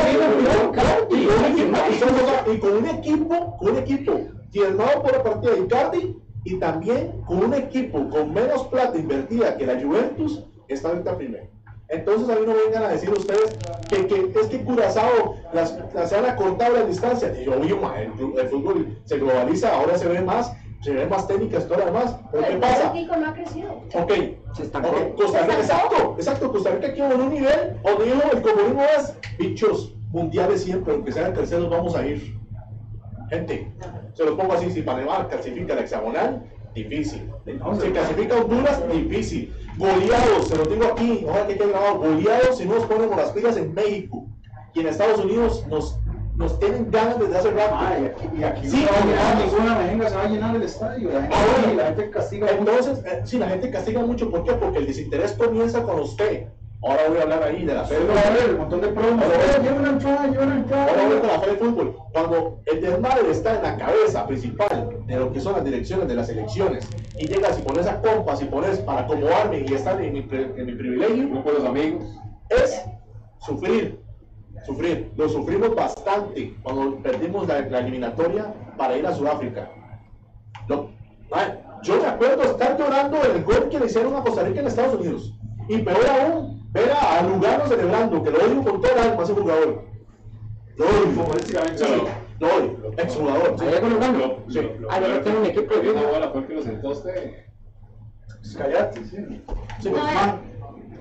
y 2.52 2.58
con 2.58 2.78
un 2.78 2.86
equipo- 2.88 3.58
con- 3.58 3.70
un 3.70 3.78
equipo, 3.78 4.20
diezmado 4.52 5.02
por 5.04 5.12
la 5.12 5.24
partida 5.24 5.52
de 5.52 5.60
Icardi 5.60 6.18
y 6.46 6.56
también 6.58 7.22
con 7.26 7.44
un 7.46 7.54
equipo 7.54 8.10
con 8.10 8.34
menos 8.34 8.64
plata 8.68 8.98
invertida 8.98 9.56
que 9.58 9.66
la 9.68 9.80
Juventus, 9.80 10.44
está 10.74 10.90
ahorita 10.90 11.18
primero. 11.18 11.46
Entonces 11.90 12.30
a 12.30 12.40
mí 12.40 12.46
no 12.48 12.54
vengan 12.66 12.84
a 12.84 12.88
decir 12.90 13.10
ustedes 13.10 13.58
que, 13.90 14.08
que 14.08 14.40
es 14.40 14.48
que 14.48 14.64
Curazao 14.64 15.36
las, 15.54 15.78
las 15.94 16.10
se 16.10 16.16
han 16.18 16.26
acortado 16.26 16.74
las 16.78 16.88
distancias. 16.88 17.38
Y 17.38 17.44
yo, 17.46 17.60
oye, 17.60 17.76
ma, 17.76 18.00
el, 18.02 18.12
el 18.40 18.48
fútbol 18.48 18.98
se 19.04 19.18
globaliza, 19.18 19.76
ahora 19.76 19.98
se 19.98 20.08
ve 20.08 20.22
más, 20.22 20.54
se 20.82 20.92
ve 20.94 21.06
más 21.08 21.28
técnicas, 21.28 21.68
todo 21.68 21.80
lo 21.80 21.86
demás. 21.88 22.16
Pero 22.32 22.44
¿qué 22.46 22.54
El 22.54 22.60
pasa? 22.60 22.94
México 22.94 23.16
no 23.18 23.28
ha 23.28 23.34
crecido. 23.34 23.72
Ok, 23.94 24.12
Se 24.56 24.64
estancó. 24.64 24.88
ok, 24.90 25.16
Costa 25.18 25.42
Rica, 25.42 25.54
Se 25.56 25.62
estancó. 25.62 25.82
exacto, 25.90 26.16
exacto, 26.18 26.52
Costa 26.54 26.72
Rica 26.72 26.88
aquí 26.88 27.02
en 27.02 27.12
un 27.22 27.30
nivel, 27.30 27.78
donde 27.84 28.06
dijo 28.06 28.22
el 28.32 28.42
comunismo 28.42 28.84
es, 28.98 29.14
bichos, 29.38 29.94
mundiales 30.12 30.64
siempre, 30.64 30.94
aunque 30.94 31.12
sean 31.12 31.34
terceros, 31.34 31.70
vamos 31.70 31.94
a 31.96 32.06
ir. 32.08 32.40
Gente, 33.30 33.72
se 34.14 34.26
los 34.26 34.36
pongo 34.38 34.54
así, 34.54 34.70
si 34.72 34.82
Panamá 34.82 35.28
clasifica 35.30 35.76
la 35.76 35.82
hexagonal, 35.82 36.44
difícil. 36.74 37.30
Si 37.46 37.90
clasifica 37.92 38.36
Honduras, 38.38 38.82
difícil. 38.92 39.54
Goleados, 39.78 40.48
se 40.48 40.58
los 40.58 40.70
digo 40.70 40.86
aquí, 40.86 41.26
ojalá 41.28 41.48
que 41.48 41.58
quede 41.58 41.70
grabado, 41.70 41.98
goleados 42.00 42.58
si 42.58 42.66
no 42.66 42.76
nos 42.76 42.86
ponemos 42.86 43.16
las 43.18 43.32
pilas 43.32 43.58
en 43.58 43.74
México. 43.74 44.26
Y 44.74 44.80
en 44.82 44.88
Estados 44.88 45.20
Unidos 45.20 45.66
nos, 45.70 45.98
nos 46.36 46.58
tienen 46.60 46.90
ganas 46.92 47.20
desde 47.20 47.38
hace 47.38 47.52
rato. 47.52 47.76
Ah, 47.78 47.98
y 48.02 48.06
aquí, 48.06 48.30
y 48.40 48.44
aquí 48.44 48.70
Sí, 48.70 48.86
no 48.86 49.16
va 49.16 49.32
a 49.32 49.46
ninguna 49.46 49.76
mejenga, 49.80 50.10
se 50.10 50.16
va 50.16 50.24
a 50.24 50.28
llenar 50.30 50.56
el 50.56 50.62
estadio. 50.64 51.10
La 51.12 51.22
gente, 51.24 51.76
la 51.76 52.10
castiga 52.12 52.48
mucho. 52.48 52.60
Entonces, 52.60 53.06
eh, 53.06 53.22
sí, 53.26 53.38
la 53.38 53.50
gente 53.50 53.70
castiga 53.72 54.02
mucho, 54.02 54.30
¿por 54.32 54.44
qué? 54.44 54.54
Porque 54.54 54.80
el 54.80 54.88
desinterés 54.88 55.34
comienza 55.34 55.84
con 55.84 56.00
usted. 56.00 56.48
Ahora 56.84 57.02
voy 57.10 57.18
a 57.20 57.22
hablar 57.22 57.44
ahí 57.44 57.64
de 57.64 57.74
la 57.76 57.84
fe. 57.84 57.96
Un 58.50 58.58
montón 58.58 58.82
de 58.82 58.88
promos. 58.88 59.24
Ahora 59.24 59.38
voy 59.38 59.56
a- 59.56 59.60
Lleva 59.62 59.80
una 59.82 59.90
entrada, 59.90 60.28
lleva 60.28 60.44
una 60.44 60.54
Ahora 60.56 60.64
voy 60.64 61.04
entrada. 61.04 61.20
con 61.20 61.28
la 61.28 61.40
fe 61.40 61.48
del 61.48 61.58
fútbol. 61.58 61.96
Cuando 62.32 62.62
el 62.66 62.80
desmadre 62.80 63.30
está 63.30 63.58
en 63.58 63.64
la 63.64 63.76
cabeza 63.78 64.26
principal 64.26 65.04
de 65.06 65.16
lo 65.18 65.34
que 65.34 65.42
son 65.42 65.52
las 65.52 65.66
direcciones 65.66 66.08
de 66.08 66.16
las 66.16 66.30
elecciones 66.30 66.88
y 67.18 67.28
llegas 67.28 67.60
y 67.60 67.62
pones 67.62 67.86
a 67.88 68.02
compas 68.02 68.42
y 68.42 68.46
pones 68.46 68.80
para 68.80 69.02
acomodarme 69.02 69.66
y 69.68 69.74
estar 69.74 70.02
en 70.02 70.14
mi, 70.14 70.20
en 70.32 70.66
mi 70.66 70.72
privilegio, 70.74 71.26
No 71.28 71.44
por 71.44 71.56
los 71.56 71.66
amigos. 71.66 72.06
es 72.50 72.86
sufrir. 73.40 74.00
Sufrir. 74.66 75.12
Lo 75.18 75.28
sufrimos 75.28 75.76
bastante 75.76 76.56
cuando 76.64 77.04
perdimos 77.04 77.50
la, 77.50 77.60
la 77.68 77.80
eliminatoria 77.80 78.54
para 78.78 78.96
ir 78.96 79.06
a 79.06 79.14
Sudáfrica. 79.14 79.70
Lo- 80.70 80.90
ay, 81.34 81.60
yo 81.84 81.98
me 82.02 82.06
acuerdo 82.08 82.44
estar 82.44 82.78
llorando 82.80 83.18
el 83.26 83.44
gol 83.44 83.68
que 83.70 83.78
le 83.78 83.88
hicieron 83.88 84.16
a 84.16 84.22
Costa 84.24 84.44
Rica 84.44 84.62
en 84.62 84.68
Estados 84.68 84.96
Unidos. 84.98 85.34
Y 85.68 85.80
peor 85.80 86.06
aún, 86.10 86.66
ver 86.72 86.92
a, 86.94 87.20
a 87.20 87.24
Lugano 87.24 87.68
celebrando, 87.68 88.24
que 88.24 88.32
lo 88.32 88.38
odio 88.38 88.64
con 88.64 88.80
toda 88.82 88.96
la 88.96 89.04
alma 89.12 89.22
ese 89.24 89.34
jugador. 89.34 89.91
Odio. 90.82 91.12
Futbolísticamente, 91.16 91.78
Sí, 91.78 91.94
odio. 92.44 92.92
Exjugador. 92.98 93.56
Ahí 93.62 93.80
con 93.82 93.90
Lugano. 93.94 94.36
Sí. 94.50 94.60
Ah, 94.90 95.00
yo 95.00 95.22
tengo 95.22 95.38
un 95.40 95.44
que- 95.44 95.50
equipo 95.52 95.76
de 95.76 95.82
fútbol. 95.90 96.06
bola 96.12 96.30
fue 96.30 96.46
que 96.48 96.54
lo 96.56 96.62
sentó 96.64 96.90
usted. 96.90 97.46
Pues 98.28 98.56
cállate, 98.58 99.06
sí. 99.06 99.18
Sí, 99.80 99.90
No, 99.90 99.92
pues, 99.92 100.04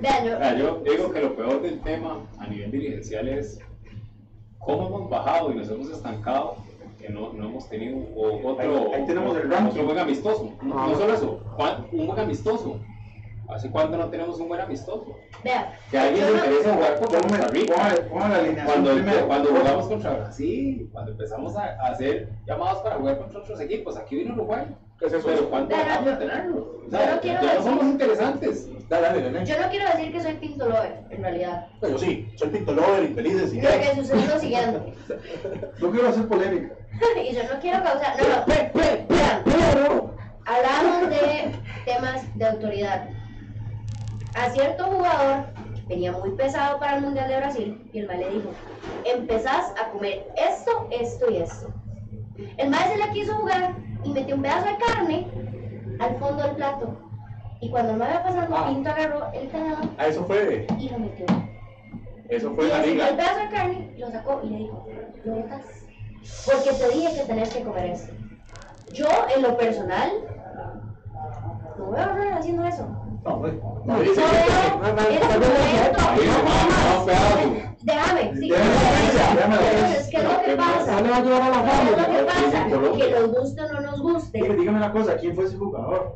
vean, 0.00 0.24
yo, 0.26 0.34
Mira, 0.36 0.54
yo 0.56 0.82
digo 0.84 1.10
que 1.12 1.20
lo 1.22 1.36
peor 1.36 1.62
del 1.62 1.80
tema 1.80 2.18
a 2.38 2.46
nivel 2.46 2.70
dirigencial 2.70 3.28
es 3.28 3.58
cómo 4.58 4.86
hemos 4.88 5.10
bajado 5.10 5.50
y 5.52 5.56
nos 5.56 5.70
hemos 5.70 5.90
estancado, 5.90 6.56
que 6.98 7.08
no, 7.08 7.32
no 7.32 7.48
hemos 7.48 7.68
tenido 7.68 7.98
otro, 8.14 8.58
Ahí- 8.60 8.92
ahí 9.00 9.06
tenemos 9.06 9.36
el 9.36 9.50
ranking. 9.50 9.70
otro 9.70 9.84
buen 9.84 9.98
amistoso. 9.98 10.52
No, 10.62 10.88
no 10.88 10.94
solo 10.98 11.14
eso, 11.14 11.40
¿cuán- 11.56 11.86
un 11.92 12.06
buen 12.06 12.18
amistoso. 12.20 12.78
¿Hace 13.54 13.70
cuánto 13.70 13.96
no 13.96 14.08
tenemos 14.08 14.38
un 14.40 14.48
buen 14.48 14.60
amistoso? 14.60 15.16
vean. 15.44 15.66
Que 15.90 15.98
alguien 15.98 16.24
se 16.26 16.30
no- 16.32 16.38
interesa 16.38 16.74
jugar 16.74 16.94
contra 17.00 17.20
Costa 17.20 17.46
Rica. 17.48 17.74
póngame, 17.74 18.00
póngame 18.08 18.52
la 18.52 18.64
Cuando, 18.64 18.92
primero. 18.94 19.26
cuando 19.26 19.50
jugamos 19.50 19.86
contra 19.88 20.10
Brasil, 20.12 20.88
cuando 20.92 21.10
empezamos 21.12 21.56
a, 21.56 21.64
a 21.80 21.86
hacer 21.92 22.28
llamados 22.46 22.78
para 22.82 22.96
jugar 22.96 23.18
contra 23.18 23.40
otros 23.40 23.60
equipos, 23.60 23.96
aquí 23.96 24.16
vino 24.16 24.34
Uruguay. 24.34 24.66
¿Qué 24.98 25.06
es 25.06 25.12
eso? 25.14 25.26
Pero 25.26 25.48
¿cuándo 25.48 25.68
Pero 25.70 25.80
dejamos 25.82 26.04
yo- 26.04 26.10
de 26.10 26.16
tenerlo? 26.18 26.56
O 26.60 26.84
yo 26.84 26.90
sea, 26.98 27.14
no 27.14 27.20
quiero 27.20 27.40
ya 27.40 27.46
no 27.46 27.52
decir- 27.54 27.64
somos 27.70 27.84
interesantes. 27.84 28.68
Dale, 28.90 29.06
dale, 29.06 29.22
nene. 29.30 29.46
Yo 29.46 29.60
no 29.60 29.68
quiero 29.70 29.84
decir 29.86 30.12
que 30.12 30.20
soy 30.20 30.34
Pinto 30.34 30.66
Lover, 30.68 30.98
en 31.10 31.22
realidad. 31.22 31.66
Yo 31.80 31.98
sí, 31.98 32.28
soy 32.36 32.48
Pinto 32.48 32.72
Lover, 32.72 33.04
infelices 33.04 33.54
y 33.54 33.60
Lo 33.62 33.68
que 33.70 33.94
sucede 33.94 34.18
es 34.24 34.28
lo 34.34 34.38
siguiente. 34.40 34.92
No 35.80 35.90
quiero 35.90 36.08
hacer 36.08 36.28
polémica. 36.28 36.74
y 37.30 37.34
yo 37.34 37.42
no 37.44 37.60
quiero 37.60 37.82
causar. 37.84 38.14
No, 38.20 38.36
no. 38.40 38.44
Pe- 38.46 38.70
pe- 38.74 39.06
Vean, 39.08 39.42
Pero, 39.44 40.14
hablamos 40.44 41.08
de 41.10 41.52
temas 41.86 42.38
de 42.38 42.46
autoridad. 42.46 43.08
A 44.34 44.50
cierto 44.50 44.84
jugador 44.84 45.46
venía 45.88 46.12
muy 46.12 46.30
pesado 46.30 46.78
para 46.78 46.96
el 46.96 47.02
Mundial 47.02 47.28
de 47.28 47.36
Brasil 47.38 47.90
y 47.92 47.98
el 48.00 48.06
mal 48.06 48.20
le 48.20 48.30
dijo: 48.30 48.50
Empezás 49.04 49.72
a 49.80 49.90
comer 49.90 50.26
esto, 50.36 50.86
esto 50.90 51.30
y 51.30 51.36
esto. 51.38 51.68
El 52.56 52.70
mal 52.70 52.80
se 52.88 52.96
le 52.96 53.10
quiso 53.12 53.34
jugar 53.34 53.74
y 54.04 54.10
metió 54.12 54.36
un 54.36 54.42
pedazo 54.42 54.66
de 54.66 54.76
carne 54.78 55.26
al 55.98 56.16
fondo 56.18 56.42
del 56.42 56.56
plato. 56.56 56.96
Y 57.60 57.70
cuando 57.70 57.92
el 57.92 57.98
mal 57.98 58.10
iba 58.10 58.22
pasando, 58.22 58.56
Ah. 58.56 58.68
Pinto 58.68 58.88
agarró 58.90 59.32
el 59.32 59.48
tenedor 59.50 59.78
Ah, 59.98 60.06
eso 60.06 60.24
fue, 60.24 60.66
y 60.78 60.88
lo 60.88 60.98
metió. 60.98 61.26
eso 62.28 62.54
fue 62.54 62.64
Y 62.66 62.68
la 62.68 62.82
sirvió 62.82 63.04
el 63.04 63.10
liga. 63.10 63.16
pedazo 63.16 63.38
de 63.40 63.48
carne, 63.50 63.94
lo 63.98 64.10
sacó 64.10 64.40
y 64.44 64.48
le 64.48 64.56
dijo, 64.58 64.86
lo 65.24 65.32
botas. 65.34 65.84
Porque 66.46 66.70
te 66.72 66.88
dije 66.88 67.14
que 67.20 67.26
tenés 67.26 67.54
que 67.54 67.62
comer 67.62 67.86
esto. 67.90 68.14
Yo, 68.92 69.06
en 69.34 69.42
lo 69.42 69.56
personal, 69.56 70.10
no 71.78 71.90
veo 71.90 72.00
a 72.02 72.36
haciendo 72.36 72.64
eso. 72.64 72.86
No, 73.24 73.38
güey. 73.38 73.52
No, 73.52 73.82
No. 73.84 73.98
Déjame, 77.82 78.34
sí. 78.36 78.50
Déjame 78.50 78.74
la 78.74 78.90
diferencia, 78.90 79.34
déjame 79.34 79.56
la 79.56 79.70
Entonces, 79.70 80.08
¿qué 80.10 80.16
es 80.18 80.24
lo 80.24 80.42
que 80.42 80.56
pasa? 80.56 80.92
No 80.92 81.00
le 81.00 81.10
va 81.10 81.16
a 81.16 81.20
llevar 81.22 81.42
a 81.42 81.48
la 81.50 81.62
¿Qué 81.62 81.90
es 81.90 81.90
lo 81.90 82.06
que 82.06 82.22
pasa? 82.24 82.66
Que 82.66 83.10
nos 83.10 83.30
guste 83.38 83.60
o 83.62 83.72
no 83.72 83.80
nos 83.80 84.00
guste. 84.02 84.38
dígame 84.38 84.76
una 84.78 84.92
cosa, 84.92 85.16
¿quién 85.16 85.34
fue 85.34 85.44
ese 85.44 85.56
jugador? 85.56 86.14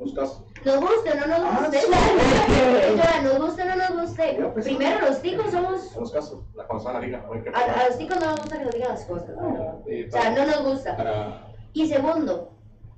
Buscas. 0.00 0.42
Nos 0.64 0.80
guste 0.80 1.10
o 1.10 1.14
no 1.14 1.26
nos 1.26 1.40
Ah, 1.40 1.58
guste. 1.60 1.78
sí. 1.80 1.86
Joan, 1.92 3.24
Nos 3.24 3.38
guste 3.46 3.62
o 3.62 3.64
no 3.64 3.76
nos 3.76 4.02
guste. 4.02 4.50
Pues, 4.52 4.64
Primero, 4.64 5.00
los 5.08 5.22
ticos 5.22 5.50
somos. 5.50 5.94
En 5.94 6.00
los 6.00 6.12
casos, 6.12 6.40
la 6.54 6.64
cuando 6.66 6.92
la 6.92 7.00
liga. 7.00 7.24
oye, 7.30 7.42
¿qué 7.42 7.50
A, 7.50 7.80
a 7.84 7.88
los 7.88 7.98
ticos 7.98 8.20
no 8.20 8.26
nos 8.26 8.40
gusta 8.40 8.58
que 8.58 8.64
nos 8.64 8.74
digan 8.74 8.88
las 8.90 9.04
cosas. 9.04 9.28
¿no? 9.36 9.82
Eh, 9.86 10.06
O 10.08 10.10
sea, 10.12 10.30
no 10.30 10.46
nos 10.46 10.62
gusta. 10.64 10.96
para- 10.96 11.46
Y 11.72 11.88
segundo, 11.88 12.50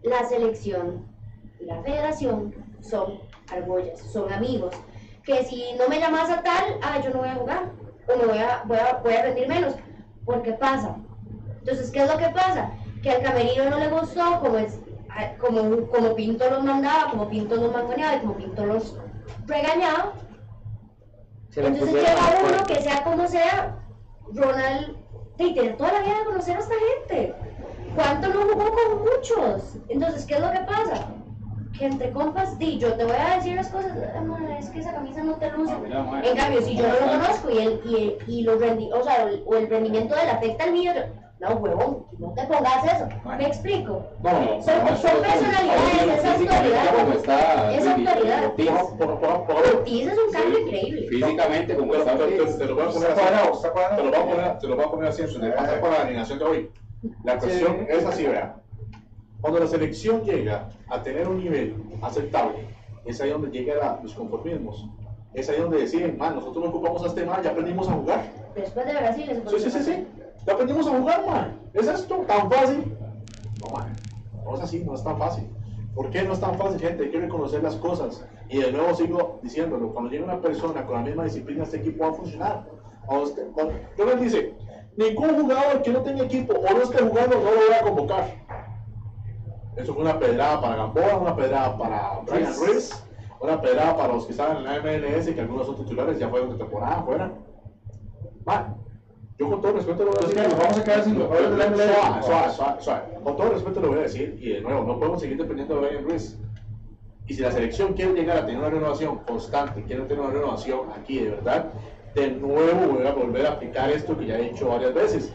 la 0.02 0.24
selección 0.28 1.06
y 1.60 1.64
la 1.66 1.80
federación 1.82 2.54
son 2.80 3.20
argollas, 3.52 4.00
son 4.00 4.32
amigos. 4.32 4.74
Que 5.24 5.44
si 5.44 5.74
no 5.78 5.88
me 5.88 5.98
llamas 6.00 6.30
a 6.30 6.42
tal, 6.42 6.78
ah, 6.82 7.00
yo 7.02 7.10
no 7.10 7.18
voy 7.20 7.28
a 7.28 7.34
jugar. 7.34 7.70
O 8.12 8.16
me 8.16 8.24
voy 8.26 8.38
a, 8.38 8.62
voy 8.64 8.78
a, 8.78 9.00
voy 9.02 9.12
a 9.14 9.22
rendir 9.22 9.48
menos. 9.48 9.74
Porque 10.24 10.52
pasa. 10.54 10.96
Entonces, 11.58 11.90
¿qué 11.90 12.00
es 12.02 12.10
lo 12.10 12.16
que 12.18 12.28
pasa? 12.30 12.70
Que 13.02 13.10
al 13.10 13.22
camerino 13.22 13.68
no 13.70 13.78
le 13.78 13.88
gustó 13.88 14.40
como, 14.40 14.56
es, 14.58 14.78
a- 15.10 15.34
como, 15.38 15.86
como 15.88 16.14
Pinto 16.14 16.48
los 16.48 16.64
mandaba, 16.64 17.10
como 17.10 17.28
Pinto 17.28 17.56
los 17.56 17.72
mangoneaba 17.72 18.16
y 18.16 18.20
como 18.20 18.36
Pinto 18.36 18.64
los 18.66 18.96
regañaba. 19.46 20.12
Se 21.50 21.66
Entonces 21.66 21.94
llega 21.94 22.40
uno 22.46 22.64
que 22.66 22.80
sea 22.80 23.04
como 23.04 23.26
sea, 23.26 23.76
Ronald, 24.32 24.96
y 25.38 25.52
tiene 25.54 25.70
toda 25.70 25.92
la 25.92 26.00
vida 26.00 26.18
de 26.18 26.24
conocer 26.24 26.56
a 26.56 26.60
esta 26.60 26.74
gente. 27.08 27.34
¿Cuánto 27.94 28.28
no 28.28 28.40
jugó 28.42 28.64
con 28.70 28.98
muchos? 29.00 29.76
Entonces, 29.88 30.24
¿qué 30.26 30.34
es 30.34 30.40
lo 30.40 30.50
que 30.52 30.60
pasa? 30.60 31.06
Que 31.76 31.86
entre 31.86 32.10
compas, 32.12 32.58
di, 32.58 32.78
yo 32.78 32.94
te 32.94 33.04
voy 33.04 33.14
a 33.14 33.36
decir 33.36 33.54
las 33.54 33.68
cosas, 33.68 33.92
"Ah, 34.16 34.20
ma, 34.20 34.58
es 34.58 34.68
que 34.70 34.80
esa 34.80 34.92
camisa 34.94 35.22
no 35.22 35.34
te 35.34 35.50
luce. 35.50 35.72
Ah, 35.92 36.22
En 36.24 36.36
cambio, 36.36 36.62
si 36.62 36.76
yo 36.76 36.88
no 36.88 36.94
lo 36.94 37.06
conozco 37.20 37.50
y 37.50 37.58
el, 37.58 37.80
y 37.84 37.94
el, 37.94 38.18
y 38.26 38.42
los 38.42 38.60
rendi- 38.60 38.90
o 38.92 39.02
sea, 39.04 39.22
el, 39.24 39.42
o 39.46 39.54
el 39.54 39.68
rendimiento 39.68 40.14
de 40.14 40.22
él 40.22 40.28
afecta 40.30 40.64
al 40.64 40.72
mío, 40.72 40.92
yo, 40.94 41.02
no, 41.40 41.54
huevón, 41.56 42.06
no 42.18 42.32
te 42.34 42.42
pongas 42.46 42.84
eso. 42.84 43.06
¿Me 43.24 43.46
explico? 43.46 44.02
No, 44.24 44.32
no, 44.32 44.62
Son- 44.62 44.84
no, 44.84 44.96
son 44.96 45.10
personalidades, 45.20 46.18
es 46.18 46.24
autoridad. 46.24 46.94
como 46.96 47.12
está 47.12 47.72
Es 47.74 47.86
autoridad. 47.86 48.44
Ortiz, 48.46 50.06
es 50.08 50.18
un 50.18 50.32
cambio 50.32 50.58
increíble. 50.58 51.08
Físicamente 51.08 51.76
como 51.76 51.94
está 51.94 52.12
te- 52.16 52.18
te- 52.26 52.40
Ortiz. 52.40 52.58
te 52.58 52.64
lo 52.64 52.74
voy 52.74 52.84
a 52.84 52.88
poner 52.88 53.10
así. 53.12 53.20
Te 53.96 54.02
lo 54.02 54.10
voy 54.10 54.14
a 54.18 54.24
poner, 54.26 54.58
te 54.58 54.66
lo 54.66 54.76
voy 54.76 54.84
a 54.84 54.90
poner 54.90 55.08
así, 55.10 55.22
en 55.22 55.28
su 55.28 55.40
pasa 55.40 55.80
para 55.80 55.94
la 55.98 56.02
alineación 56.02 56.38
de 56.40 56.44
hoy. 56.44 56.70
La 57.22 57.38
cuestión 57.38 57.86
es 57.88 58.04
así, 58.04 58.26
vea. 58.26 58.56
Cuando 59.40 59.60
la 59.60 59.66
selección 59.66 60.22
llega 60.24 60.68
a 60.88 61.02
tener 61.02 61.28
un 61.28 61.38
nivel 61.38 61.76
aceptable, 62.02 62.66
es 63.04 63.20
ahí 63.20 63.30
donde 63.30 63.50
llegan 63.50 64.00
los 64.02 64.14
conformismos. 64.14 64.86
Es 65.34 65.48
ahí 65.48 65.60
donde 65.60 65.78
deciden, 65.78 66.18
man, 66.18 66.34
nosotros 66.34 66.64
no 66.64 66.70
ocupamos 66.70 67.04
a 67.04 67.06
este 67.06 67.24
man, 67.24 67.42
ya 67.42 67.50
aprendimos 67.50 67.88
a 67.88 67.92
jugar. 67.92 68.24
Después 68.54 68.86
de 68.86 68.94
Brasil, 68.94 69.30
eso 69.30 69.42
fue 69.42 69.60
Sí, 69.60 69.70
sí, 69.70 69.78
sí, 69.78 69.84
sí. 69.84 70.06
Ya 70.46 70.52
aprendimos 70.54 70.86
a 70.86 70.90
jugar, 70.98 71.26
man. 71.26 71.58
¿Es 71.72 71.86
esto 71.86 72.16
tan 72.26 72.50
fácil? 72.50 72.96
No, 73.60 73.70
man. 73.76 73.94
No 74.44 74.54
es 74.56 74.60
así, 74.62 74.80
no 74.80 74.94
es 74.94 75.04
tan 75.04 75.18
fácil. 75.18 75.44
¿Por 75.94 76.10
qué 76.10 76.22
no 76.22 76.32
es 76.32 76.40
tan 76.40 76.56
fácil, 76.56 76.80
gente? 76.80 77.04
Hay 77.04 77.10
que 77.10 77.20
reconocer 77.20 77.62
las 77.62 77.76
cosas. 77.76 78.24
Y 78.48 78.58
de 78.60 78.72
nuevo 78.72 78.94
sigo 78.94 79.38
diciéndolo. 79.42 79.92
Cuando 79.92 80.10
llega 80.10 80.24
una 80.24 80.40
persona 80.40 80.84
con 80.86 80.96
la 80.96 81.02
misma 81.02 81.24
disciplina, 81.24 81.64
este 81.64 81.78
equipo 81.78 82.04
va 82.04 82.10
a 82.10 82.14
funcionar. 82.14 82.64
A 83.08 83.18
usted- 83.18 83.48
cuando- 83.52 83.74
dice, 84.22 84.54
ningún 84.96 85.40
jugador 85.42 85.82
que 85.82 85.90
no 85.90 86.02
tenga 86.02 86.24
equipo 86.24 86.54
o 86.54 86.74
no 86.74 86.82
esté 86.82 86.98
jugando 86.98 87.36
no 87.36 87.44
lo 87.44 87.56
voy 87.56 87.74
a 87.78 87.82
convocar. 87.82 88.47
Eso 89.78 89.94
fue 89.94 90.02
una 90.02 90.18
pedrada 90.18 90.60
para 90.60 90.76
Gamboa, 90.76 91.18
una 91.18 91.36
pedrada 91.36 91.78
para 91.78 92.20
Brian 92.26 92.52
Ruiz, 92.54 92.90
una 93.40 93.60
pedrada 93.60 93.96
para 93.96 94.12
los 94.12 94.26
que 94.26 94.32
estaban 94.32 94.58
en 94.58 94.64
la 94.64 94.80
MLS, 94.80 95.26
que 95.32 95.40
algunos 95.40 95.66
son 95.66 95.76
titulares, 95.76 96.18
ya 96.18 96.28
fueron 96.28 96.50
de 96.50 96.56
temporada 96.56 97.02
fuera. 97.02 97.32
Yo 99.38 99.48
con 99.48 99.60
todo 99.60 99.72
respeto 99.74 100.04
lo 100.04 100.10
voy 100.10 100.18
a 100.18 100.26
Entonces, 100.26 100.34
decir. 100.34 100.42
¿qué? 100.42 100.48
¿Nos 100.48 100.58
vamos 100.58 100.78
a 100.78 100.84
quedar 100.84 101.04
sin 101.04 101.14
jugadores 101.14 101.50
de 101.50 101.56
la 101.56 101.66
MLS? 101.68 101.94
Suave, 101.94 102.22
suave, 102.24 102.52
suave, 102.52 102.82
suave. 102.82 103.02
Con 103.22 103.36
todo 103.36 103.50
respeto 103.50 103.80
lo 103.80 103.88
voy 103.88 103.98
a 103.98 104.02
decir, 104.02 104.38
y 104.40 104.48
de 104.48 104.60
nuevo, 104.62 104.82
no 104.82 104.98
podemos 104.98 105.20
seguir 105.20 105.36
dependiendo 105.36 105.74
de 105.80 105.86
Brian 105.86 106.04
Ruiz. 106.04 106.36
Y 107.28 107.34
si 107.34 107.42
la 107.42 107.52
selección 107.52 107.92
quiere 107.92 108.14
llegar 108.14 108.38
a 108.38 108.46
tener 108.46 108.58
una 108.58 108.70
renovación 108.70 109.18
constante, 109.18 109.84
quiere 109.84 110.02
tener 110.02 110.24
una 110.24 110.32
renovación 110.32 110.80
aquí 110.98 111.20
de 111.20 111.30
verdad, 111.30 111.66
de 112.14 112.30
nuevo 112.32 112.94
voy 112.94 113.06
a 113.06 113.12
volver 113.12 113.46
a 113.46 113.50
aplicar 113.52 113.90
esto 113.90 114.18
que 114.18 114.26
ya 114.26 114.38
he 114.38 114.50
dicho 114.50 114.66
varias 114.66 114.94
veces. 114.94 115.32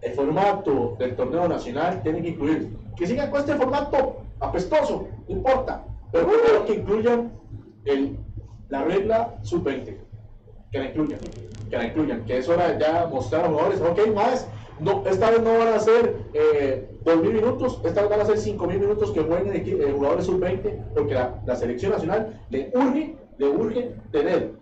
El 0.00 0.12
formato 0.14 0.96
del 0.98 1.14
torneo 1.14 1.46
nacional 1.46 2.02
tiene 2.02 2.22
que 2.22 2.30
incluir, 2.30 2.76
que 2.96 3.06
sigan 3.06 3.30
con 3.30 3.40
este 3.40 3.54
formato 3.54 4.22
apestoso, 4.40 5.08
no 5.28 5.34
importa, 5.34 5.84
pero 6.12 6.28
primero 6.28 6.66
que 6.66 6.74
incluyan 6.74 7.32
el, 7.84 8.18
la 8.68 8.84
regla 8.84 9.34
sub-20, 9.42 9.96
que 10.70 10.78
la 10.78 10.86
incluyan, 10.86 11.18
que 11.70 11.76
la 11.76 11.84
incluyan, 11.86 12.24
que 12.24 12.38
es 12.38 12.48
hora 12.48 12.78
ya 12.78 13.06
mostrar 13.06 13.44
a 13.44 13.48
los 13.48 13.56
jugadores, 13.56 13.80
ok, 13.80 14.14
más, 14.14 14.48
no, 14.80 15.04
esta 15.06 15.30
vez 15.30 15.42
no 15.42 15.58
van 15.58 15.68
a 15.68 15.78
ser 15.78 16.16
eh, 16.34 16.88
2.000 17.04 17.32
minutos, 17.32 17.80
esta 17.84 18.02
vez 18.02 18.10
van 18.10 18.20
a 18.20 18.26
ser 18.26 18.36
5.000 18.36 18.78
minutos 18.78 19.12
que 19.12 19.22
jueguen 19.22 19.54
eh, 19.54 19.92
jugadores 19.92 20.26
sub-20, 20.26 20.84
porque 20.94 21.14
la, 21.14 21.40
la 21.46 21.56
selección 21.56 21.92
nacional 21.92 22.40
le 22.50 22.70
urge, 22.74 23.16
le 23.38 23.48
urge 23.48 23.94
tener 24.10 24.52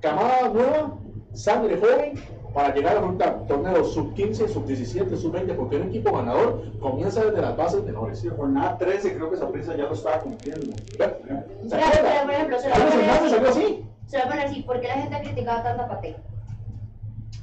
camada 0.00 0.48
nueva, 0.50 0.98
sangre 1.32 1.76
joven, 1.76 2.14
para 2.56 2.74
llegar 2.74 2.94
a 2.96 3.00
afrontar 3.00 3.46
torneos 3.46 3.92
sub-15, 3.92 4.48
sub-17, 4.48 5.14
sub-20, 5.18 5.54
porque 5.56 5.76
un 5.76 5.88
equipo 5.90 6.10
ganador 6.10 6.62
comienza 6.80 7.22
desde 7.22 7.42
las 7.42 7.54
bases 7.54 7.84
menores. 7.84 8.18
Sí, 8.18 8.30
jornada 8.34 8.78
13 8.78 9.14
creo 9.14 9.28
que 9.28 9.36
esa 9.36 9.50
prisa 9.50 9.76
ya 9.76 9.84
lo 9.84 9.92
estaba 9.92 10.20
cumpliendo. 10.20 10.74
¿Se 10.74 10.96
Pero, 10.96 11.04
acuerdan? 11.12 11.44
pero, 11.68 12.22
por 12.24 12.30
ejemplo, 12.32 12.58
se 12.58 12.68
lo 12.70 12.74
voy 12.76 13.44
a 13.44 13.50
así. 13.50 13.84
Se 14.06 14.16
lo 14.16 14.24
voy 14.24 14.32
a 14.32 14.34
poner 14.36 14.46
así, 14.46 14.62
¿por 14.62 14.80
qué 14.80 14.88
la 14.88 14.94
gente 14.94 15.16
ha 15.16 15.20
criticado 15.20 15.62
tanto 15.64 15.82
a 15.82 15.88
Pate? 15.88 16.16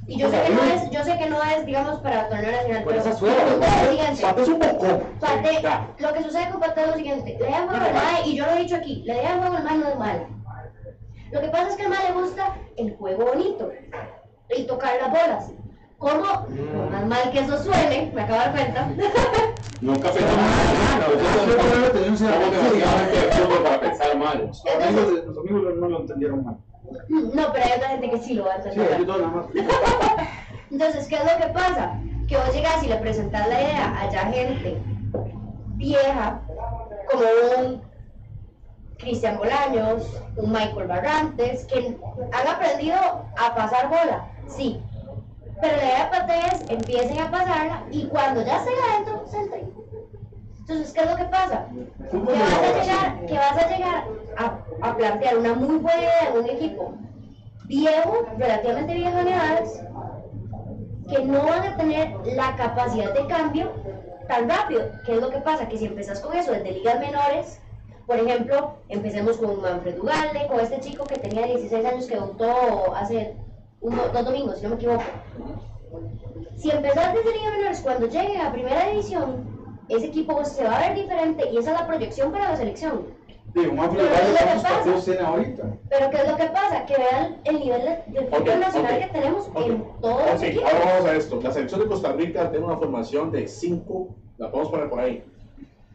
Y 0.08 0.18
yo 0.18 0.28
sé 0.28 0.42
que 0.42 0.52
no 0.52 0.64
es, 0.64 0.90
yo 0.90 1.04
sé 1.04 1.16
que 1.16 1.30
no 1.30 1.42
es, 1.44 1.64
digamos, 1.64 2.00
para 2.00 2.28
torneo 2.28 2.50
nacional, 2.50 2.82
pero. 2.84 3.04
Pate 3.04 4.42
es 4.42 4.48
un. 4.48 4.58
Pate, 4.58 5.62
Ya. 5.62 5.94
lo 5.96 6.12
que 6.12 6.22
sucede 6.24 6.50
con 6.50 6.58
Pate 6.60 6.80
es 6.80 6.86
lo 6.88 6.94
siguiente, 6.96 7.36
le 7.38 7.46
dan 7.50 7.68
juego 7.68 7.84
al 7.84 7.94
mae, 7.94 8.26
y 8.26 8.36
yo 8.36 8.46
lo 8.46 8.52
he 8.54 8.58
dicho 8.58 8.74
aquí, 8.74 9.04
le 9.06 9.14
dan 9.22 9.38
juego 9.38 9.56
al 9.58 9.62
mae 9.62 9.78
no 9.78 9.88
es 9.90 9.96
malo. 9.96 10.26
Lo 11.30 11.40
que 11.40 11.48
pasa 11.50 11.68
es 11.68 11.76
que 11.76 11.84
al 11.84 11.90
mae 11.90 12.08
le 12.08 12.20
gusta 12.20 12.56
el 12.76 12.96
juego 12.96 13.26
bonito, 13.26 13.70
y 14.56 14.66
tocar 14.66 14.94
las 15.00 15.10
bolas. 15.10 15.50
¿Cómo? 15.98 16.22
Por 16.46 16.90
más 16.90 17.06
mal 17.06 17.30
que 17.32 17.40
eso 17.40 17.62
suene, 17.62 18.10
me 18.14 18.22
acabo 18.22 18.38
de 18.40 18.44
dar 18.44 18.52
cuenta. 18.52 18.88
Nunca 19.80 20.10
pensamos 20.10 20.36
mal. 20.36 21.74
Para 23.62 23.80
pensar 23.80 24.16
mal. 24.16 24.50
Los 25.26 25.38
amigos, 25.38 25.74
no 25.76 25.88
lo 25.88 26.00
entendieron 26.00 26.44
mal. 26.44 26.56
No, 27.08 27.52
pero 27.52 27.64
hay 27.64 27.72
otra 27.76 27.88
gente 27.90 28.10
que 28.10 28.18
sí 28.18 28.34
lo 28.34 28.44
va 28.44 28.54
a 28.54 28.62
Sí, 28.62 28.68
entender. 28.68 28.94
ellos 28.94 29.06
dos 29.06 29.18
nada 29.20 29.32
más. 29.32 29.46
Entonces, 30.70 31.08
¿qué 31.08 31.16
es 31.16 31.22
lo 31.24 31.38
que 31.46 31.52
pasa? 31.52 31.98
Que 32.28 32.36
vos 32.36 32.52
llegas 32.54 32.82
y 32.82 32.88
le 32.88 32.96
presentas 32.96 33.48
la 33.48 33.60
idea 33.62 34.00
a 34.00 34.10
ya 34.10 34.20
gente 34.26 34.78
vieja, 35.76 36.40
como 37.10 37.24
un 37.58 37.82
Cristian 38.98 39.38
Bolaños, 39.38 40.20
un 40.36 40.52
Michael 40.52 40.86
Barrantes, 40.88 41.64
que 41.66 41.96
han 42.32 42.48
aprendido 42.48 42.96
a 42.96 43.54
pasar 43.54 43.88
bola, 43.88 44.28
sí. 44.48 44.80
Pero 45.60 45.76
la 45.76 45.84
idea 45.84 46.04
de 46.04 46.10
Pate 46.10 46.38
es 46.52 46.70
empiecen 46.70 47.20
a 47.20 47.30
pasarla 47.30 47.84
y 47.90 48.06
cuando 48.06 48.42
ya 48.42 48.58
estén 48.58 48.74
adentro, 48.90 49.26
se 49.26 49.38
entren. 49.38 49.70
Entonces, 50.58 50.92
¿qué 50.92 51.00
es 51.00 51.10
lo 51.10 51.16
que 51.16 51.24
pasa? 51.24 51.66
Que 52.10 52.16
de 52.16 52.24
vas 52.24 52.52
a 52.52 52.82
llegar, 52.82 53.26
que 53.26 53.34
vas 53.34 53.56
a, 53.56 53.68
llegar 53.68 54.04
a, 54.38 54.88
a 54.88 54.96
plantear 54.96 55.38
una 55.38 55.54
muy 55.54 55.76
buena 55.76 56.00
idea 56.00 56.28
en 56.30 56.38
un 56.38 56.48
equipo 56.48 56.94
viejo, 57.66 58.26
relativamente 58.38 58.94
viejo 58.94 59.18
en 59.18 59.28
edades, 59.28 59.82
que 61.10 61.24
no 61.24 61.44
van 61.44 61.66
a 61.66 61.76
tener 61.76 62.14
la 62.24 62.56
capacidad 62.56 63.12
de 63.12 63.26
cambio 63.26 63.72
tan 64.28 64.48
rápido. 64.48 64.90
¿Qué 65.04 65.14
es 65.14 65.20
lo 65.20 65.30
que 65.30 65.38
pasa? 65.38 65.68
Que 65.68 65.78
si 65.78 65.86
empezás 65.86 66.20
con 66.20 66.36
eso 66.36 66.52
desde 66.52 66.72
ligas 66.72 66.98
menores, 66.98 67.60
por 68.06 68.18
ejemplo, 68.18 68.76
empecemos 68.88 69.38
con 69.38 69.62
Manfred 69.62 69.98
Ugalde, 69.98 70.46
con 70.48 70.60
este 70.60 70.80
chico 70.80 71.04
que 71.04 71.16
tenía 71.16 71.46
16 71.46 71.84
años 71.84 72.06
que 72.06 72.14
debutó 72.14 72.94
hace 72.94 73.36
un 73.84 73.96
do- 73.96 74.08
dos 74.12 74.24
domingos, 74.24 74.56
si 74.58 74.62
no 74.64 74.70
me 74.70 74.74
equivoco. 74.76 75.02
Si 76.56 76.70
empezás 76.70 77.14
desde 77.14 77.32
ligas 77.32 77.52
menores, 77.52 77.80
cuando 77.82 78.06
llegue 78.06 78.38
a 78.38 78.50
primera 78.52 78.88
división, 78.88 79.44
ese 79.88 80.06
equipo 80.06 80.44
se 80.44 80.64
va 80.64 80.76
a 80.76 80.88
ver 80.88 80.94
diferente 81.02 81.50
y 81.50 81.58
esa 81.58 81.72
es 81.74 81.80
la 81.80 81.86
proyección 81.86 82.32
para 82.32 82.50
la 82.50 82.56
selección. 82.56 83.02
Digo, 83.54 83.70
Pero 83.72 83.82
África 83.82 84.04
es 84.04 84.10
lo 84.10 84.34
que 84.36 84.42
¿cuántos 84.44 84.62
pasa. 84.62 84.74
partidos 84.74 85.04
tiene 85.04 85.20
ahorita? 85.20 85.62
Pero 85.90 86.10
¿qué 86.10 86.16
es 86.16 86.28
lo 86.30 86.36
que 86.36 86.44
pasa? 86.46 86.86
Que 86.86 86.94
vean 86.96 87.36
el 87.44 87.60
nivel 87.60 87.80
de, 87.82 88.20
de 88.20 88.26
fútbol 88.26 88.60
nacional 88.60 88.98
que 88.98 89.06
tenemos 89.06 89.48
en 89.54 89.84
todos 90.00 90.30
los 90.32 90.42
equipos. 90.42 90.72
ahora 90.72 90.84
vamos 90.94 91.06
a 91.10 91.14
esto. 91.16 91.40
La 91.42 91.52
selección 91.52 91.80
de 91.80 91.86
Costa 91.86 92.12
Rica 92.12 92.50
tiene 92.50 92.64
una 92.66 92.76
formación 92.78 93.30
de 93.30 93.46
cinco, 93.46 94.08
la 94.38 94.50
podemos 94.50 94.72
poner 94.72 94.88
por 94.90 95.00
ahí. 95.00 95.22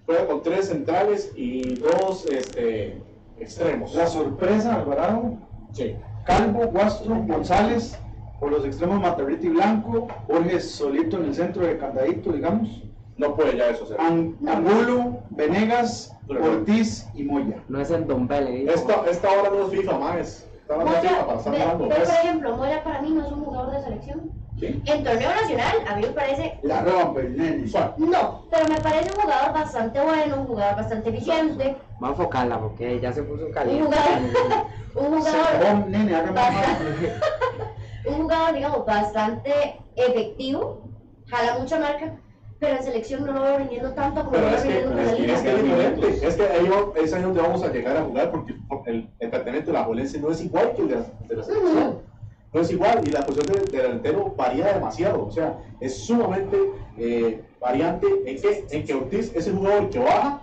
Juega 0.06 0.28
con 0.28 0.42
tres 0.44 0.68
centrales 0.70 1.34
y 1.36 1.76
dos 1.80 2.26
este, 2.28 3.02
extremos. 3.40 3.94
La 3.94 4.08
sorpresa, 4.08 4.76
Alvarado, 4.76 5.34
Sí. 5.74 5.96
Calvo, 6.30 6.67
Guastro, 6.67 7.15
González, 7.27 7.99
por 8.39 8.51
los 8.51 8.63
extremos 8.63 9.01
Matarrita 9.01 9.47
y 9.47 9.49
Blanco, 9.49 10.07
Borges 10.27 10.69
solito 10.75 11.17
en 11.17 11.25
el 11.25 11.34
centro 11.34 11.65
de 11.65 11.75
Candadito, 11.80 12.32
digamos, 12.32 12.84
No 13.17 13.36
puede 13.36 13.57
ya 13.57 13.69
eso 13.71 13.88
ser. 13.88 13.99
An- 13.99 14.38
Angulo, 14.47 15.17
Venegas, 15.32 16.15
Ortiz 16.30 17.09
y 17.15 17.23
Moya. 17.23 17.63
No 17.67 17.82
es 17.82 17.89
en 17.89 18.05
Don. 18.07 18.30
Esta, 18.32 19.03
esta 19.09 19.27
hora 19.32 19.49
no 19.49 19.65
es 19.65 19.71
FIFA, 19.71 19.97
más. 19.97 20.45
Para 20.67 20.84
estar 21.01 21.51
ve- 21.51 21.59
jugando. 21.59 21.88
ve, 21.89 21.95
por 21.95 22.03
ejemplo, 22.13 22.55
Moya 22.57 22.84
para 22.84 23.01
mí 23.01 23.09
no 23.11 23.25
es 23.25 23.32
un 23.32 23.43
jugador 23.43 23.71
de 23.73 23.82
selección. 23.82 24.32
¿Sí? 24.60 24.82
En 24.86 25.03
torneo 25.03 25.30
nacional, 25.30 25.76
a 25.88 25.95
mí 25.95 26.01
me 26.01 26.07
parece. 26.10 26.60
La 26.64 26.82
rompe, 26.82 27.22
el 27.22 27.38
nene. 27.38 27.72
No, 27.97 28.45
pero 28.51 28.68
me 28.68 28.80
parece 28.82 29.10
un 29.16 29.22
jugador 29.22 29.53
bastante 29.53 30.01
bueno, 30.01 30.36
un 30.41 30.47
jugador 30.47 30.76
bastante 30.78 31.10
eficiente, 31.10 31.78
Va 32.03 32.07
a 32.07 32.12
enfocarla 32.12 32.60
porque 32.60 32.99
ya 32.99 33.12
se 33.14 33.24
puso 33.24 33.45
un 33.45 33.51
caliente. 33.53 33.86
jugador, 33.86 34.66
un 34.95 35.20
jugador, 35.20 35.84
Oh, 35.86 35.88
nene, 35.89 36.14
Bastante. 36.32 37.20
un 38.05 38.16
jugador, 38.24 38.53
digamos, 38.55 38.86
bastante 38.86 39.80
efectivo, 39.95 40.82
jala 41.28 41.57
mucha 41.60 41.80
marca, 41.80 42.16
pero 42.60 42.76
en 42.78 42.84
selección 42.84 43.26
no 43.26 43.32
lo 43.32 43.41
veo 43.41 43.57
rindiendo 43.60 43.91
tanto 43.93 44.26
como 44.26 44.38
lo 44.38 44.45
veo 44.45 44.57
rindiendo 44.62 44.89
con 44.91 44.99
es 44.99 45.07
la 45.07 45.14
que, 45.16 45.22
liga. 45.22 45.34
es 45.36 45.41
que 45.41 45.49
es 45.55 45.64
diferente. 45.64 46.28
Es 46.28 46.36
que 46.36 46.43
ahí 46.47 46.68
va- 46.68 46.99
es 47.01 47.14
ahí 47.14 47.22
donde 47.22 47.41
vamos 47.41 47.64
a 47.64 47.68
llegar 47.72 47.95
a 47.97 48.01
jugar 48.03 48.32
porque 48.32 48.53
el, 48.88 49.10
el 49.20 49.30
planteamiento 49.30 49.72
de 49.72 49.78
la 49.78 49.84
Jolense 49.86 50.20
no 50.20 50.32
es 50.32 50.41
igual 50.43 50.74
que 50.76 50.82
el 50.82 50.88
de 50.89 50.95
la, 50.95 51.01
de 51.28 51.36
la 51.38 51.43
selección. 51.43 52.10
No 52.52 52.62
es 52.62 52.72
igual 52.72 53.02
y 53.06 53.12
la 53.12 53.26
posición 53.26 53.47
de, 53.54 53.78
de 53.78 53.84
delantero 53.84 54.34
varía 54.36 54.74
demasiado. 54.74 55.26
O 55.26 55.32
sea, 55.32 55.60
es 55.80 55.97
sumamente 56.06 56.58
eh, 56.97 57.43
variante 57.62 58.08
en 58.26 58.41
que, 58.41 58.66
en 58.72 58.84
que 58.86 58.93
Ortiz 58.93 59.32
es 59.36 59.47
el 59.47 59.56
jugador 59.56 59.89
que 59.89 60.00
baja 60.00 60.41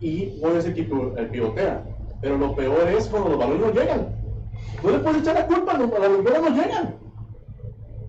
y 0.00 0.38
Moya 0.42 0.58
es 0.58 0.66
el 0.66 0.74
que 0.74 0.82
pi- 0.84 1.12
el 1.16 1.28
pivotea. 1.30 1.84
Pero 2.20 2.36
lo 2.36 2.54
peor 2.54 2.88
es 2.88 3.06
cuando 3.08 3.30
los 3.30 3.38
balones 3.38 3.60
no 3.60 3.72
llegan. 3.80 4.08
No 4.82 4.90
le 4.90 4.98
puedes 4.98 5.22
echar 5.22 5.34
la 5.34 5.46
culpa, 5.46 5.72
a 5.72 5.78
los, 5.78 5.90
balones 5.90 6.24
no 6.24 6.50
llegan. 6.62 6.94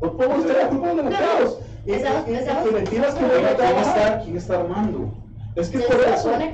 No 0.01 0.17
podemos 0.17 0.45
echar 0.45 0.57
la 0.63 0.69
culpa 0.69 0.89
a 0.89 0.93
los 0.93 1.05
delanteros. 1.05 1.59
Y, 1.85 1.91
y- 1.91 1.95
y- 1.95 2.73
mentiras 2.73 3.15
que 3.15 3.21
no 3.21 3.29
¿Quién 3.29 3.43
van 3.43 3.75
a 3.75 3.81
está, 3.81 4.21
¿Quién 4.23 4.37
está 4.37 4.59
armando? 4.59 5.13
Es 5.59 5.69
que 5.69 5.77
es 5.79 5.83
por 5.85 5.99
eso. 6.01 6.31
Eh, 6.31 6.47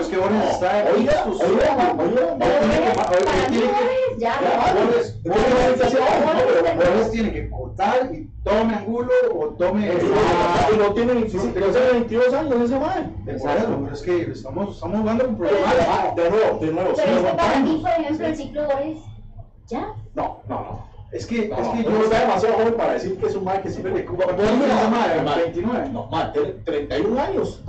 es 0.00 0.06
que 0.08 0.16
Borges 0.16 0.50
está 0.50 0.84
Oiga, 0.96 1.24
oiga, 1.26 1.84
oiga, 2.06 2.36
tiene 3.48 3.66
que- 3.66 4.18
ya, 4.18 4.34
Borges 6.76 7.10
tiene 7.10 7.32
que 7.32 7.50
cortar 7.50 8.10
y 8.12 8.28
tome 8.44 8.74
angulo 8.74 9.10
o 9.34 9.46
tome. 9.50 9.90
Y 10.72 10.76
no 10.76 10.92
tiene 10.94 11.12
25, 11.14 11.46
no 11.60 11.66
tiene 11.66 11.90
22 11.92 12.34
años 12.34 12.54
ese. 12.62 12.76
Por 12.76 12.90
eso, 13.34 13.78
pero 13.82 13.92
es 13.92 14.02
que 14.02 14.22
estamos, 14.32 14.74
estamos 14.74 15.00
jugando 15.00 15.24
con 15.26 15.36
problemas. 15.36 15.74
Ah, 15.88 16.12
de 16.16 16.30
nuevo, 16.30 16.58
de 16.58 16.66
nuevo. 16.72 16.90
Pero 16.96 17.12
es 17.12 17.24
que 17.24 17.32
para 17.36 17.58
mí, 17.60 17.78
por 17.82 17.90
ejemplo, 17.90 18.26
el 18.26 18.36
ciclo 18.36 18.62
Borges, 18.66 18.98
ya. 19.68 19.94
No, 20.14 20.40
no, 20.48 20.54
no. 20.60 20.91
Es 21.12 21.26
que, 21.26 21.48
No, 21.48 21.56
es 21.58 21.68
que 21.68 21.90
no, 21.90 21.98
yo. 21.98 22.04
está 22.04 22.20
demasiado 22.20 22.54
joven 22.56 22.74
para 22.74 22.92
decir 22.94 23.18
que 23.18 23.26
es 23.26 23.34
un 23.36 23.44
man 23.44 23.62
que 23.62 23.68
siempre 23.70 23.92
le 23.92 24.04
cuba. 24.06 24.24
¿Cuántos 24.24 24.48
años 24.48 24.64
tiene 24.64 24.74
man? 24.90 25.24
Man, 25.24 25.38
29. 25.44 25.88
No, 25.90 26.08
tiene 26.32 26.48
31 26.64 27.20
años. 27.20 27.60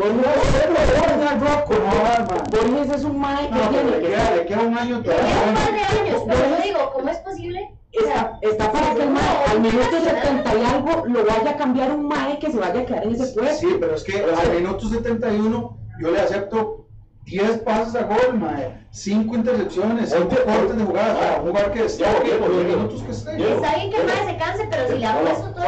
Borges 2.51 2.89
es 2.95 3.03
un 3.03 3.19
mae 3.19 3.47
que 3.49 3.55
No, 3.55 3.69
pero 3.71 3.89
le 3.89 3.97
tiene. 3.99 4.15
queda, 4.15 4.35
le 4.35 4.45
queda 4.45 4.61
un 4.61 4.77
año 4.77 4.97
Le 4.97 5.03
queda 5.03 5.15
un 5.15 5.21
todavía. 5.21 5.53
par 5.53 5.73
de 5.73 5.99
años, 5.99 6.21
pero 6.27 6.39
yo 6.49 6.63
digo, 6.63 6.91
¿cómo 6.93 7.09
es 7.09 7.17
posible? 7.17 7.69
O 7.95 8.03
sea, 8.03 8.39
Está, 8.41 8.65
está 8.65 8.71
para 8.71 8.95
que 8.95 9.03
el 9.03 9.09
mae 9.11 9.45
al 9.51 9.59
minuto 9.59 9.99
70 10.03 10.55
y 10.55 10.63
algo 10.63 11.05
lo 11.07 11.25
vaya 11.25 11.51
a 11.51 11.57
cambiar 11.57 11.91
un 11.91 12.07
mae 12.07 12.39
que 12.39 12.51
se 12.51 12.57
vaya 12.57 12.79
a 12.81 12.85
quedar 12.85 13.03
en 13.03 13.13
ese 13.15 13.33
puesto. 13.33 13.59
Sí, 13.67 13.77
pero 13.79 13.95
es 13.95 14.03
que 14.03 14.17
al 14.23 14.51
minuto 14.55 14.87
71 14.89 15.77
yo 16.01 16.11
le 16.11 16.19
acepto 16.19 16.82
10 17.25 17.63
pases 17.63 17.95
a 17.95 18.03
gol, 18.03 18.37
mae, 18.37 18.73
5 18.91 19.35
intercepciones, 19.35 20.09
5 20.11 20.27
Oye, 20.27 20.43
cortes 20.43 20.77
de 20.77 20.83
jugada, 20.83 21.35
ah, 21.35 21.41
un 21.41 21.47
jugador 21.49 21.71
que 21.71 21.85
esté 21.85 22.03
por 22.03 22.49
los 22.49 22.65
minutos 22.65 23.01
que 23.01 23.11
esté. 23.11 23.53
está 23.53 23.75
bien 23.75 23.91
que 23.91 23.97
el 23.97 24.05
mae 24.07 24.25
se 24.25 24.37
canse, 24.37 24.67
pero 24.69 24.87
si 24.87 24.97
le 24.99 25.05
ha 25.05 25.21
puesto 25.21 25.51
todo. 25.53 25.63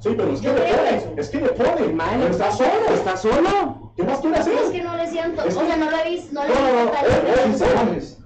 Sí, 0.00 0.14
pero 0.16 0.32
es 0.32 0.40
que 0.40 0.48
le 0.48 0.54
creo 0.54 0.76
pone, 0.76 0.96
eso. 0.96 1.12
es 1.16 1.28
que 1.30 1.40
le 1.40 1.48
pone. 1.48 1.80
El 1.86 1.94
mae 1.94 2.18
Pero 2.18 2.30
está 2.30 2.50
solo. 2.52 2.86
Está 2.92 3.16
solo. 3.16 3.83
¿Qué 3.96 4.02
más 4.02 4.18
quiere 4.18 4.36
hacer? 4.38 4.54
Es 4.54 4.70
que 4.70 4.82
no 4.82 4.96
le 4.96 5.06
siento, 5.06 5.42
o 5.42 5.44
Es 5.46 5.54
que- 5.56 5.66
sea, 5.66 5.76
no 5.76 5.88
lo 5.88 5.96
he 5.96 6.10
visto, 6.10 6.34
no 6.34 6.42
le 6.44 6.48
he 6.48 6.54
No, 6.54 6.60
no, 6.60 6.90
eh, 6.90 6.94
eh, 7.26 7.50
usted 7.52 7.74
Borges. 7.76 8.18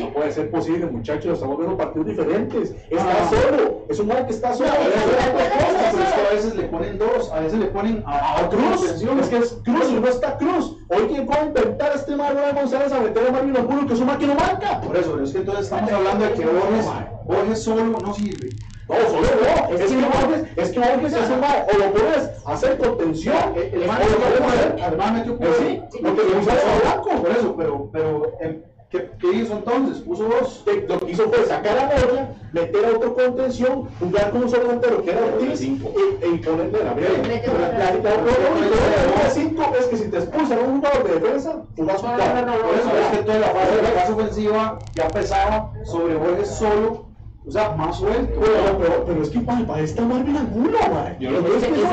No 0.00 0.12
puede 0.12 0.32
ser 0.32 0.50
posible, 0.50 0.86
muchachos. 0.86 1.32
Estamos 1.34 1.56
viendo 1.56 1.76
partidos 1.78 2.06
diferentes. 2.08 2.74
Está 2.90 3.04
Ah. 3.10 3.30
solo. 3.30 3.86
Es 3.88 3.98
un 3.98 4.08
man 4.08 4.26
que 4.26 4.32
está 4.32 4.52
solo. 4.52 4.68
Es 4.68 4.74
es 4.76 6.28
a 6.30 6.34
veces 6.34 6.54
le 6.54 6.64
ponen 6.64 6.98
dos, 6.98 7.30
a 7.32 7.40
veces 7.40 7.58
le 7.58 7.66
ponen 7.66 8.02
a, 8.06 8.40
A 8.40 8.48
Cruz, 8.50 8.90
es 8.90 9.28
que 9.28 9.38
es 9.38 9.56
Cruz 9.64 9.88
y 9.90 9.94
no 9.94 10.06
está 10.08 10.36
Cruz. 10.36 10.76
Hoy 10.88 11.08
llegó 11.08 11.32
a 11.34 11.44
inventar 11.44 11.92
este 11.94 12.14
Manuel 12.16 12.54
González 12.54 12.92
a 12.92 13.00
meter 13.00 13.26
a 13.28 13.32
Mario 13.32 13.54
Angulo, 13.58 13.86
que 13.86 13.94
es 13.94 14.00
un 14.00 14.08
que 14.18 14.26
no 14.26 14.34
marca. 14.34 14.80
Por 14.82 14.96
eso, 14.96 15.12
pero 15.12 15.24
es 15.24 15.32
que 15.32 15.38
entonces 15.38 15.64
estamos 15.64 15.90
hablando 15.92 16.24
de 16.26 16.32
que 16.34 16.44
Borges, 16.44 16.86
Borges 17.24 17.62
solo 17.62 17.84
no 17.84 18.12
sirve. 18.14 18.50
No, 18.90 19.08
solo 19.08 19.20
no. 19.22 19.76
Es, 19.76 19.90
que 19.90 19.96
Borges, 19.96 20.44
es 20.56 20.70
que 20.72 20.78
Borges 20.80 21.12
es 21.12 21.28
un 21.30 21.38
o 21.38 21.78
lo 21.78 22.50
a 22.50 22.52
hacer 22.54 22.78
contención, 22.78 23.36
El 23.56 23.82
o 23.82 23.86
lo 23.86 23.92
a 23.92 23.96
cuatro, 23.96 24.46
hacer. 24.48 24.92
el 24.92 24.96
man 24.98 25.14
metió 25.14 25.32
Eh, 25.32 25.36
cuatro. 25.38 25.56
Sí, 25.58 25.98
lo 26.02 26.16
que 26.16 26.22
le 26.22 26.40
hizo 26.40 26.50
a 26.50 26.54
Blanco. 26.82 27.22
Por 27.22 27.30
eso, 27.30 27.54
pero, 27.56 27.88
pero 27.92 28.32
em, 28.40 28.62
¿qué, 28.90 29.10
¿qué 29.20 29.32
hizo 29.32 29.52
entonces? 29.54 30.02
Puso 30.02 30.24
dos. 30.24 30.62
que 30.64 30.86
lo 30.88 30.98
que 30.98 31.12
hizo 31.12 31.28
fue 31.30 31.44
sacar 31.46 31.78
a 31.78 31.84
Moya, 31.86 32.34
meter 32.52 32.84
a 32.84 32.88
otro 32.96 33.14
contención, 33.14 33.88
jugar 34.00 34.30
con 34.32 34.42
un 34.42 34.50
solo 34.50 34.62
delantero 34.64 35.02
que 35.04 35.10
era 35.10 35.20
Ortiz 35.24 35.52
y, 35.52 35.56
cinco. 35.56 35.92
e 36.22 36.26
imponerle 36.26 36.78
la 36.78 36.84
la- 36.84 36.94
lo 36.94 38.52
único 38.52 38.74
que 38.74 39.24
de 39.24 39.30
cinco 39.30 39.62
es 39.78 39.86
que 39.86 39.96
si 39.96 40.10
te 40.10 40.18
expulsan 40.18 40.58
a 40.58 40.62
un 40.62 40.76
jugador 40.80 41.04
de 41.08 41.20
defensa, 41.20 41.62
No, 41.76 41.86
cuatro. 41.86 42.10
no, 42.10 42.46
no, 42.46 42.52
Por 42.62 42.74
eso 42.74 42.90
es 43.12 43.16
que 43.18 43.24
toda 43.24 43.38
la 43.38 43.46
fase, 43.48 43.82
la 43.82 44.00
fase 44.00 44.12
ofensiva 44.12 44.78
ya 44.94 45.08
pesaba 45.08 45.72
sobre 45.84 46.16
Borges 46.16 46.48
solo, 46.48 47.09
o 47.46 47.50
sea, 47.50 47.70
más 47.72 47.96
suelto. 47.98 48.38
Pero, 48.40 48.78
pero, 48.78 49.04
pero 49.06 49.22
es 49.22 49.30
que 49.30 49.40
para, 49.40 49.66
para 49.66 49.80
esta 49.82 50.02
Marvin 50.02 50.36
Angulo, 50.36 50.78
man. 50.92 51.16
Yo 51.18 51.30
lo 51.30 51.38
es 51.38 51.44
que 51.44 51.56
es 51.56 51.64
que 51.64 51.70
yo 51.80 51.86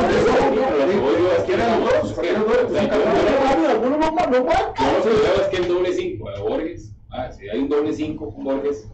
es 1.37 1.43
que 1.43 1.53
Eran 1.53 1.79
no, 1.79 1.85
dos, 1.85 2.11
es 2.11 2.17
que- 2.19 2.29
eran 2.29 2.41
dos, 2.41 2.71
Marvin 2.71 3.65
Angulo 3.71 3.97
no, 3.97 3.97
no 3.97 4.11
marca. 4.11 4.73
yo 4.77 4.97
lo 4.97 5.03
que 5.03 5.09
veo 5.09 5.41
es 5.41 5.47
que 5.47 5.57
el 5.57 5.67
doble 5.67 5.93
5 5.93 6.29
de 6.31 6.39
Borges, 6.41 6.91
ah, 7.11 7.31
si 7.31 7.49
hay 7.49 7.59
un 7.59 7.69
doble 7.69 7.93
5 7.93 8.33
con 8.33 8.43
Borges, 8.43 8.87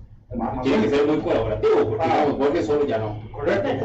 tiene 0.63 0.83
que 0.83 0.89
ser 0.89 1.05
muy 1.07 1.17
colaborativo, 1.19 1.75
porque 1.89 1.97
Ah. 2.03 2.07
digamos, 2.07 2.37
Borges 2.39 2.65
solo 2.65 2.85
ya 2.87 2.97
no. 2.97 3.21
Correcto. 3.31 3.67
El- 3.69 3.77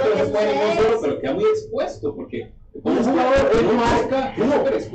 que 0.03 0.97
pero 1.01 1.20
queda 1.20 1.34
muy 1.34 1.45
expuesto, 1.45 2.16
porque 2.16 2.53
no 2.84 2.91
no, 2.93 3.01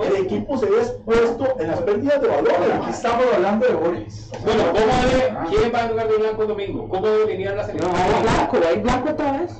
el 0.04 0.16
equipo 0.24 0.56
se 0.58 0.66
ve 0.66 0.78
expuesto 0.78 1.56
en 1.58 1.66
las 1.68 1.80
pérdidas 1.80 2.20
de 2.22 2.28
valor. 2.28 2.52
Aquí 2.80 2.90
estamos 2.90 3.24
hablando 3.34 3.66
de 3.66 3.74
Borges. 3.74 4.30
Bueno, 4.44 4.62
¿cómo 4.72 5.48
¿quién 5.50 5.72
va 5.74 5.84
a 5.84 5.88
jugar 5.88 6.08
de 6.08 6.16
blanco 6.18 6.46
domingo? 6.46 6.88
¿Cómo 6.88 7.08
debe 7.08 7.24
alinear 7.24 7.56
la 7.56 7.64
selección? 7.64 7.92
No, 7.92 7.98
hay 7.98 8.22
blanco, 8.22 8.56
hay 8.68 8.78
blanco 8.80 9.10
otra 9.10 9.32
vez. 9.32 9.50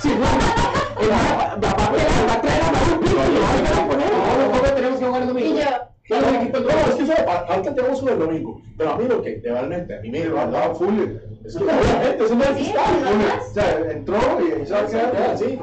Sí, 0.00 0.10
va- 0.18 1.52
a 1.52 1.60
traer- 1.60 2.30
a 2.30 2.40
traer 2.40 2.62
a 2.62 2.72
Mario 2.72 3.00
Pinto 3.00 3.20
y 3.28 3.34
lo 3.34 3.40
va 3.42 3.48
a 3.48 3.52
volver 3.52 3.72
a 3.72 3.86
poner. 3.86 4.08
¿Cómo, 4.08 4.50
cómo 4.50 4.74
tenemos 4.74 4.98
que 4.98 5.04
jugar 5.06 5.22
el 5.22 5.28
domingo? 5.28 5.60
Yo, 6.08 6.16
¿Cuál 6.16 6.24
es 6.24 6.28
el 6.28 6.36
equipo 6.36 6.58
el 6.58 6.64
No, 6.64 6.70
es 6.70 6.94
que 6.94 7.02
eso, 7.02 7.12
ahorita 7.48 7.74
tenemos 7.74 8.02
uno 8.02 8.12
el 8.12 8.18
domingo. 8.18 8.62
Pero 8.78 8.90
a 8.90 8.96
mí 8.96 9.04
lo 9.06 9.22
que, 9.22 9.40
realmente, 9.44 9.96
a 9.96 10.00
mí 10.00 10.10
me 10.10 10.20
Pero 10.20 10.40
andaba 10.40 10.74
Fuller. 10.74 11.28
Es 11.44 11.56
que 11.56 12.24
es 12.24 12.30
un 12.30 12.40
fiscal. 12.40 12.84
no. 13.02 13.10
O 13.10 13.52
sea, 13.52 13.90
entró 13.90 14.18
y 14.40 14.66
se 14.66 14.72
va 14.72 14.80
a 14.80 14.86
quedar. 14.86 15.12
Ya, 15.12 15.36
sí. 15.36 15.44
De 15.44 15.56
hecho, 15.56 15.62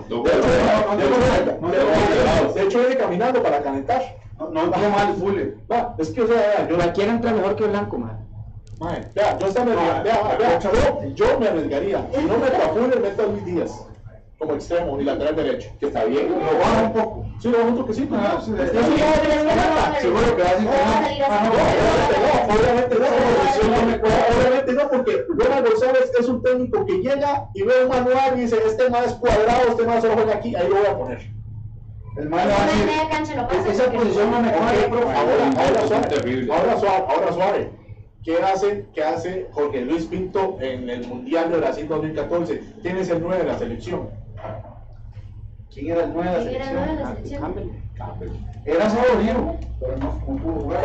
No, 1.61 1.67
no, 1.67 2.53
no, 2.53 2.79
viene 2.79 2.97
caminando 2.97 3.41
para 3.41 3.61
calentar. 3.63 4.01
No, 4.37 4.49
no 4.49 4.63
entró 4.65 4.89
mal 4.89 5.15
Fuller. 5.15 5.57
Va, 5.71 5.95
es 5.97 6.09
que, 6.11 6.21
o 6.21 6.27
sea, 6.27 6.67
yo, 6.67 6.75
Cualquiera 6.75 7.11
entra 7.11 7.33
mejor 7.33 7.55
que 7.55 7.65
blanco, 7.65 7.97
man. 7.97 8.19
Vea, 9.15 9.39
yo, 9.39 9.65
me, 9.65 9.75
vea, 9.75 10.03
vea, 10.03 10.37
vea, 10.37 10.59
yo, 10.59 10.69
yo 11.15 11.39
me 11.39 11.47
arriesgaría. 11.47 12.05
Si 12.13 12.25
no 12.25 12.37
meto 12.37 12.57
a 12.57 12.69
Fuller, 12.69 12.99
meto 12.99 13.23
a 13.23 13.25
Luis 13.27 13.45
Díaz 13.45 13.87
como 14.37 14.53
extremo 14.53 14.99
y 14.99 15.03
lateral 15.05 15.35
derecho. 15.35 15.69
Que 15.79 15.87
está 15.87 16.03
bien. 16.05 16.29
Lo 16.29 16.59
baja 16.59 16.83
un 16.83 16.93
poco. 16.93 17.25
Sí, 17.39 17.49
lo 17.49 17.65
otro 17.71 17.85
que 17.85 17.93
sí, 17.93 18.01
pues, 18.05 18.21
Ah, 18.23 18.41
sí, 18.43 18.51
Es 18.59 18.71
que 18.71 18.77
sí. 18.77 18.83
eso 18.83 18.97
no 18.97 19.05
va 19.05 19.11
a 19.11 19.21
tener 19.21 19.39
una 19.41 19.55
meta. 19.55 19.99
Seguro 20.01 20.35
que 20.35 20.43
va 20.43 20.49
a 20.49 20.53
decir 20.53 20.67
que 20.67 21.23
No 21.25 22.55
Obviamente 22.55 22.95
no, 22.95 23.05
obviamente 23.05 23.05
no, 23.05 23.05
porque 23.07 23.67
no 23.81 23.85
me 23.91 23.99
cuadra, 23.99 24.25
obviamente 24.37 24.73
no, 24.73 24.89
porque 24.89 25.25
Ronald 25.29 25.67
González 25.69 26.11
es 26.19 26.27
un 26.27 26.43
técnico 26.43 26.85
que 26.85 26.93
llega 27.01 27.49
y 27.53 27.61
ve 27.63 27.73
un 27.83 27.89
manual 27.89 28.37
y 28.37 28.41
dice, 28.41 28.57
este 28.65 28.89
más 28.89 29.13
cuadrado, 29.15 29.69
este 29.69 29.83
más 29.85 30.01
solo 30.01 30.13
juega 30.15 30.33
aquí, 30.35 30.55
ahí 30.55 30.67
lo 30.69 30.75
voy 30.75 30.85
a 30.85 30.97
poner. 30.97 31.19
El 32.17 32.29
Mae 32.29 32.45
le 32.45 32.51
va 32.53 32.63
a 32.63 32.65
decir. 32.67 33.71
Esa 33.71 33.91
posición 33.91 34.31
no 34.31 34.41
me 34.41 34.49
profe. 34.49 34.85
ahora, 34.93 35.51
ahora 35.57 35.87
suave, 35.87 36.07
Terrible. 36.07 36.53
ahora 36.53 36.79
suave, 36.79 37.03
ahora 37.09 37.33
suave. 37.33 37.69
¿Qué 38.23 38.37
hace, 38.41 38.85
¿Qué 38.93 39.03
hace 39.03 39.47
Jorge 39.51 39.81
Luis 39.81 40.05
Pinto 40.05 40.57
en 40.61 40.89
el 40.89 41.05
Mundial 41.07 41.51
de 41.51 41.57
Brasil 41.57 41.87
2014? 41.87 42.61
¿Quién 42.81 42.97
es 42.97 43.09
el 43.09 43.21
9 43.21 43.37
de 43.43 43.43
la 43.51 43.59
selección? 43.59 44.09
¿Quién 45.75 45.91
era 45.91 46.05
el 46.05 46.13
9 46.13 46.29
de 46.29 46.37
la 46.37 46.49
¿Quién 46.49 46.55
era 46.61 46.69
el 46.69 46.75
nueve 46.75 46.91
de 46.91 46.97
selección? 46.97 47.41
la 47.41 47.53
selección? 47.53 47.85
Campbell. 47.95 48.29
Era 48.65 48.89
Saborío, 48.89 49.55
pero 49.79 49.97
no, 49.97 50.05
no 50.05 50.35
pudo 50.41 50.59
jugar. 50.61 50.81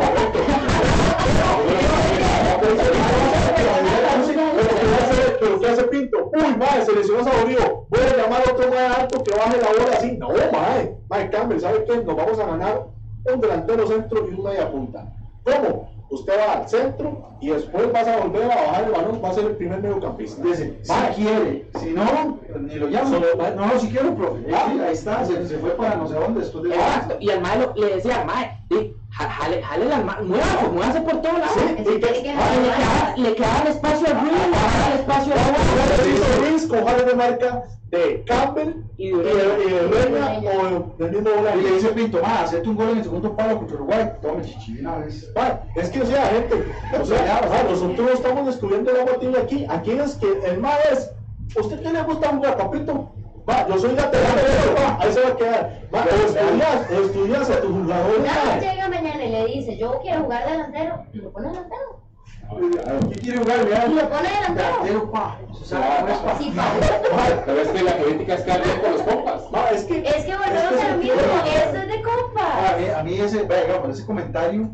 Pero 5.39 5.59
¿qué 5.59 5.67
hace 5.69 5.83
Pinto? 5.83 6.31
Uy, 6.33 6.55
madre, 6.57 6.85
seleccionó 6.85 7.21
a 7.21 7.23
Saborío. 7.31 7.85
Voy 7.89 7.99
a 8.01 8.17
llamar 8.17 8.41
a 8.47 8.51
otro 8.51 8.69
más 8.69 8.97
alto 8.99 9.23
que 9.23 9.31
baje 9.35 9.57
la 9.57 9.67
bola 9.69 9.97
así. 9.97 10.17
No, 10.17 10.29
madre. 10.29 10.97
Madre 11.09 11.29
Campbell, 11.29 11.59
¿sabe 11.59 11.85
qué? 11.85 11.97
Nos 12.03 12.15
vamos 12.15 12.39
a 12.39 12.45
ganar 12.45 12.87
un 13.33 13.41
delantero 13.41 13.87
centro 13.87 14.27
y 14.27 14.33
un 14.33 14.43
media 14.43 14.71
punta. 14.71 15.11
¿Cómo? 15.43 15.91
Usted 16.11 16.33
va 16.37 16.53
al 16.59 16.67
centro 16.69 17.29
y 17.39 17.49
después 17.49 17.91
vas 17.93 18.05
a 18.05 18.17
volver 18.17 18.43
a 18.43 18.47
bajar 18.55 18.83
el 18.83 18.91
balón, 18.91 19.21
va 19.23 19.29
a 19.29 19.33
ser 19.33 19.45
el 19.45 19.55
primer 19.55 19.81
mediocampista. 19.81 20.43
Dice, 20.43 20.77
si 20.83 20.93
quiere, 21.23 21.69
si 21.79 21.91
no, 21.91 22.37
ni 22.59 22.75
lo 22.75 22.87
llamo. 22.87 23.09
Solo- 23.09 23.27
No, 23.55 23.65
no, 23.67 23.79
si 23.79 23.87
quiero, 23.89 24.13
profe. 24.15 24.41
Ah. 24.53 24.69
Sí, 24.73 24.79
ahí 24.81 24.93
está, 24.93 25.25
se, 25.25 25.47
se 25.47 25.57
fue 25.59 25.69
para 25.71 25.95
no 25.95 26.07
sé 26.07 26.15
dónde, 26.15 26.41
después 26.41 26.63
de 26.65 26.75
Exacto. 26.75 27.15
Y 27.21 27.29
al 27.29 27.39
mae 27.41 27.59
lo- 27.59 27.73
le 27.75 27.95
decía 27.95 28.19
al 28.21 28.25
mae, 28.27 28.57
"Di, 28.69 28.93
ja- 29.09 29.29
jale, 29.29 29.63
jale 29.63 29.93
al 29.93 30.03
mae, 30.05 30.21
muévase, 30.23 30.67
muévase 30.73 31.01
por 31.01 31.21
todos 31.21 31.39
lados. 31.39 31.53
Que 31.77 31.81
tiene 31.83 31.99
que 31.99 32.29
Ah, 32.31 32.55
le, 32.55 32.61
quedaba, 32.61 33.15
le 33.29 33.35
quedaba 33.35 33.61
el 33.61 33.67
espacio 33.69 34.07
al 34.07 34.19
Ruiz, 34.21 34.33
le 34.33 34.51
quedaba 34.51 34.87
el 34.93 34.99
espacio 34.99 35.33
al 35.33 35.39
sí, 36.03 36.41
Ruiz 36.41 36.67
con 36.67 36.85
jales 36.85 37.05
de 37.05 37.15
marca 37.15 37.63
de 37.91 38.23
Campbell 38.25 38.83
Y 38.97 39.11
de 39.11 39.87
Reina 39.87 40.39
o 40.39 40.95
del 40.97 41.11
mismo 41.11 41.29
Y 41.55 41.61
le 41.61 41.71
dice 41.73 41.89
Pinto, 41.89 42.21
más, 42.21 42.43
hacete 42.43 42.69
un 42.69 42.75
gol 42.75 42.89
en 42.89 42.97
el 42.97 43.03
segundo 43.03 43.35
palo 43.35 43.57
contra 43.57 43.75
Uruguay. 43.75 44.11
Tome 44.21 44.43
chichi 44.43 44.79
una 44.79 44.97
vez. 44.99 45.31
Es 45.75 45.89
que, 45.89 46.01
o 46.01 46.05
sea, 46.05 46.25
gente, 46.27 46.63
o 46.99 47.05
sea, 47.05 47.41
ma, 47.49 47.69
nosotros 47.69 47.99
no 47.99 48.13
estamos 48.13 48.45
descubriendo 48.45 48.91
la 48.93 49.03
botella 49.03 49.41
aquí. 49.41 49.65
Aquí 49.69 49.91
es 49.91 50.15
que 50.15 50.39
el 50.45 50.59
más 50.59 50.77
es, 50.91 51.11
¿usted 51.57 51.81
qué 51.81 51.91
le 51.91 52.01
gusta 52.03 52.29
jugar, 52.29 52.57
papito? 52.57 53.11
Va, 53.49 53.67
yo 53.67 53.77
soy 53.77 53.95
lateral 53.95 54.39
ahí 54.99 55.11
se 55.11 55.21
va 55.21 55.29
a 55.29 55.35
quedar. 55.35 55.81
Va, 55.93 56.03
estudias, 56.05 56.91
estudias 56.91 57.49
a 57.49 57.61
tu 57.61 57.73
jugador. 57.73 58.19
Ma. 58.19 58.59
llega 58.59 58.87
mañana 58.87 59.23
y 59.23 59.31
le 59.31 59.45
dice, 59.47 59.77
yo 59.77 59.99
quiero 60.01 60.23
jugar 60.23 60.49
delantero, 60.49 61.05
y 61.11 61.17
lo 61.17 61.31
pone 61.31 61.49
delantero. 61.49 62.01
¿Qué 63.09 63.19
quiere 63.19 63.37
jugar? 63.39 63.65
Vea, 63.65 63.85
Y 63.87 63.93
lo 63.93 64.09
pone 64.09 64.29
delantero. 64.29 64.67
delantero, 64.83 65.11
pa. 65.11 65.37
O 65.49 65.55
sea, 65.63 66.01
no 66.01 66.07
es 66.11 66.17
pa. 66.17 66.37
Sí, 66.37 66.51
pa. 66.55 66.63
Ma, 66.63 67.43
Pero 67.45 67.61
es 67.61 67.67
que 67.69 67.81
la 67.83 67.97
política 67.97 68.33
es 68.35 68.45
bien 68.45 68.79
con 68.81 68.91
los 68.91 69.01
compas. 69.03 69.51
ma, 69.51 69.69
es 69.69 69.83
que, 69.85 69.99
Es 69.99 70.25
que 70.25 70.35
volvemos 70.35 70.83
a 70.83 70.87
lo 70.91 70.97
mismo, 70.97 71.13
esto 71.21 71.77
es 71.77 71.87
de 71.87 71.93
A 71.93 72.01
compas. 72.03 72.77
mí, 72.79 72.85
a 72.97 73.03
mí 73.03 73.13
ese, 73.19 73.47
ese 73.89 74.05
comentario, 74.05 74.69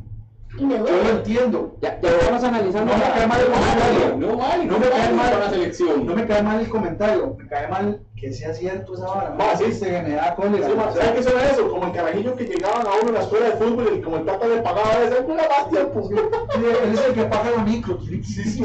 Y 0.59 0.65
me 0.65 0.77
yo 0.77 0.83
lo 0.83 0.89
duele. 0.91 1.09
entiendo. 1.11 1.75
Ya, 1.81 1.99
ya 2.01 2.09
estamos 2.09 2.43
analizando. 2.43 2.91
No 2.93 2.97
me 2.99 3.03
cae 3.13 3.27
mal 3.27 3.39
el 3.41 3.47
comentario. 3.47 4.15
No 4.17 4.37
vale, 4.37 4.65
No 4.65 4.79
me 4.79 4.89
cae 4.89 5.13
mal. 5.13 5.39
la 5.39 5.49
selección. 5.49 6.05
No 6.05 6.15
me 6.15 6.25
cae 6.25 6.41
mal 6.43 6.59
el 6.59 6.69
comentario, 6.69 7.35
me 7.37 7.47
cae 7.47 7.67
mal 7.67 8.01
que 8.15 8.33
sea 8.33 8.51
cierto 8.51 8.95
esa 8.95 9.05
vara. 9.05 9.35
Ma, 9.37 9.55
sí. 9.55 9.71
se 9.71 10.01
me 10.01 10.11
da 10.15 10.33
cólera. 10.35 10.65
sí, 10.67 10.73
¿saben 10.97 11.13
qué 11.13 11.23
son 11.23 11.33
eso? 11.39 11.69
Como 11.69 11.85
el 11.85 11.91
carajillo 11.91 12.35
que 12.35 12.45
llegaban 12.45 12.87
a 12.87 12.89
uno 12.99 13.09
en 13.09 13.13
la 13.13 13.21
escuela 13.21 13.45
de 13.45 13.51
fútbol 13.57 13.93
y 13.95 14.01
como 14.01 14.17
el 14.17 14.25
tata 14.25 14.47
le 14.47 14.57
pagaba 14.63 14.91
a 14.93 14.97
veces, 14.99 15.19
una 15.27 15.47
bastia, 15.47 15.91
pues. 15.93 16.07
él 16.09 16.93
es 16.93 17.05
el 17.05 17.13
que 17.13 17.23
paga 17.25 17.51
la 17.55 17.63
micro, 17.63 17.99
Sí, 18.01 18.23
sí, 18.23 18.43
sí. 18.43 18.63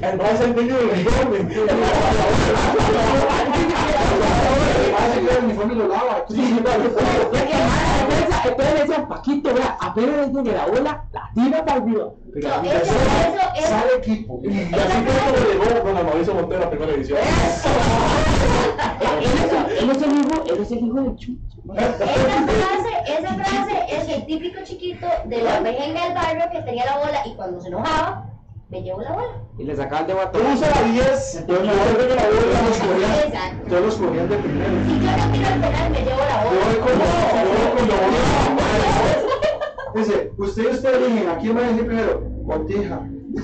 El 0.00 0.18
más 0.18 0.40
el 0.40 0.54
dueño 0.54 0.76
del 0.76 0.86
uniforme. 0.90 1.48
Ah, 4.94 5.14
el 5.38 5.44
uniforme 5.46 5.74
lo 5.74 5.88
lava. 5.88 6.24
Sí, 6.28 6.60
sí, 8.42 8.48
vale, 8.48 8.48
Ya 8.48 8.48
que 8.48 8.48
el 8.48 8.48
mae 8.48 8.48
de 8.48 8.48
defensa, 8.48 8.48
entonces 8.48 8.74
le 8.74 8.80
decían, 8.80 9.08
Paquito, 9.08 9.54
vea, 9.54 9.76
apenas 9.80 10.32
desde 10.32 10.52
la 10.52 10.66
bola, 10.66 11.04
la 11.12 11.30
tira 11.34 11.64
para 11.64 11.80
arriba. 11.80 12.06
Pero 12.34 12.48
No, 12.48 12.54
eso- 12.62 12.94
sale- 12.94 13.28
eso- 13.28 13.50
eso- 13.56 13.68
Sale 13.68 13.92
equipo. 13.98 14.40
Y 14.42 14.46
así 14.48 14.72
fue 14.72 14.82
como 15.32 15.46
llegó 15.46 15.64
don 15.92 16.06
Mauricio 16.06 16.34
Montero 16.34 16.60
a 16.60 16.64
la 16.64 16.70
primera 16.70 16.92
división. 16.92 17.18
Él 17.18 17.24
es, 19.24 19.82
él 19.82 19.90
es 19.90 20.02
el 20.02 20.12
hijo, 20.12 20.44
él 20.46 20.58
es 20.62 20.70
el 20.72 20.78
hijo 20.78 21.00
del 21.00 21.16
chucho. 21.16 21.36
Esa 21.76 22.06
frase, 22.06 22.92
esa 23.18 23.34
frase 23.34 23.74
es 23.88 24.08
el 24.08 24.26
típico 24.26 24.60
chiquito 24.64 25.06
de 25.26 25.42
la 25.42 25.60
mejenga 25.60 26.04
del 26.06 26.14
barrio 26.14 26.44
que 26.52 26.62
tenía 26.62 26.84
la 26.86 26.98
bola 26.98 27.20
y 27.24 27.34
cuando 27.34 27.60
se 27.60 27.68
enojaba, 27.68 28.26
me 28.72 28.82
llevó 28.82 29.02
la 29.02 29.12
bola. 29.12 29.28
Y 29.58 29.64
le 29.64 29.76
sacaba 29.76 30.00
el 30.00 30.06
de 30.06 30.12
Tú 30.14 30.18
batón. 30.18 30.46
usa 30.54 30.70
la 30.70 30.82
10, 30.90 31.34
Entonces, 31.36 31.46
yo 31.46 31.54
orden 31.56 32.16
la 32.16 32.22
todos 32.22 32.44
bola. 32.44 32.62
los 32.62 32.78
cogían, 32.78 33.12
Exacto. 33.26 33.68
todos 33.68 33.82
los 33.84 33.94
cogían 33.96 34.28
de 34.30 34.36
primero. 34.38 34.70
Si 34.86 34.94
yo 34.98 35.10
no 35.12 35.32
tiro 35.32 35.48
el 35.48 35.60
penal, 35.60 35.90
me 35.90 35.98
llevo 36.00 36.20
la 36.20 36.36
Yo 36.42 36.48
voy 36.64 36.76
con 36.80 36.94
bola. 36.98 37.44
yo 37.44 37.50
voy 37.52 37.70
con 37.76 37.84
lo 37.88 37.94
Dice, 40.00 40.32
ustedes 40.38 40.74
ustedes 40.76 40.96
eligen, 41.06 41.28
¿a 41.28 41.36
quién 41.36 41.54
van 41.54 41.64
a 41.64 41.68
elegir 41.68 41.86
primero? 41.86 42.20
Botija. 42.20 43.00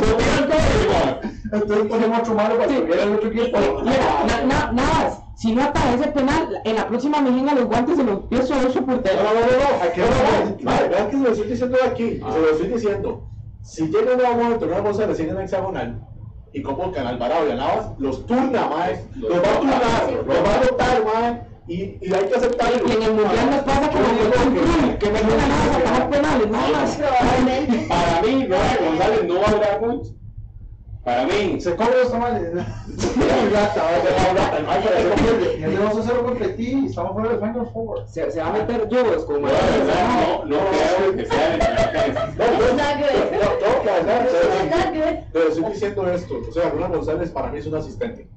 Entonces 1.52 1.86
ponemos 1.88 2.18
otro 2.20 2.34
malo 2.34 2.56
para 2.56 2.68
que 2.68 2.80
viera 2.82 3.02
el 3.02 3.14
otro 3.14 3.28
equipo. 3.28 3.58
Mira, 3.82 4.24
na- 4.26 4.42
na- 4.46 4.72
nada 4.72 4.72
más, 4.72 5.22
si 5.40 5.54
no 5.54 5.62
ataja 5.62 5.94
ese 5.94 6.08
penal, 6.08 6.60
en 6.64 6.76
la 6.76 6.86
próxima 6.86 7.22
mejenga 7.22 7.54
los 7.54 7.64
guantes 7.64 7.96
se 7.96 8.04
los 8.04 8.20
pies 8.26 8.46
son 8.46 8.58
ocho 8.66 8.80
No, 8.80 8.86
porteros. 8.86 9.22
no, 9.24 9.32
no, 9.32 9.40
no, 9.40 9.82
aquí 9.82 10.00
no, 10.00 10.70
Vale, 10.70 10.88
vean 10.88 11.08
que 11.08 11.16
se 11.16 11.22
lo 11.22 11.30
estoy 11.32 11.48
diciendo 11.48 11.78
aquí, 11.86 12.04
y 12.04 12.18
se 12.18 12.38
lo 12.40 12.50
estoy 12.50 12.68
diciendo. 12.68 13.26
Si 13.62 13.86
llega 13.86 14.12
un 14.12 14.18
nuevo 14.18 14.34
momento, 14.34 14.66
una 14.66 14.82
cosa 14.82 15.06
recién 15.06 15.30
en 15.30 15.40
hexagonal, 15.40 16.06
y 16.52 16.60
convocan 16.60 17.06
a 17.06 17.10
Alvarado 17.10 17.48
y 17.48 17.52
a 17.52 17.54
Navas, 17.54 17.86
los 17.98 18.26
turna, 18.26 18.66
mae, 18.68 19.02
los 19.16 19.32
va 19.32 19.50
a 19.50 19.60
turnar, 19.60 20.12
los 20.26 20.36
va 20.44 20.50
a 20.52 20.60
anotar, 20.60 21.04
mae, 21.06 21.42
y, 21.68 21.74
y 22.02 22.12
hay 22.12 22.24
que 22.26 22.34
aceptarlo. 22.34 22.86
Y 22.86 22.90
en 22.92 23.02
el 23.02 23.14
mundial 23.14 23.50
nos 23.50 23.60
pasa 23.62 23.88
que 23.88 23.96
con 23.96 24.54
Cruz, 24.56 24.96
que 24.98 25.10
me 25.10 25.18
a 25.20 25.76
atajar 25.76 26.10
penales, 26.10 26.50
nada 26.50 26.68
más. 26.68 26.98
Para 27.88 28.22
mí, 28.22 28.44
Noel 28.46 28.78
González 28.84 29.24
no 29.26 29.40
va 29.40 29.48
a 29.48 29.50
durar 29.52 29.80
mucho. 29.80 30.19
Para 31.04 31.24
mí, 31.24 31.58
Se 31.60 31.74
cobra 31.76 31.96
los 32.02 32.12
tamales. 32.12 32.52
Y 35.58 35.62
el 35.62 35.76
2 35.78 35.96
a 35.96 36.02
0 36.02 36.22
contra 36.24 36.46
Haití 36.46 36.72
y 36.78 36.86
estamos 36.86 37.12
fuera 37.12 37.30
del 37.30 37.38
Final 37.38 37.66
Four. 37.72 38.06
Se, 38.06 38.30
se 38.30 38.40
va 38.40 38.48
a 38.48 38.52
meter 38.52 38.86
yugos 38.88 39.24
con 39.24 39.40
no, 39.40 39.48
de 39.48 39.54
verdad, 39.54 40.44
no, 40.44 40.44
no 40.44 40.56
creo 40.98 41.16
que 41.16 41.24
sea 41.26 41.56
No, 42.36 42.44
no, 42.46 42.74
no, 42.74 42.84
pero 45.32 45.48
estoy 45.48 45.64
diciendo 45.72 46.10
esto, 46.12 46.34
o 46.48 46.52
sea, 46.52 46.68
Ronald 46.70 46.94
González 46.96 47.30
para 47.30 47.48
mí 47.50 47.58
es 47.58 47.66
un 47.66 47.74
asistente. 47.76 48.28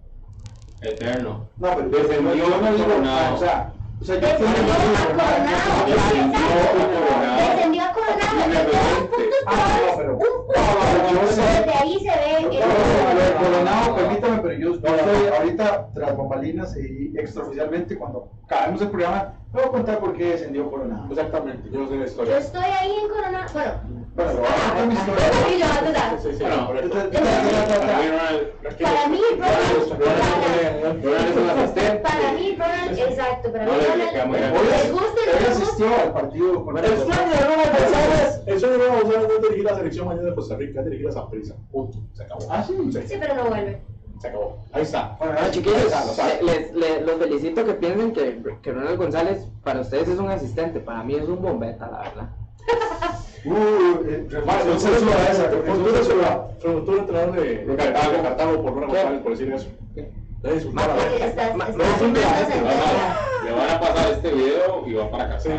eterno. 0.81 1.47
No, 1.57 1.69
pero 1.75 1.89
Descendió 1.89 2.35
yo 2.35 2.61
no 2.61 2.71
digo 2.73 2.85
Coronado. 2.85 3.35
O 3.35 3.37
sea, 3.39 3.73
o 4.01 4.05
sea, 4.05 4.15
yo 4.15 4.21
Descendió 4.21 4.73
a 4.73 4.77
Coronado. 4.77 5.93
Descendió 7.37 7.82
a 7.82 7.82
Coronado. 8.03 8.99
Un 8.99 9.07
punto 9.09 10.53
Ah. 10.55 11.29
Desde 11.35 11.73
ahí 11.73 11.99
se 11.99 12.05
ve. 12.05 12.57
el- 12.57 12.63
Coronado, 13.37 13.95
permítame, 13.95 14.37
yo, 14.59 14.69
yo 14.81 14.95
estoy 14.95 15.27
ahorita 15.37 15.89
tras 15.93 16.17
bambalinas 16.17 16.75
y 16.77 17.13
extraoficialmente 17.17 17.97
cuando 17.97 18.29
acabemos 18.45 18.81
el 18.81 18.89
programa, 18.89 19.33
voy 19.51 19.63
a 19.63 19.67
contar 19.67 19.99
por 19.99 20.13
qué 20.13 20.25
descendió 20.31 20.69
Coronado. 20.69 21.07
Exactamente, 21.09 21.69
yo 21.71 21.87
sé 21.87 21.91
la 21.95 21.99
Yo 21.99 22.05
historia. 22.05 22.37
estoy 22.37 22.63
ahí 22.63 22.95
en 23.03 23.09
Coronado. 23.09 23.53
Bueno. 23.53 24.03
Bueno, 24.15 24.31
voy 24.33 24.45
a 24.45 24.67
contar 24.67 24.87
mi 24.87 24.93
historia. 24.93 25.25
Y 25.49 25.59
yo, 25.59 25.65
tú 25.65 25.93
sabes. 25.99 26.21
Sí, 26.23 26.29
sí, 26.33 26.43
correcto. 26.67 26.89
Para 28.79 29.07
mí, 29.07 29.17
Ronald, 29.31 29.73
Para 32.03 32.33
mí, 32.33 32.55
Ronald. 32.57 32.99
Exacto. 32.99 33.51
Para 33.51 33.65
mí, 33.65 33.71
Ronald. 33.71 34.53
Les 34.69 34.91
gusta 34.91 35.21
gusta. 35.31 35.51
asistió 35.51 35.87
al 36.03 36.13
partido 36.13 36.63
con 36.65 36.77
El 36.77 36.85
sueño 36.85 37.29
de 37.29 37.39
Ronald 37.39 37.71
González, 37.79 38.41
el 38.45 38.59
sueño 38.59 38.77
de 38.77 38.87
Ronald 38.87 39.03
González 39.03 39.29
es 39.35 39.41
dirigir 39.41 39.63
la 39.65 39.75
selección 39.75 40.07
mañana 40.07 40.29
de 40.29 40.35
Costa 40.35 40.55
Rica, 40.57 40.79
es 40.79 40.85
dirigir 40.85 41.07
a 41.07 41.11
Saprissa. 41.11 41.55
Punto. 41.71 41.97
Se 42.13 42.23
acabó. 42.23 42.41
Ah, 42.49 42.63
sí. 42.63 42.73
Sí, 43.07 43.15
pero 43.19 43.35
no 43.35 43.45
vuelve. 43.49 43.81
Se 44.19 44.27
acabó. 44.27 44.57
Ahí 44.71 44.83
está. 44.83 45.15
Bueno, 45.19 45.33
Bueno, 45.33 45.51
chiquillos, 45.51 45.91
les, 46.43 46.73
le- 46.73 47.01
los 47.01 47.15
felicito 47.17 47.65
que 47.65 47.73
piensen 47.73 48.13
que, 48.13 48.41
que 48.61 48.71
Ronald 48.71 48.97
González 48.97 49.45
para 49.63 49.81
ustedes 49.81 50.07
es 50.07 50.19
un 50.19 50.29
asistente, 50.29 50.79
para 50.79 51.03
mí 51.03 51.15
es 51.15 51.27
un 51.27 51.41
bombeta, 51.41 51.89
la 51.91 51.99
verdad. 51.99 52.29
Uh, 53.45 53.51
eh, 54.07 54.25
no 54.31 54.39
no 54.39 54.79
Futuro 56.61 56.95
no 56.95 56.97
entrenador 56.97 57.35
de 57.35 58.21
Cartago, 58.21 58.61
por 58.63 58.73
Ronald 58.73 58.93
González 58.93 59.21
por 59.21 59.31
decir 59.31 59.53
eso. 59.53 59.67
No. 60.71 60.81
Le 63.45 63.51
van 63.51 63.69
a 63.69 63.79
pasar 63.81 64.11
este 64.11 64.31
video 64.31 64.83
y 64.87 64.93
va 64.93 65.11
para 65.11 65.29
casa. 65.29 65.49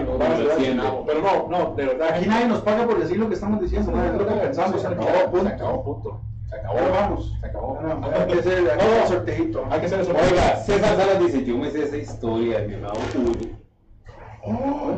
Pero 1.07 1.21
no, 1.21 1.49
no, 1.51 1.75
de 1.75 1.85
verdad. 1.87 2.09
Aquí 2.15 2.27
nadie 2.27 2.47
nos 2.47 2.61
paga 2.61 2.87
por 2.87 2.99
decir 2.99 3.19
lo 3.19 3.29
que 3.29 3.35
estamos 3.35 3.61
diciendo, 3.61 3.93
no 3.93 4.03
es 4.03 4.13
lo 4.13 4.27
que 4.27 4.35
pensamos. 4.35 4.81
Se 4.81 4.87
acabó, 4.87 5.31
punto. 5.31 6.21
Se 6.55 6.61
acabó. 6.61 6.79
Vamos. 6.93 7.33
Se 7.41 7.47
acabó. 7.47 7.79
No, 7.83 7.95
no, 7.95 8.07
hay 8.07 8.27
que 8.33 8.39
hacer 8.39 8.59
hay 8.59 8.65
que 8.79 8.85
hacer 8.85 9.03
el 9.03 9.09
sortejito. 9.09 9.65
Hay 9.71 9.81
que 9.81 9.87
hacer 9.87 10.01
eso. 10.01 10.13
Oiga, 10.13 10.57
César 10.57 10.97
Salas 10.97 11.19
dice, 11.21 11.45
yo 11.45 11.57
me 11.59 11.71
sé 11.71 11.83
esa 11.85 11.97
historia 11.97 12.61
mi 12.61 12.75
amado 12.75 12.95
Julio. 13.13 13.51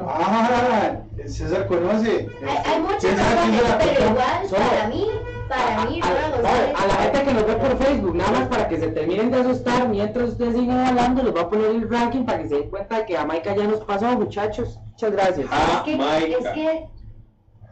Ah, 0.09 0.97
César 1.27 1.67
conoce. 1.67 2.29
Hay, 2.43 2.73
hay 2.73 3.01
César 3.01 3.39
tiene 3.43 3.63
la 3.63 3.79
pero 3.79 4.11
igual, 4.11 4.49
solo. 4.49 4.63
para 4.69 4.89
mí, 4.89 5.07
para 5.49 5.85
mí, 5.85 6.01
A, 6.03 6.87
la 6.87 6.95
gente 6.95 7.23
que 7.25 7.33
nos 7.35 7.47
ve 7.47 7.55
por 7.55 7.79
Facebook, 7.79 8.17
nada 8.17 8.31
más 8.33 8.49
para 8.49 8.69
que 8.69 8.79
se 8.79 8.89
terminen 8.89 9.31
de 9.31 9.41
asustar 9.41 9.89
mientras 9.89 10.31
ustedes 10.31 10.57
sigan 10.57 10.79
hablando, 10.87 11.23
les 11.23 11.33
voy 11.33 11.43
a 11.43 11.49
poner 11.49 11.67
el 11.71 11.89
ranking 11.89 12.25
para 12.25 12.39
que 12.43 12.49
se 12.49 12.55
den 12.57 12.71
cuenta 12.71 12.99
de 12.99 13.07
que 13.07 13.17
Jamaica 13.17 13.55
ya 13.55 13.65
nos 13.65 13.81
pasó, 13.85 14.07
muchachos. 14.19 14.79
Muchas 14.91 15.13
gracias. 15.13 15.47
Ah, 15.51 15.85
Es 15.87 15.93
que, 15.93 15.97
Jamaica. 16.03 16.39
es 16.39 16.49
que 16.49 16.87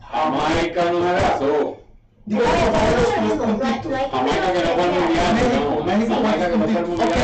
Jamaica 0.00 0.84
no 0.92 0.98
se 1.02 1.22
pasó. 1.22 1.76
Digo, 2.26 2.42
México, 5.84 6.14
Ok, 6.94 7.16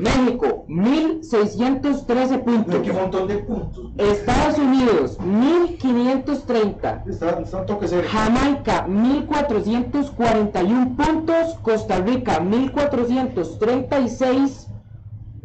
México, 0.00 0.64
1613 0.68 2.38
puntos. 2.38 2.76
¿Qué 2.82 2.92
montón 2.92 3.26
de 3.26 3.38
puntos? 3.38 3.90
Estados 3.96 4.56
Unidos, 4.58 5.18
1530. 5.20 7.02
Está, 7.08 7.40
está 7.40 7.66
Jamaica, 8.08 8.86
1441 8.86 10.96
puntos. 10.96 11.54
Costa 11.62 11.98
Rica, 11.98 12.38
1436. 12.38 14.68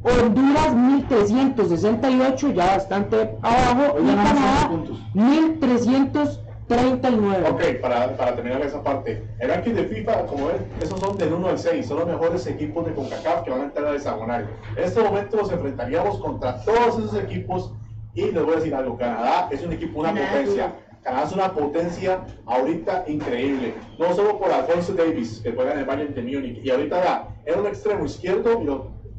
Honduras 0.04 0.76
1368, 0.76 2.52
ya 2.52 2.66
bastante 2.66 3.38
abajo. 3.41 3.95
y 3.99 4.06
Canadá 4.06 4.70
1300. 5.14 6.39
39. 6.72 7.49
Ok, 7.49 7.82
para, 7.82 8.15
para, 8.15 8.34
terminar 8.34 8.61
esa 8.61 8.82
parte, 8.82 9.22
el 9.39 9.49
ranking 9.49 9.74
de 9.74 9.84
FIFA, 9.88 10.26
como 10.26 10.47
ven, 10.47 10.65
esos 10.82 10.97
son 11.01 11.17
del 11.17 11.34
1 11.34 11.49
al 11.49 11.59
6, 11.59 11.86
son 11.86 11.99
los 11.99 12.07
mejores 12.07 12.47
equipos 12.47 12.86
de 12.86 12.93
CONCACAF 12.93 13.43
que 13.43 13.51
van 13.51 13.61
a 13.61 13.63
entrar 13.65 13.88
a 13.88 13.95
hexagonal. 13.95 14.49
En 14.78 14.84
este 14.86 15.01
momento 15.01 15.36
nos 15.36 15.51
enfrentaríamos 15.51 16.19
contra 16.19 16.63
todos 16.63 16.97
esos 16.97 17.15
equipos 17.15 17.74
y 18.13 18.32
les 18.32 18.41
voy 18.41 18.53
a 18.53 18.55
decir 18.55 18.74
algo, 18.74 18.97
Canadá 18.97 19.49
es 19.51 19.61
un 19.63 19.74
equipo, 19.74 19.99
una 19.99 20.11
potencia. 20.11 20.74
Canadá 21.03 21.26
es 21.26 21.34
una 21.34 21.51
potencia 21.51 22.22
ahorita 22.45 23.03
increíble, 23.07 23.74
no 23.99 24.13
solo 24.13 24.39
por 24.39 24.49
Alfonso 24.49 24.93
Davis, 24.93 25.41
que 25.43 25.51
juega 25.51 25.74
en 25.74 25.80
el 25.80 25.86
Bayern 25.86 26.13
de 26.13 26.22
Múnich, 26.22 26.63
y 26.63 26.69
ahorita 26.69 26.97
da, 26.97 27.28
es 27.43 27.57
un 27.57 27.65
extremo 27.65 28.05
izquierdo 28.05 28.61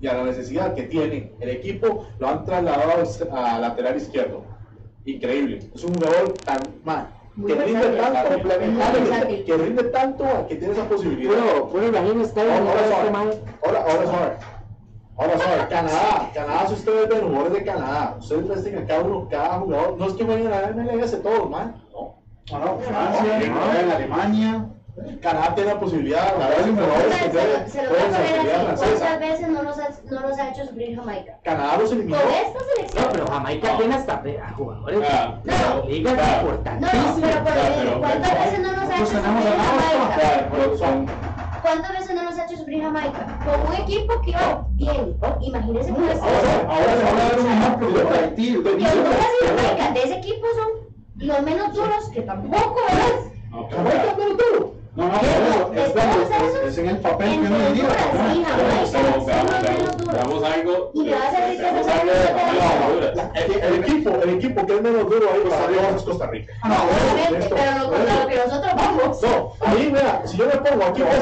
y, 0.00 0.06
y 0.06 0.08
a 0.08 0.14
la 0.14 0.24
necesidad 0.24 0.74
que 0.74 0.84
tiene 0.84 1.32
el 1.40 1.50
equipo, 1.50 2.06
lo 2.18 2.28
han 2.28 2.46
trasladado 2.46 3.02
a 3.30 3.58
lateral 3.58 3.96
izquierdo. 3.98 4.44
Increíble, 5.04 5.58
es 5.74 5.84
un 5.84 5.92
jugador 5.94 6.32
tan 6.32 6.60
mal 6.82 7.08
que 7.34 7.54
rinde 7.54 7.88
Muy 8.68 9.00
versátil. 9.00 9.44
que 9.44 9.56
rinde 9.56 9.84
tanto 9.84 10.24
que 10.48 10.56
tiene 10.56 10.74
esa 10.74 10.88
posibilidad. 10.88 11.32
Puro, 11.32 11.68
puro 11.70 11.90
Raheem 11.90 12.24
Sterling, 12.24 12.52
Ahora, 12.52 12.70
ahora, 12.70 12.80
este 12.82 12.94
ahora, 13.62 13.78
ahora. 13.80 14.38
Ahora. 15.16 15.68
Canadá, 15.68 16.30
Canadá, 16.34 16.66
si 16.68 16.74
ustedes 16.74 17.08
ven 17.08 17.20
jugadores 17.22 17.52
de 17.52 17.64
Canadá, 17.64 18.16
ustedes 18.18 18.76
a 18.76 18.86
cada 18.86 19.00
uno, 19.02 19.28
cada 19.30 19.58
jugador, 19.60 19.98
no 19.98 20.06
es 20.06 20.12
que 20.14 20.24
vayan 20.24 20.52
a 20.52 20.60
la 20.62 20.68
MLS 20.72 21.22
todos, 21.22 21.50
man, 21.50 21.74
no. 21.92 22.22
No, 22.50 22.58
no, 22.58 22.78
Francia, 22.80 23.40
en 23.42 23.90
Alemania. 23.90 24.68
Canadá 25.22 25.54
tiene 25.54 25.72
la 25.72 25.80
posibilidad, 25.80 26.36
la 26.38 26.48
verdad, 26.48 26.64
que 26.64 27.14
se, 27.24 27.30
tienen- 27.30 27.70
se 27.70 27.82
lo 27.82 27.88
voy 27.88 27.98
a 27.98 28.04
poner 28.04 28.66
así. 28.72 28.84
¿Cuántas 28.84 29.20
veces 29.20 29.48
no 29.48 29.62
nos, 29.62 29.78
ha, 29.78 29.88
no 30.10 30.50
hecho 30.50 30.66
sufrir 30.66 30.96
Jamaica? 30.96 31.38
Canadá 31.42 31.76
los 31.78 31.92
eliminó. 31.92 32.18
Con 32.20 32.30
esta 32.30 32.58
selección. 32.74 33.04
No, 33.04 33.10
pero 33.12 33.26
Jamaica 33.26 33.76
tiene 33.78 33.94
hasta 33.94 34.12
a 34.14 34.52
jugadores 34.54 35.00
Ah, 35.10 35.40
de 35.42 35.50
la 35.50 35.84
liga 35.86 36.10
ah, 36.12 36.42
No, 36.78 36.86
no, 36.86 37.20
pero 37.22 37.42
por 37.42 37.54
pero- 37.54 38.00
¿cuántas 38.00 38.34
veces 38.44 38.60
no 38.60 38.72
nos 38.72 38.90
ha 38.90 38.96
hecho 38.96 39.06
sufrir 39.06 39.22
Jamaica? 39.56 40.76
Son- 40.78 41.06
¿Cuántas 41.62 41.92
veces 41.92 42.14
no 42.16 42.22
nos 42.24 42.38
ha 42.38 42.44
hecho 42.44 42.56
sufrir 42.58 42.82
Jamaica? 42.82 43.38
Con 43.46 43.66
un 43.68 43.74
equipo 43.82 44.20
que 44.20 44.30
iba 44.30 44.66
bien. 44.72 45.16
Imagínense 45.40 45.90
con 45.94 46.04
ese 46.08 46.20
Ahora, 46.20 46.94
les 46.96 47.12
voy 47.12 47.20
a 47.20 47.24
dar 47.28 47.40
un 47.40 47.46
ejemplo 47.50 47.88
de 47.88 48.18
Haití. 48.18 48.48
Y 48.48 48.56
Honduras 48.56 49.26
y 49.42 49.46
Jamaica 49.46 49.90
de 49.94 50.02
ese 50.02 50.14
equipo 50.18 50.46
son 50.54 51.26
los 51.26 51.42
menos 51.42 51.72
duros, 51.72 52.10
que 52.12 52.22
tampoco 52.22 52.76
es. 52.90 53.32
no, 53.50 53.68
Jamaica 53.70 54.04
es 54.10 54.16
menos 54.18 54.36
duro. 54.36 54.81
No, 54.94 55.06
no, 55.06 55.12
pero 55.72 55.82
es, 55.82 55.90
es, 55.90 56.68
es 56.68 56.78
en 56.78 56.88
el 56.90 56.98
papel 56.98 57.30
que 57.30 57.38
uno 57.38 57.48
¿no? 57.48 57.74
sí, 57.74 57.80
Jamaica, 57.80 58.98
Veamos, 60.12 60.44
algo. 60.44 60.92
El, 63.34 63.74
equipo, 63.82 64.10
el 64.22 64.30
equipo 64.30 64.66
que 64.66 64.74
es 64.74 64.82
menos 64.82 65.08
duro 65.08 65.30
ahí 65.32 65.40
para 65.48 65.66
todos 65.66 65.96
es 65.96 66.02
Costa 66.02 66.26
Rica. 66.26 66.52
Ah, 66.60 66.68
no, 66.68 66.76
pero 67.48 67.72
no 67.78 67.90
contra 67.90 68.22
lo 68.22 68.28
que 68.28 68.36
nosotros 68.36 68.72
vamos. 68.76 69.22
No, 69.22 69.52
a 69.66 69.74
mí, 69.74 69.86
mira, 69.86 70.22
si 70.26 70.36
yo 70.36 70.44
me 70.44 70.56
pongo 70.56 70.84
aquí, 70.84 71.02
pues, 71.02 71.20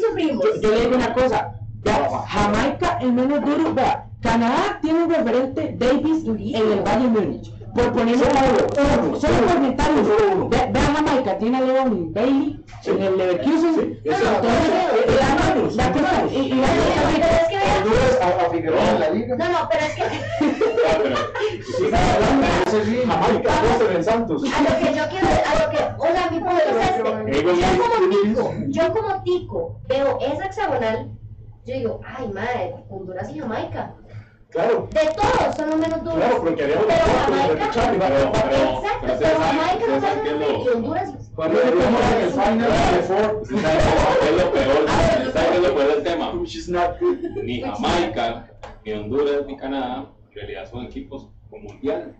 sufrimos. 0.00 0.44
Yo, 0.44 0.60
yo 0.62 0.70
le 0.70 0.80
digo 0.80 0.96
una 0.96 1.12
cosa, 1.12 1.52
vea, 1.82 2.08
Jamaica 2.26 2.98
el 3.02 3.12
menos 3.12 3.44
duro, 3.44 3.74
vea, 3.74 4.06
Canadá 4.22 4.78
tiene 4.80 5.04
un 5.04 5.10
referente 5.10 5.76
Davis 5.78 6.24
en 6.26 6.72
el 6.72 6.80
Bayern 6.80 7.12
Múnich. 7.12 7.59
Por 7.80 7.92
ponerle 7.92 8.24
uno, 8.26 9.16
solo 9.20 9.34
por 9.46 9.58
mentar 9.60 9.90
uno. 9.92 10.48
Ve- 10.50 10.68
Vea 10.70 10.82
Jamaica, 10.94 11.38
tiene 11.38 11.56
a 11.56 11.60
Leon 11.62 12.12
Bailey 12.12 12.64
en 12.84 13.02
el 13.02 13.16
Leverkusen. 13.16 13.74
Sí, 13.74 14.00
es 14.04 14.20
eh, 14.20 14.24
la 14.24 14.40
la 14.40 16.26
y- 16.30 16.36
y 16.36 16.54
la 16.54 16.66
Costa 16.66 16.92
Pero 16.94 17.08
Rica. 17.08 17.40
es 17.40 17.48
que 17.48 17.56
vea- 17.56 17.76
Honduras 17.78 18.18
a, 18.20 18.46
a 18.46 18.50
Figueroa 18.50 18.90
en 18.90 19.00
la 19.00 19.10
liga. 19.10 19.36
No, 19.36 19.48
no, 19.48 19.68
pero 19.70 19.86
es 19.86 19.94
que 19.94 20.02
Ah, 20.02 20.98
pero- 21.02 21.16
Ese 22.66 22.84
sí. 22.84 22.96
Jamaica, 23.06 23.50
Costa 23.60 23.94
en 23.94 24.04
Santos. 24.04 24.42
a 24.44 24.62
lo 24.62 24.68
que 24.78 24.94
yo 24.94 25.04
quiero, 25.08 25.26
a 25.28 25.54
lo 25.64 25.70
que, 25.70 25.78
o 25.98 26.12
sea, 26.12 26.30
mi 26.30 26.38
punto 26.38 26.56
es 26.56 26.66
este. 26.86 27.00
Yo 27.42 27.78
como 27.82 28.10
tico, 28.10 28.54
yo 28.68 28.92
como 28.92 29.22
tico 29.22 29.80
veo 29.88 30.18
esa 30.20 30.44
hexagonal, 30.46 31.10
yo 31.66 31.74
digo, 31.74 32.00
ay 32.06 32.28
madre, 32.28 32.74
Honduras 32.90 33.30
y 33.34 33.38
Jamaica. 33.38 33.94
Claro, 34.50 34.88
De 34.90 35.00
todos 35.14 35.56
son 35.56 35.70
los 35.70 35.78
menos 35.78 36.00
duros. 36.02 36.16
claro, 36.18 36.42
porque 36.42 36.62
haríamos 36.64 36.86
Pero 36.86 36.98
de 36.98 37.10
Jamaica, 37.12 37.46
repechaje, 37.54 37.98
pero- 37.98 38.32
pero- 38.32 38.78
exacto, 38.80 39.06
pero 39.20 39.38
Jamaica 39.38 39.86
no 39.86 40.38
lo- 40.38 40.64
y 40.64 40.68
Honduras 40.68 41.30
Cuando 41.36 41.60
estuvimos 41.62 42.00
en 42.12 42.20
el 42.20 42.30
final 42.30 42.58
de 42.60 43.02
Ford. 43.02 43.44
¿Saben 43.46 44.18
qué 44.20 44.28
es 44.28 44.36
lo 44.36 44.52
peor? 44.52 44.86
¿Saben 45.32 45.50
qué 45.52 45.56
es 45.56 45.62
lo 45.62 45.74
peor 45.74 45.88
del 45.94 46.02
tema? 46.02 46.32
Ni 47.44 47.60
Jamaica, 47.60 48.50
ni 48.84 48.92
Honduras, 48.92 49.46
ni 49.46 49.56
Canadá, 49.56 50.06
en 50.28 50.34
realidad 50.34 50.68
son 50.68 50.84
equipos 50.84 51.28
con 51.48 51.62
mundial. 51.62 52.16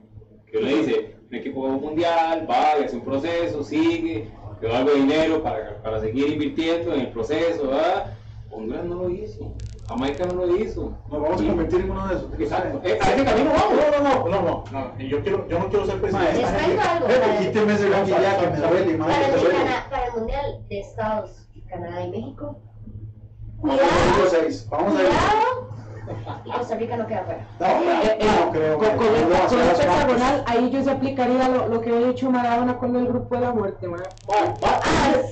Que 0.46 0.58
uno 0.58 0.68
dice, 0.68 1.16
un 1.28 1.34
equipo 1.36 1.62
con 1.62 1.80
mundial, 1.80 2.46
va, 2.48 2.72
hace 2.84 2.96
un 2.96 3.04
proceso, 3.04 3.62
sigue, 3.64 4.30
algo 4.72 4.90
de 4.90 4.96
dinero 5.00 5.42
para, 5.42 5.82
para 5.82 6.00
seguir 6.00 6.28
invirtiendo 6.28 6.94
en 6.94 7.00
el 7.00 7.08
proceso, 7.08 7.68
¿verdad? 7.68 8.14
Honduras 8.50 8.84
no 8.84 8.94
lo 8.96 9.10
hizo, 9.10 9.52
Jamaica 9.90 10.24
no 10.26 10.46
lo 10.46 10.56
hizo. 10.56 10.96
Nos 11.10 11.20
vamos 11.20 11.42
a 11.42 11.46
convertir 11.46 11.80
en 11.80 11.90
uno 11.90 12.06
de 12.06 12.14
esos. 12.14 12.32
Exacto. 12.38 12.80
Eh, 12.84 12.98
a 13.02 13.12
ese 13.12 13.24
camino 13.24 13.50
vamos. 13.50 13.74
No, 13.74 14.30
no, 14.30 14.40
no, 14.40 14.64
no, 14.70 14.98
Yo, 14.98 15.20
quiero, 15.20 15.48
yo 15.48 15.58
no 15.58 15.68
quiero 15.68 15.84
ser 15.84 16.00
presidente. 16.00 16.38
Les 16.38 16.56
traigo 16.56 16.80
algo. 16.80 17.06
Quíteme 17.40 17.72
ese 17.72 17.90
ya 17.90 18.38
que 18.38 18.46
me 18.50 18.56
duele, 18.56 18.98
Para 18.98 20.06
el, 20.06 20.12
Mundial 20.14 20.64
de 20.68 20.80
Estados, 20.80 21.48
Canadá 21.68 22.04
y 22.04 22.10
México. 22.10 22.56
Vamos 23.58 23.80
a 23.80 23.82
ir 23.82 23.90
Cuidado, 23.90 24.22
los 24.22 24.30
seis. 24.30 24.68
Vamos 24.70 24.96
a 24.96 25.02
ir. 25.02 25.08
cuidado. 25.08 25.69
Y 26.44 26.50
Costa 26.50 26.76
Rica 26.76 26.96
no 26.96 27.06
queda 27.06 27.24
fuera. 27.24 27.46
No, 27.58 27.66
Eh, 27.66 28.18
eh, 28.20 28.26
no 28.44 28.50
creo. 28.52 28.78
Con, 28.78 28.88
que- 28.88 28.96
con 28.96 29.06
no 29.06 29.30
va 29.30 29.44
a 29.44 29.46
con 29.48 29.60
hexagonal, 29.60 30.44
ahí 30.46 30.70
yo 30.70 30.82
se 30.82 30.90
aplicaría 30.90 31.48
lo, 31.48 31.68
lo 31.68 31.80
que 31.80 31.90
había 31.94 32.08
hecho 32.10 32.30
Maradona 32.30 32.78
con 32.78 32.96
el 32.96 33.06
grupo 33.06 33.34
de 33.34 33.40
la 33.40 33.52
muerte, 33.52 33.88
man. 33.88 34.00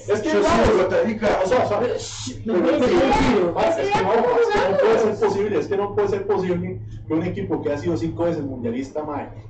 Es 0.09 0.21
que 0.21 0.29
Yo 0.31 0.41
Costa 0.43 0.97
Rica. 1.05 1.29
O 1.45 1.47
sea, 1.47 1.65
o 1.65 1.69
sea, 1.69 1.81
no, 1.81 1.87
es 1.87 2.35
que 2.35 2.47
no 2.47 3.53
puede 3.55 4.99
ser 4.99 5.19
posible, 5.19 5.59
es 5.59 5.67
que 5.69 5.77
no 5.77 5.95
puede 5.95 6.09
ser 6.09 6.27
posible 6.27 6.81
que 7.07 7.15
un 7.15 7.23
equipo 7.23 7.63
que 7.63 7.73
ha 7.73 7.79
sido 7.79 7.97
cinco 7.97 8.25
veces 8.25 8.43
mundialista, 8.45 9.03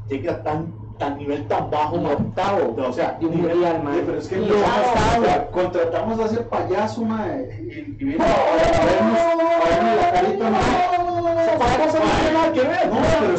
llegue 0.08 0.30
a 0.30 0.42
tan, 0.42 0.72
tan 0.98 1.16
nivel 1.18 1.46
tan 1.48 1.70
bajo, 1.70 1.96
octavo 1.96 2.76
O 2.88 2.92
sea, 2.92 3.16
un 3.20 3.42
man. 3.84 3.94
Sí, 3.94 4.02
pero 4.06 4.18
es 4.18 4.28
que 4.28 4.40
o 4.40 5.24
sea, 5.24 5.48
contratamos 5.50 6.20
a 6.20 6.24
ese 6.26 6.40
payaso, 6.42 7.02
mae, 7.02 7.48
y, 7.98 8.16
a, 8.20 8.26
la 9.96 10.12
carita, 10.12 10.50
mae. 10.50 10.98
No, 12.88 12.96
pero 13.20 13.38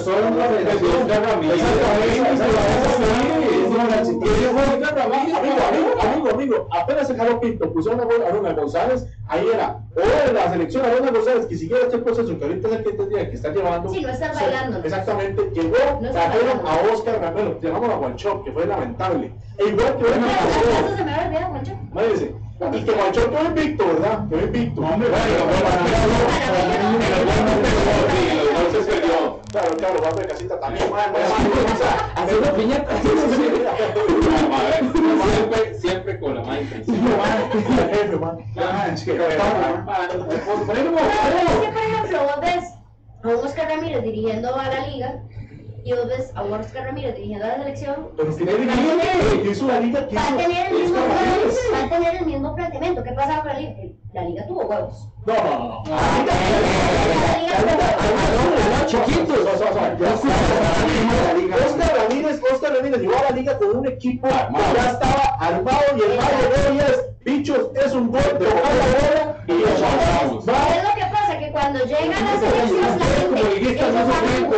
de 2.39 3.58
la. 3.87 3.99
Amigo, 3.99 5.37
amigo, 5.37 6.01
amigo, 6.01 6.29
amigo, 6.33 6.67
apenas 6.71 7.07
se 7.07 7.15
jaló 7.15 7.39
Pinto, 7.39 7.71
pusieron 7.73 7.99
a 8.01 8.27
Arona 8.27 8.53
González, 8.53 9.05
ahí 9.27 9.47
era, 9.53 9.79
o 9.95 10.33
la 10.33 10.51
selección 10.51 10.85
Arona 10.85 11.11
González 11.11 11.45
que 11.45 11.55
siguiera 11.57 11.83
este 11.85 11.97
proceso 11.99 12.37
que 12.37 12.45
ahorita 12.45 12.67
es 12.67 12.73
el 12.75 12.83
que 12.83 12.91
tendría 12.93 13.29
que 13.29 13.35
estar 13.35 13.53
llevando. 13.53 13.89
Sí, 13.89 14.01
no 14.01 14.09
están 14.09 14.33
Sí, 14.35 14.43
bailando. 14.43 14.79
Exactamente, 14.83 15.41
llegó, 15.53 15.77
trajeron 16.11 16.61
a 16.65 16.93
Oscar 16.93 17.21
Ramelo, 17.21 17.59
llegamos 17.59 17.89
a 17.89 17.95
Guanchop, 17.95 18.43
que 18.45 18.51
fue 18.51 18.65
lamentable. 18.65 19.31
E 19.57 19.65
igual 19.65 19.97
que 19.97 20.03
bueno, 20.03 20.27
eso 20.27 20.97
se 20.97 21.03
me 21.03 21.13
olvidado, 21.13 21.47
Juancho. 21.49 21.71
Imagínense, 21.91 22.35
y 22.73 22.83
que 22.83 22.91
Guanchop 22.91 23.29
quedó 23.29 23.45
invicto, 23.45 23.87
¿verdad? 23.87 24.29
Quedó 24.29 24.41
invicto. 24.45 24.81
hombre, 24.81 25.09
Bueno, 25.09 25.45
bueno, 25.45 25.59
bueno. 28.89 29.08
Claro, 29.51 29.75
claro, 29.77 30.01
va 30.03 30.11
de 30.11 30.27
casita 30.27 30.59
también, 30.59 30.87
sea, 30.89 32.13
Haciendo 32.15 32.53
piñatas. 32.55 33.01
Siempre, 35.31 35.73
siempre 35.73 36.19
con 36.19 36.35
la 36.35 36.43
mano 36.43 36.61
intención. 36.61 36.97
el 36.97 37.95
jefe, 37.95 38.17
man. 38.17 38.37
Es 38.93 39.03
que 39.03 39.13
por 39.13 40.77
ejemplo, 40.77 40.99
vos 42.23 42.39
ves 42.41 42.63
Oscar 43.43 43.69
Ramírez 43.69 44.03
dirigiendo 44.03 44.55
a 44.55 44.69
la 44.69 44.87
liga 44.87 45.23
y 45.83 45.93
vos 45.93 46.07
ves 46.07 46.31
a 46.35 46.43
Oscar 46.43 46.85
Ramírez 46.85 47.15
dirigiendo 47.15 47.45
a 47.45 47.49
la 47.49 47.57
selección, 47.63 48.09
Pero 48.17 48.35
tiene 48.35 48.51
el 48.51 48.59
mismo, 48.59 48.77
va 51.73 51.83
a 51.83 51.89
tener 51.89 52.15
el 52.15 52.25
mismo 52.25 52.55
planteamiento. 52.55 53.03
¿Qué 53.03 53.11
pasaba 53.11 53.43
con 53.43 53.53
la 53.53 53.59
liga? 53.59 53.73
La 54.13 54.23
liga 54.23 54.47
tuvo 54.47 54.65
huevos. 54.65 55.07
No, 55.25 55.33
no, 55.33 55.43
no, 55.43 55.83
no. 55.83 55.95
La 55.95 56.17
liga 56.19 57.57
tuvo 57.61 58.85
Chiquitos. 58.87 59.39
Oscar 61.65 61.95
Ramírez, 61.97 62.41
Oscar 62.51 62.75
Ramírez 62.75 62.99
llegó 63.01 63.17
a 63.17 63.23
la 63.23 63.31
liga 63.31 63.57
con 63.57 63.77
un 63.77 63.87
equipo 63.87 64.27
que 64.27 64.75
ya 64.75 64.91
estaba 64.91 65.37
armado 65.39 65.81
y 65.95 66.01
el 66.01 66.17
mal 66.17 66.77
de 66.77 66.83
es, 66.83 67.05
bichos, 67.23 67.69
es 67.75 67.93
un 67.93 68.09
gol 68.09 68.21
de 68.39 68.45
la 68.45 68.53
bola 68.53 69.43
y 69.47 69.51
Y 69.51 69.55
el 69.55 69.81
vamos. 70.21 70.47
va 70.47 70.53
¿Qué 70.67 70.77
es 70.77 70.83
lo 70.83 70.93
que 70.95 71.05
pasa? 71.11 71.39
Que 71.39 71.51
cuando 71.51 71.69
cuando 71.69 71.85
llega 71.85 72.19
la 72.19 72.39
selección, 72.39 72.99
la 72.99 73.05
Como 73.29 74.13
gente. 74.13 74.48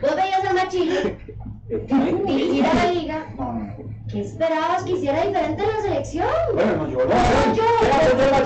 Vos, 0.00 0.16
veías 0.16 0.44
era 0.44 0.62
dirigir 2.26 2.66
a 2.66 2.74
la 2.74 2.92
liga. 2.92 3.26
¿qué 4.10 4.20
esperabas 4.20 4.82
que 4.84 4.92
hiciera 4.92 5.22
diferente 5.22 5.62
en 5.62 5.68
la 5.68 5.82
selección? 5.82 6.28
Bueno, 6.54 6.76
no, 6.76 6.88
yo 6.88 6.98
no. 6.98 7.04
No, 7.04 7.54
yo, 7.54 7.64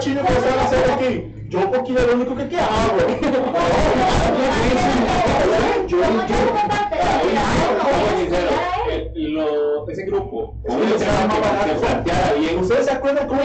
¿Qué 0.00 0.12
hacer 0.22 0.90
aquí? 0.90 1.32
Yo 1.48 1.70
porque 1.70 1.94
es 1.94 2.06
lo 2.06 2.14
único 2.14 2.36
que 2.36 2.48
que 2.48 2.58
hago. 2.58 2.96
Yo, 5.86 5.96
yo 5.96 5.98
parte 6.68 6.96
él. 8.92 9.10
El- 9.14 9.34
lo- 9.34 9.88
ese 9.88 10.02
grupo. 10.04 10.54
¿Ustedes 12.60 12.84
se 12.86 12.90
acuerdan 12.92 13.26
cómo 13.28 13.40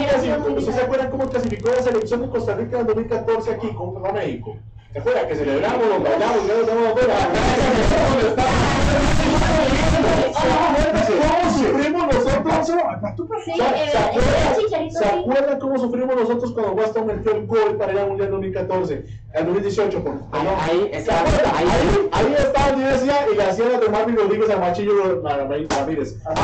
¿ustedes 0.56 0.74
se 0.74 0.82
acuerdan 0.82 1.10
cómo 1.10 1.28
clasificó 1.30 1.70
la 1.70 1.82
selección 1.82 2.22
de 2.22 2.28
Costa 2.30 2.54
Rica 2.54 2.80
en 2.80 2.86
2014 2.86 3.50
aquí 3.52 3.68
contra 3.74 4.12
México? 4.12 4.56
¿Se 4.92 4.98
acuerdan 4.98 5.28
que 5.28 5.34
celebramos, 5.36 5.86
nos 5.88 6.02
bailamos, 6.02 6.46
ya 6.46 6.54
nos 6.54 6.66
damos 6.66 6.86
afuera? 6.88 7.14
¿Cómo 11.52 11.66
sufrimos 11.68 12.06
nosotros? 12.06 12.66
Sí, 13.44 13.52
¿Se- 13.52 13.62
eh, 13.62 13.90
se 13.90 13.98
acuerdan- 13.98 14.56
Chicharito 14.58 14.98
¿Se 14.98 15.04
sí. 15.04 15.10
acuerdan 15.20 15.58
cómo 15.60 15.78
sufrimos 15.78 16.16
nosotros 16.16 16.52
cuando 16.52 16.72
Weston 16.72 17.06
metió 17.06 17.32
el 17.34 17.46
gol 17.46 17.76
para 17.78 17.92
ir 17.92 17.98
al 17.98 18.08
Mundial 18.08 18.30
2014? 18.30 19.04
El 19.34 19.44
2018, 19.46 20.02
por 20.04 20.12
Ahí, 20.12 20.18
perdón. 20.30 20.54
ahí, 20.60 20.88
¿Se 20.92 20.98
está, 20.98 21.20
acuerdan? 21.20 21.52
ahí, 21.56 21.66
Ahí, 21.70 22.08
ahí 22.26 22.34
estaba 22.38 22.70
yo 22.76 22.86
decía 22.86 23.26
y 23.32 23.36
le 23.36 23.42
hacían 23.42 23.72
las 23.72 23.80
de 23.80 23.88
Marvin 23.88 24.16
Rodríguez 24.16 24.50
a 24.50 24.56
Machillo 24.58 25.22
Ramírez. 25.22 26.16
Ah, 26.26 26.34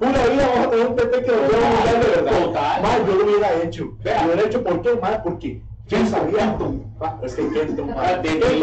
Una 0.00 0.26
vida 0.26 0.48
vamos 0.52 0.66
a 0.66 0.70
tener 0.70 0.86
un 0.86 0.96
PT 0.96 1.22
que 1.24 1.32
nos 1.32 1.50
lleva 1.50 1.66
a 1.66 1.70
un 1.70 1.76
Mundial 1.76 2.00
de 2.00 2.08
verdad. 2.22 2.38
Total. 2.44 2.82
Mal, 2.82 3.06
yo 3.06 3.14
lo 3.14 3.24
hubiera 3.24 3.62
hecho. 3.62 3.84
Lo 3.84 4.24
hubiera 4.26 4.42
hecho, 4.48 4.62
¿por 4.64 4.82
qué? 4.82 4.94
Mal, 4.96 5.20
porque 5.24 5.62
¿quién 5.88 6.06
sabía? 6.08 6.56
Ah, 7.00 7.18
Es 7.22 7.34
que 7.34 7.48
Kenton, 7.50 7.90
Ah, 7.96 8.12
es 8.12 8.18
que, 8.20 8.32
del 8.42 8.60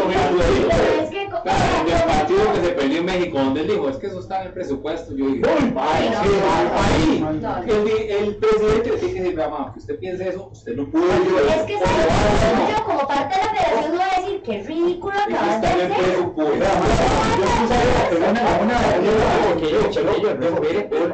partido 2.06 2.52
que 2.52 2.60
se 2.60 2.68
perdió 2.70 2.98
en 2.98 3.04
México, 3.04 3.38
donde 3.38 3.60
él 3.62 3.68
dijo, 3.68 3.88
es 3.88 3.96
que 3.96 4.06
eso 4.06 4.20
está 4.20 4.40
en 4.40 4.46
el 4.48 4.52
presupuesto. 4.52 5.14
Yo 5.14 5.26
dije, 5.26 5.42
ahí, 5.78 7.24
el, 7.66 7.86
el 8.26 8.36
presidente 8.36 8.90
le 8.90 8.96
tiene 8.96 9.14
que 9.14 9.20
decir, 9.22 9.36
mamá, 9.36 9.70
que 9.72 9.78
usted 9.80 9.98
piense 9.98 10.28
eso, 10.28 10.48
usted 10.52 10.74
no 10.76 10.86
puede. 10.90 11.04
Es 11.06 11.62
que 11.64 11.78
¿sabes? 11.78 12.68
yo 12.70 12.84
como 12.84 13.06
parte 13.06 13.34
de 13.36 13.42
la 13.44 13.50
federación 13.50 13.92
no 13.92 13.98
voy 13.98 14.08
a 14.10 14.20
decir 14.20 14.42
qué 14.42 14.62
ridículo 14.62 15.14
Es 15.18 15.26
que 15.26 15.82
el 15.82 15.92
presupuesto. 15.92 16.54
Mira, 16.54 16.74
mal, 16.76 16.90
yo 17.38 17.46
puse 17.56 17.76
una- 18.16 18.28
una- 18.60 18.60
una-. 18.62 18.80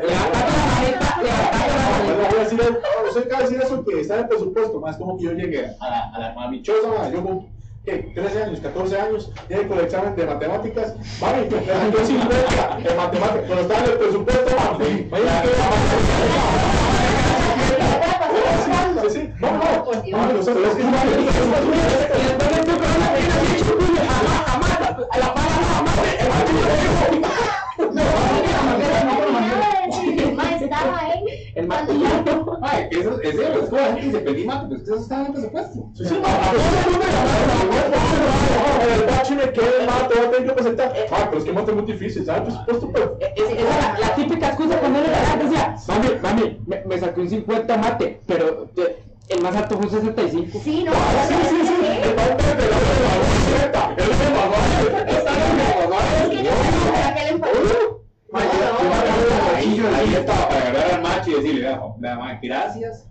Levantando 0.07 0.66
voy 1.27 2.41
a 2.41 2.43
decir, 2.43 2.59
no 2.59 3.41
decir 3.41 3.61
eso 3.63 3.85
que 3.85 4.01
está 4.01 4.15
en 4.15 4.21
el 4.21 4.29
presupuesto, 4.29 4.81
más 4.81 4.97
como 4.97 5.17
que 5.17 5.25
yo 5.25 5.33
llegué 5.33 5.67
a 5.81 5.91
la, 5.91 6.11
a 6.15 6.19
la, 6.19 6.33
a 6.33 6.49
mi 6.49 6.63
choza, 6.63 6.89
ma, 6.89 7.11
yo 7.11 7.23
con 7.23 7.47
¿qué? 7.85 8.11
13 8.15 8.43
años, 8.43 8.61
14 8.61 9.01
años, 9.01 9.31
llegué 9.49 9.69
con 9.69 9.79
el 9.79 9.85
examen 9.85 10.17
de 10.17 10.27
matemáticas, 10.27 10.95
mami, 11.21 11.43
me 11.43 12.07
50 12.07 12.79
en 12.79 12.97
matemáticas, 12.97 13.45
pero 13.49 13.61
estaba 13.61 13.85
en 13.85 13.91
el 13.91 13.99
presupuesto, 13.99 14.57
vaya 15.11 15.43
que 15.43 15.49
Sí, 19.09 19.31
no, 19.39 19.53
no, 19.53 19.59
que 20.03 20.11
no, 20.11 20.19
jamás, 30.77 31.16
el 31.57 31.63
El 31.63 31.69
martillo. 31.69 32.07
Ay, 32.61 32.89
eso, 32.91 33.21
es 33.23 33.35
cierto, 33.35 33.63
es 33.65 33.71
como 33.71 33.81
la 33.81 33.95
gente 33.95 34.01
que 34.01 34.13
se 34.13 34.21
pedía 34.21 34.47
mate, 34.47 34.67
pero 34.69 34.81
ustedes 34.81 35.01
están 35.01 35.21
en 35.21 35.27
el 35.27 35.33
presupuesto. 35.33 35.89
Sí, 35.95 36.05
sí, 36.05 36.15
no, 36.21 36.27
a 36.29 36.53
el 38.95 39.07
bache 39.07 39.35
me 39.35 39.53
quede 39.53 39.87
más, 39.87 40.09
te 40.09 40.15
voy 40.17 40.27
a 40.27 40.31
tener 40.31 40.49
que 40.49 40.53
presentar. 40.53 40.93
Ah, 41.11 41.27
pero 41.31 41.39
es 41.39 41.45
que 41.45 41.53
mate 41.53 41.71
es 41.71 41.77
muy 41.77 41.87
difícil, 41.87 42.27
¿sabes? 42.27 42.55
Presupuesto, 42.67 42.93
pero. 42.93 43.17
Es, 43.21 43.31
esa 43.51 43.95
es 43.95 44.01
la, 44.01 44.15
típica 44.15 44.49
excusa 44.49 44.79
cuando 44.79 44.99
él 44.99 45.07
era 45.07 45.37
decía, 45.43 45.77
mami, 45.89 46.09
mami, 46.23 46.61
me, 46.67 46.85
me 46.85 46.99
saqué 46.99 47.21
un 47.23 47.31
50 47.31 47.77
mate, 47.79 48.21
pero 48.27 48.69
eh, 48.77 49.03
el 49.31 49.43
más 49.43 49.57
alto 49.57 49.77
fue 49.79 49.87
un 49.87 49.93
65. 49.93 50.61
Sí, 50.63 50.85
no, 50.85 50.93
Ah, 50.95 51.25
sí, 51.27 51.35
sí, 51.49 51.57
sí, 51.67 51.87
el 52.03 52.17
mate 52.17 52.45
de 52.45 52.55
de 52.55 52.69
la 52.69 52.77
el 53.97 53.97
de 53.97 54.13
Es 56.23 56.29
que 56.29 56.37
que 56.37 56.43
le. 56.43 57.97
Ahí, 59.97 60.25
para 60.27 61.06
y 61.27 61.35
decirle, 61.35 61.79
gracias. 62.43 63.09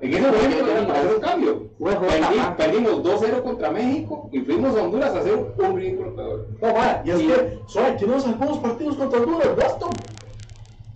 En 0.00 0.14
ese 0.14 0.20
momento 0.30 0.70
era 0.70 0.86
para 0.86 1.00
hacer 1.00 1.14
un 1.14 1.20
cambio. 1.20 1.68
Perdimos 2.56 3.02
2-0 3.02 3.42
contra 3.42 3.70
México 3.70 4.28
y 4.32 4.40
fuimos 4.40 4.76
a 4.76 4.82
Honduras 4.84 5.14
a 5.14 5.18
hacer 5.18 5.34
un 5.58 5.76
ridículo 5.76 6.14
peor. 6.14 6.46
No, 6.62 6.72
vaya, 6.72 7.02
y 7.04 7.10
es 7.10 7.18
que, 7.18 7.58
suave, 7.66 7.96
que 7.96 8.06
no 8.06 8.20
sacamos 8.20 8.58
partidos 8.58 8.96
contra 8.96 9.20
Honduras, 9.20 9.56
Boston. 9.56 9.90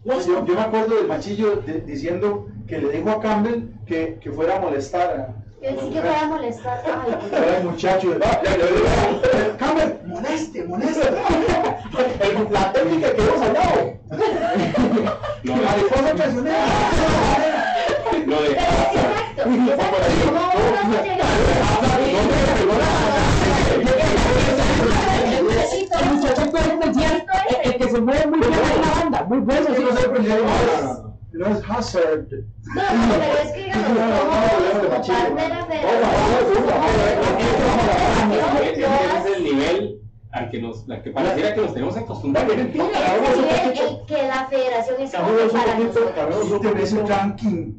No, 0.05 0.21
yo, 0.21 0.45
yo 0.47 0.55
me 0.55 0.61
acuerdo 0.61 0.97
del 0.97 1.09
machillo 1.09 1.57
de- 1.57 1.81
diciendo 1.81 2.47
que 2.69 2.79
le 2.79 2.91
dijo 2.91 3.11
a 3.11 3.21
Campbell 3.21 3.71
que, 3.87 4.19
que 4.21 4.31
fuera 4.31 4.57
a 4.57 4.61
molestar 4.61 5.42
sí 5.63 5.91
que 5.91 6.01
voy 6.01 6.15
a 6.15 6.27
molestar. 6.27 6.83
Ay, 6.85 7.65
muchacho. 7.65 8.15
moleste, 10.07 10.65
moleste. 10.65 11.11
La 12.51 12.73
técnica 12.73 13.15
que 13.15 13.23
hemos 13.23 13.41
hallado. 13.41 13.93
Lo 15.43 15.55
de, 15.55 15.63
Mariposa 15.63 16.15
traicionera. 16.15 16.67
lo 18.27 18.43
de 18.43 18.51
Exacto. 18.51 19.43
El 25.99 26.15
muchacho 26.15 26.51
puede 26.51 26.73
el, 27.65 27.77
que 27.77 27.89
se 27.89 28.01
mueve 28.01 28.27
muy 28.27 28.41
bien 28.41 28.53
en 28.53 28.81
la 28.81 29.01
banda, 29.01 29.25
muy 29.29 29.39
bueno, 29.39 29.67
sí, 29.77 29.83
No 29.83 29.93
sí. 29.93 31.12
No 31.33 31.47
es- 31.47 31.53
no 31.53 31.59
es 31.59 31.71
Hazard. 31.71 32.27
No, 32.75 32.83
no, 32.83 33.15
pero 33.19 33.39
es 33.43 33.51
que 33.53 33.65
digamos, 33.65 33.87
como 33.89 34.31
parte 34.31 35.35
de 35.35 35.49
la 35.49 35.61
ese 35.61 35.67
federación, 35.67 36.47
es 39.17 39.37
el 39.37 39.45
nivel 39.45 39.99
al 40.33 40.51
que 40.51 40.59
nos, 40.63 40.89
al 40.89 41.03
que 41.03 41.11
pareciera 41.11 41.55
que 41.55 41.61
nos 41.61 41.75
tenemos 41.75 41.97
acostumbrados. 41.97 42.53
Que 42.53 44.23
la 44.23 44.47
federación 44.49 44.97
es 45.03 45.11
para 45.11 45.27
poquito, 45.27 46.01
nosotros. 46.01 46.11
cambiemos 46.15 46.51
un 46.51 46.61
Te 46.61 46.71
ves 46.73 46.93
un 46.93 46.99
poquito. 47.01 47.17
ranking. 47.17 47.73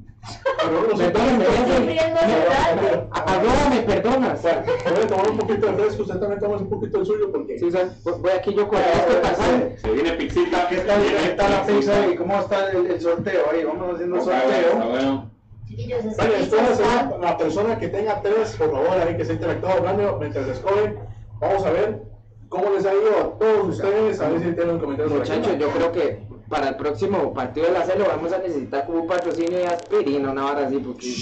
Perdóname, 0.57 1.05
Estoy 1.05 1.21
ese- 1.31 1.79
riendo 1.85 2.19
de 2.21 2.27
verdad. 2.27 3.07
Arroba 3.11 3.69
me 3.69 3.81
perdonas. 3.81 4.41
Voy 4.41 5.03
a 5.03 5.07
tomar 5.07 5.29
un 5.29 5.37
poquito 5.37 5.67
de 5.67 5.73
fresco, 5.73 6.01
usted 6.03 6.19
también 6.19 6.39
toma 6.39 6.57
un 6.57 6.69
poquito 6.69 6.97
del 6.97 7.05
suyo 7.07 7.31
porque. 7.31 7.59
Sí, 7.59 7.65
o 7.65 7.71
sea, 7.71 7.89
voy 8.03 8.31
aquí 8.31 8.53
yo 8.53 8.67
con 8.67 8.79
este 8.79 9.13
pasando. 9.21 9.65
Se 9.81 9.91
viene 9.91 10.11
pixita. 10.13 10.67
¿Qué 10.69 10.77
tal, 10.77 11.01
qué 11.03 11.29
tal 11.35 11.51
la 11.51 11.65
pizza 11.65 12.07
y 12.07 12.15
cómo 12.15 12.39
está 12.39 12.71
el, 12.71 12.87
el 12.91 13.01
sorteo 13.01 13.41
ahí? 13.51 13.63
Vamos 13.65 13.95
haciendo 13.95 14.17
Está 14.17 14.41
sorteo. 14.41 14.89
bueno. 14.89 15.29
Chiquillos, 15.67 16.17
Vale, 16.17 16.39
entonces 16.43 16.79
está- 16.79 17.17
la 17.19 17.37
persona 17.37 17.79
que 17.79 17.87
tenga 17.89 18.21
tres, 18.21 18.55
por 18.57 18.71
favor, 18.71 18.91
ahí 19.07 19.17
que 19.17 19.25
se 19.25 19.31
ha 19.31 19.35
interactuado 19.35 19.77
hablando 19.79 20.17
mientras 20.19 20.47
escogen, 20.47 20.99
vamos 21.39 21.65
a 21.65 21.71
ver 21.71 22.03
cómo 22.49 22.69
les 22.71 22.85
ha 22.85 22.93
ido 22.93 23.17
a 23.19 23.37
todos 23.39 23.69
ustedes, 23.69 24.19
a 24.21 24.29
ver 24.29 24.39
si 24.41 24.51
tienen 24.53 24.79
comentarios. 24.79 25.13
Muchachos, 25.17 25.57
yo 25.57 25.69
creo 25.69 25.91
que 25.91 26.19
para 26.53 26.69
el 26.69 26.75
próximo 26.75 27.33
partido 27.33 27.65
de 27.65 27.73
la 27.73 27.83
CELO 27.83 28.05
vamos 28.05 28.31
a 28.31 28.37
necesitar 28.37 28.85
como 28.85 29.01
un 29.01 29.07
patrocinio 29.07 29.57
de 29.57 29.65
aspirina, 29.65 30.31
una 30.31 30.51
hora 30.51 30.67
así, 30.67 30.77
porque... 30.77 31.07
Y 31.07 31.15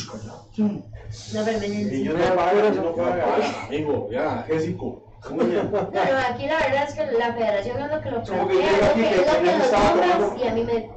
yo 0.58 0.68
serio. 1.14 2.14
no 2.14 2.36
pago, 2.36 2.60
yo 2.60 2.82
no 2.82 2.96
pago. 2.96 3.22
Ah, 3.26 3.66
Amigo, 3.68 4.10
ya, 4.12 4.44
Jésico. 4.46 5.08
Pero 5.30 6.18
aquí 6.30 6.48
la 6.48 6.58
verdad 6.58 6.86
es 6.86 6.96
que 6.96 7.12
la 7.18 7.34
federación 7.34 7.82
es 7.82 7.92
lo 7.92 8.02
que 8.02 8.12
lo 8.12 8.24
plantea, 8.24 8.94
que, 8.94 9.10
es 9.10 9.18
lo 9.18 9.40
que 9.40 10.20
los 10.20 10.42
y 10.42 10.48
a 10.48 10.54
mí 10.54 10.64
me... 10.66 10.90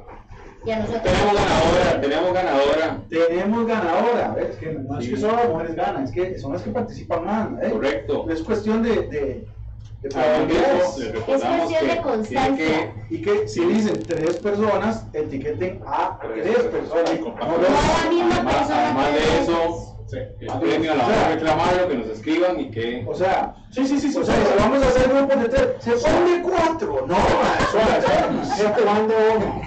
Y 0.65 0.71
a 0.71 0.79
nosotros 0.79 1.03
Tenemos 1.03 1.33
ganadora, 1.35 2.01
tenemos 2.01 2.33
ganadora. 2.33 3.01
Tenemos 3.07 3.67
ganadora, 3.67 4.33
¿ves? 4.35 4.57
Que 4.57 4.73
no 4.73 4.99
es 4.99 5.09
que 5.09 5.17
solo 5.17 5.33
las 5.37 5.49
mujeres 5.49 5.75
ganan, 5.75 6.03
es 6.05 6.11
que 6.11 6.39
son 6.39 6.53
las 6.53 6.61
que 6.63 6.71
participan 6.71 7.23
más. 7.23 7.49
¿eh? 7.63 7.69
Correcto. 7.69 8.25
Es 8.29 8.41
cuestión 8.41 8.81
de, 8.81 8.95
de, 9.07 9.47
de 10.09 10.19
Además 10.19 10.47
de 10.47 10.53
eso, 10.55 10.63
probabilidades. 10.65 10.97
les 10.97 11.11
recordamos 11.13 11.57
cuestión 11.57 11.87
de 11.87 11.95
que 11.95 12.01
constancia. 12.01 12.55
tiene 12.55 13.05
Y 13.09 13.21
que 13.21 13.47
si 13.47 13.65
dicen 13.65 14.03
tres 14.07 14.37
personas, 14.37 15.07
etiqueten 15.13 15.81
a 15.85 16.19
tres 16.19 16.57
personas. 16.63 17.09
Sí, 17.09 17.19
No 17.21 17.33
la 17.37 18.09
misma 18.09 18.35
Además, 18.35 18.55
persona 18.55 18.85
además 18.85 19.13
de 19.13 19.41
eso, 19.41 19.91
el 20.39 20.59
premio 20.59 20.91
a 20.91 20.95
la 20.95 21.05
hora 21.07 21.27
de 21.29 21.35
reclamarlo, 21.35 21.87
que 21.89 21.95
nos 21.97 22.07
escriban 22.07 22.59
y 22.59 22.69
que... 22.71 23.05
O 23.07 23.15
sea, 23.15 23.55
Sí, 23.71 23.85
sí, 23.87 23.99
sí, 23.99 24.11
sí. 24.11 24.17
o 24.19 24.23
sea, 24.23 24.35
si 24.35 24.57
vamos 24.59 24.83
a 24.83 24.87
hacer 24.87 25.09
grupos 25.09 25.41
de 25.41 25.49
tres, 25.49 25.67
se 25.79 25.91
pone 25.91 26.41
cuatro. 26.43 27.05
No. 27.07 27.15
Gente, 28.55 28.83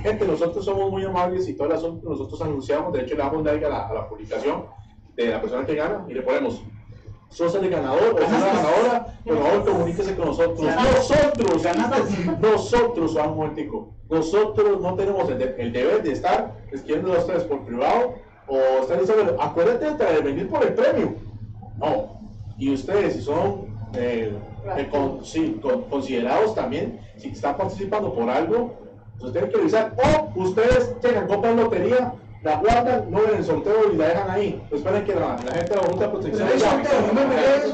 gente, 0.03 0.25
nosotros 0.27 0.65
somos 0.65 0.91
muy 0.91 1.05
amables 1.05 1.49
y 1.49 1.55
todo 1.55 1.67
el 1.69 1.75
asunto 1.75 2.09
nosotros 2.09 2.41
anunciamos, 2.41 2.93
de 2.93 3.03
hecho 3.03 3.15
le 3.17 3.23
damos 3.23 3.45
like 3.45 3.65
a 3.67 3.69
la, 3.69 3.87
a 3.89 3.93
la 3.95 4.09
publicación 4.09 4.65
de 5.17 5.27
la 5.27 5.41
persona 5.41 5.67
que 5.67 5.75
gana 5.75 6.05
y 6.09 6.15
le 6.15 6.23
ponemos 6.23 6.63
sos 7.31 7.55
el 7.55 7.69
ganador 7.71 8.15
o 8.15 8.19
sos 8.19 8.31
la 8.31 8.47
ganadora, 8.47 9.07
por 9.25 9.39
favor 9.39 9.65
comuníquese 9.65 10.17
con 10.17 10.27
nosotros. 10.27 10.61
Nosotros, 10.93 11.63
nosotros, 12.41 13.13
Juan 13.13 13.35
Muertico, 13.35 13.89
nosotros 14.09 14.81
no 14.81 14.95
tenemos 14.95 15.29
el, 15.31 15.39
de- 15.39 15.55
el 15.59 15.73
deber 15.73 16.03
de 16.03 16.13
estar 16.13 16.55
escribiendo 16.73 17.13
a 17.15 17.19
ustedes 17.19 17.45
por 17.45 17.61
privado 17.65 18.15
o 18.47 18.57
estar 18.83 18.99
diciendo, 19.01 19.37
acuérdate 19.41 20.05
de 20.05 20.21
venir 20.23 20.49
por 20.49 20.63
el 20.65 20.75
premio. 20.75 21.15
No. 21.77 22.19
Y 22.59 22.73
ustedes, 22.73 23.15
si 23.15 23.23
son 23.23 23.67
eh, 23.95 24.33
eh, 24.77 24.89
con- 24.91 25.25
sí, 25.25 25.59
con- 25.63 25.83
considerados 25.85 26.55
también, 26.55 26.99
si 27.19 27.29
están 27.29 27.57
participando 27.57 28.13
por 28.15 28.29
algo, 28.31 28.75
pues 29.21 29.33
tienen 29.33 29.51
que 29.51 29.57
revisar. 29.59 29.95
O 30.35 30.41
ustedes 30.41 30.95
llegan, 31.03 31.27
compran 31.27 31.57
lotería, 31.57 32.13
la 32.43 32.57
guardan, 32.57 33.11
no 33.11 33.19
ven 33.23 33.37
el 33.39 33.45
sorteo 33.45 33.93
y 33.93 33.97
la 33.97 34.09
dejan 34.09 34.31
ahí. 34.31 34.63
Esperen 34.71 35.05
que 35.05 35.15
la, 35.15 35.37
la 35.45 35.53
gente 35.55 35.71
de 35.71 35.77
la 35.77 35.83
Junta 35.83 36.05
de 36.05 36.11
Protección 36.11 36.49
llame. 36.49 36.61
sorteo, 36.61 37.01
no. 37.13 37.21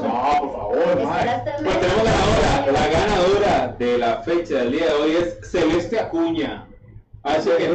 No, 0.07 0.41
por 0.41 0.51
favor, 0.57 0.77
el 0.77 1.63
Pues 1.63 1.79
tenemos 1.79 2.03
ganadora. 2.03 2.71
La 2.71 2.87
ganadora 2.87 3.75
de 3.77 3.97
la 3.97 4.17
fecha 4.23 4.55
del 4.55 4.71
día 4.71 4.85
de 4.87 4.93
hoy 4.93 5.11
es 5.17 5.49
Celeste 5.51 5.99
Acuña. 5.99 6.67
Hace 7.23 7.55
que 7.57 7.69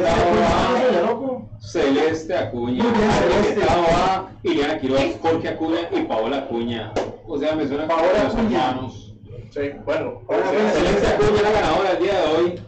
loco. 1.05 1.49
Celeste 1.59 2.37
Acuña. 2.37 2.83
Celeste. 3.19 3.59
estaba 3.61 4.29
Iliana 4.43 4.79
Quiroz, 4.79 5.17
Jorge 5.21 5.47
Acuña 5.49 5.89
y 5.91 6.01
Paola 6.03 6.37
Acuña. 6.39 6.93
O 7.27 7.37
sea, 7.37 7.55
me 7.55 7.67
suena 7.67 7.87
como 7.87 7.99
Paola 8.01 8.23
los 8.23 8.33
Acuña. 8.35 8.69
hermanos. 8.69 9.13
Sí, 9.51 9.59
bueno. 9.85 10.21
Pues, 10.25 10.39
Celeste 10.73 11.07
Acuña 11.07 11.35
es 11.37 11.41
la 11.43 11.51
ganadora 11.51 11.93
del 11.93 12.03
día 12.03 12.13
de 12.21 12.27
hoy. 12.27 12.61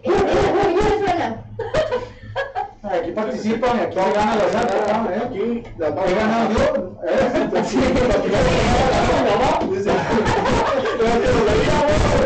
Aquí 2.83 3.11
participan 3.11 3.77
y 3.77 3.81
aquí 3.81 3.95
ganan 3.95 4.39
los 4.39 4.55
otros, 4.55 4.89
¿eh? 4.89 5.21
Aquí 5.25 5.63
las 5.77 5.91
He 5.91 6.15
ganado 6.15 6.49
yo. 6.51 6.59
¿eh? 7.07 7.19
Sí. 7.65 7.79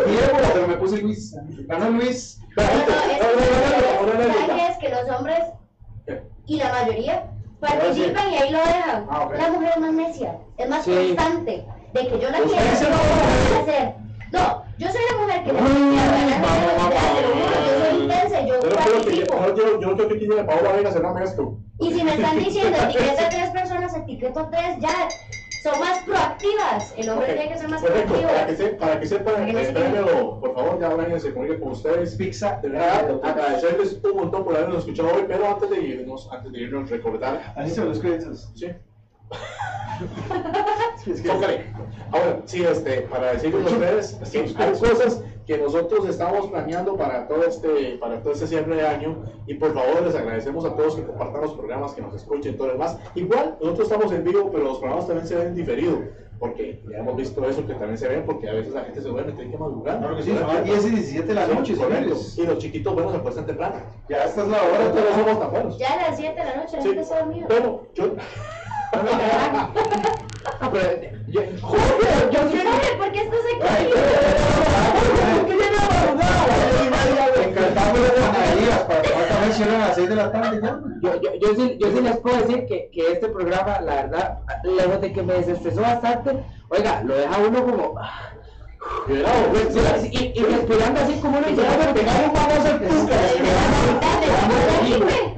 Diego, 0.06 0.38
pero 0.52 0.66
me 0.68 0.74
puse 0.74 0.98
Luis. 0.98 1.34
Ganó 1.66 1.90
Luis. 1.90 2.38
Es 2.56 2.70
que- 4.78 4.88
los 4.88 5.08
hombres 5.16 5.38
y 6.46 6.56
la 6.56 6.72
mayoría 6.72 7.24
participan 7.60 8.32
y 8.32 8.36
ahí 8.36 8.50
lo 8.50 8.58
dejan. 8.58 9.06
Ah. 9.10 9.28
La 9.36 9.48
mujer 9.50 9.70
es 9.74 9.80
más 9.80 9.92
necia, 9.92 10.36
es 10.56 10.68
más 10.68 10.84
Sí. 10.84 11.14
constante. 11.16 11.64
De 11.92 12.08
que 12.08 12.18
yo 12.20 12.30
la 12.30 12.38
quiero, 12.38 12.64
yo 12.80 12.88
no. 12.90 12.96
lo 12.96 13.02
voy 13.02 13.56
a 13.56 13.60
hacer. 13.62 13.94
No, 14.32 14.62
yo 14.78 14.88
soy 14.92 15.00
la 15.10 15.16
mujer 15.22 15.44
que 15.44 15.52
me 15.52 15.58
quiero 15.60 16.12
ganar, 16.12 16.40
vamos, 16.42 16.90
te 16.90 17.22
lo 17.22 17.28
juro, 17.34 17.56
yo 18.62 18.68
no 18.70 18.76
creo 18.76 19.04
que 19.04 19.16
yo, 19.16 19.80
yo, 19.80 19.94
no 19.94 20.08
que 20.08 20.14
tiene 20.16 20.44
Paola 20.44 20.72
venga 20.72 20.90
a 20.90 21.24
esto. 21.24 21.58
Y 21.80 21.92
si 21.92 22.02
me 22.04 22.14
están 22.14 22.38
diciendo 22.38 22.76
etiqueta 22.78 23.26
a 23.26 23.28
tres 23.30 23.50
personas, 23.50 23.96
etiqueto 23.96 24.40
a 24.40 24.50
tres, 24.50 24.76
ya 24.80 25.08
son 25.62 25.80
más 25.80 25.98
proactivas. 26.04 26.94
El 26.96 27.08
hombre 27.10 27.32
Ok, 27.32 27.36
tiene 27.38 27.52
que 27.52 27.58
ser 27.58 27.68
más 27.68 27.82
Perfecto, 27.82 28.12
proactivo. 28.14 28.30
para 28.32 28.46
que, 28.46 28.56
se, 28.56 28.68
para 28.68 29.00
que 29.00 29.06
sepan, 29.06 29.34
Para 29.34 29.46
que 29.46 29.52
no 29.52 29.58
el 29.58 29.66
se 29.66 29.72
premio, 29.72 30.40
por 30.40 30.54
favor, 30.54 30.80
ya 30.80 30.88
Brian 30.88 31.20
se 31.20 31.32
comunique 31.32 31.60
con 31.60 31.72
ustedes. 31.72 32.14
Pizza. 32.16 32.58
De 32.62 32.68
verdad, 32.68 33.20
agradecerles 33.22 34.00
un 34.04 34.16
montón 34.16 34.44
por 34.44 34.56
habernos 34.56 34.78
escuchado 34.78 35.08
hoy, 35.14 35.24
pero 35.26 35.46
antes 35.46 35.70
de 35.70 35.80
irnos, 35.80 36.28
antes 36.32 36.52
de 36.52 36.58
irnos, 36.60 36.90
recordar. 36.90 37.54
Así 37.56 37.70
se 37.70 37.84
los 37.84 37.98
créditos. 37.98 38.50
Sí, 38.54 38.68
Sí, 41.04 41.10
es 41.10 41.20
que-. 41.22 41.30
Ahora, 41.30 42.40
sí, 42.44 42.64
este, 42.64 43.02
para 43.02 43.32
decirles 43.32 43.66
a 43.66 43.70
ustedes 43.70 44.14
que 44.30 44.38
hay 44.62 44.72
cosas 44.72 45.22
que 45.48 45.56
nosotros 45.56 46.06
estamos 46.06 46.46
planeando 46.48 46.94
para 46.94 47.26
todo 47.26 47.42
este, 47.42 47.96
para 47.98 48.20
todo 48.20 48.34
este 48.34 48.46
cierre 48.46 48.76
de 48.76 48.86
año 48.86 49.24
y 49.46 49.54
por 49.54 49.72
favor 49.72 50.02
les 50.02 50.14
agradecemos 50.14 50.62
a 50.66 50.76
todos 50.76 50.96
que 50.96 51.04
compartan 51.06 51.40
los 51.40 51.54
programas, 51.54 51.94
que 51.94 52.02
nos 52.02 52.14
escuchen, 52.14 52.54
todo 52.58 52.66
lo 52.66 52.74
demás. 52.74 52.98
Igual, 53.14 53.56
nosotros 53.58 53.90
estamos 53.90 54.12
en 54.12 54.24
vivo, 54.24 54.50
pero 54.52 54.64
los 54.64 54.78
programas 54.78 55.06
también 55.06 55.26
se 55.26 55.36
ven 55.36 55.54
diferido, 55.54 56.00
porque 56.38 56.82
ya 56.90 56.98
hemos 56.98 57.16
visto 57.16 57.48
eso 57.48 57.66
que 57.66 57.72
también 57.72 57.96
se 57.96 58.08
ven, 58.08 58.26
porque 58.26 58.46
a 58.46 58.52
veces 58.52 58.74
la 58.74 58.82
gente 58.84 59.00
se 59.00 59.08
duerme, 59.08 59.32
tiene 59.32 59.50
que 59.50 59.56
madrugar. 59.56 59.98
Claro 60.00 60.16
que 60.18 60.22
sí, 60.22 60.36
son 60.36 60.46
las 60.54 60.64
10 60.64 60.84
y 60.84 60.90
17 60.90 61.26
de 61.28 61.34
la 61.34 61.46
Sí, 61.46 61.54
noche, 61.54 61.76
correcto. 61.76 62.14
señores. 62.14 62.38
Y 62.38 62.46
los 62.46 62.58
chiquitos 62.58 62.92
buenos 62.94 63.12
se 63.12 63.18
acuestan 63.18 63.46
temprano. 63.46 63.76
Ya 64.10 64.24
esta 64.24 64.42
es 64.42 64.48
la 64.48 64.62
hora, 64.62 64.92
todos 64.92 65.14
somos 65.14 65.40
tan 65.40 65.50
buenos. 65.50 65.78
Ya 65.78 65.94
a 65.94 66.10
las 66.10 66.16
7 66.18 66.38
de 66.38 66.44
la 66.44 66.56
noche 66.56 66.76
la 66.76 66.82
Sí, 66.82 66.88
gente 66.88 67.00
de 67.00 67.06
a 79.64 79.78
las 79.78 79.94
6 79.94 80.08
de 80.08 80.14
la 80.14 80.32
tarde 80.32 80.60
ya. 80.62 80.80
yo, 81.00 81.20
yo, 81.20 81.34
yo, 81.34 81.54
sí, 81.54 81.78
yo 81.80 81.90
sí 81.90 82.00
les 82.00 82.16
puedo 82.18 82.36
decir 82.38 82.66
que, 82.66 82.90
que 82.92 83.12
este 83.12 83.28
programa, 83.28 83.80
la 83.80 83.94
verdad, 83.94 84.38
lejos 84.64 85.00
de 85.00 85.12
que 85.12 85.22
me 85.22 85.34
desestresó 85.34 85.80
bastante, 85.80 86.44
oiga, 86.68 87.02
lo 87.04 87.14
deja 87.14 87.38
uno 87.38 87.64
como... 87.64 87.94
Y, 89.08 90.32
y 90.38 90.42
respirando 90.44 91.00
así 91.00 91.14
como 91.20 91.38
uno 91.38 91.48
ya 91.48 91.78
me 91.78 91.92
Pegamos 91.94 92.32
vamos 92.32 92.64
al 92.64 92.80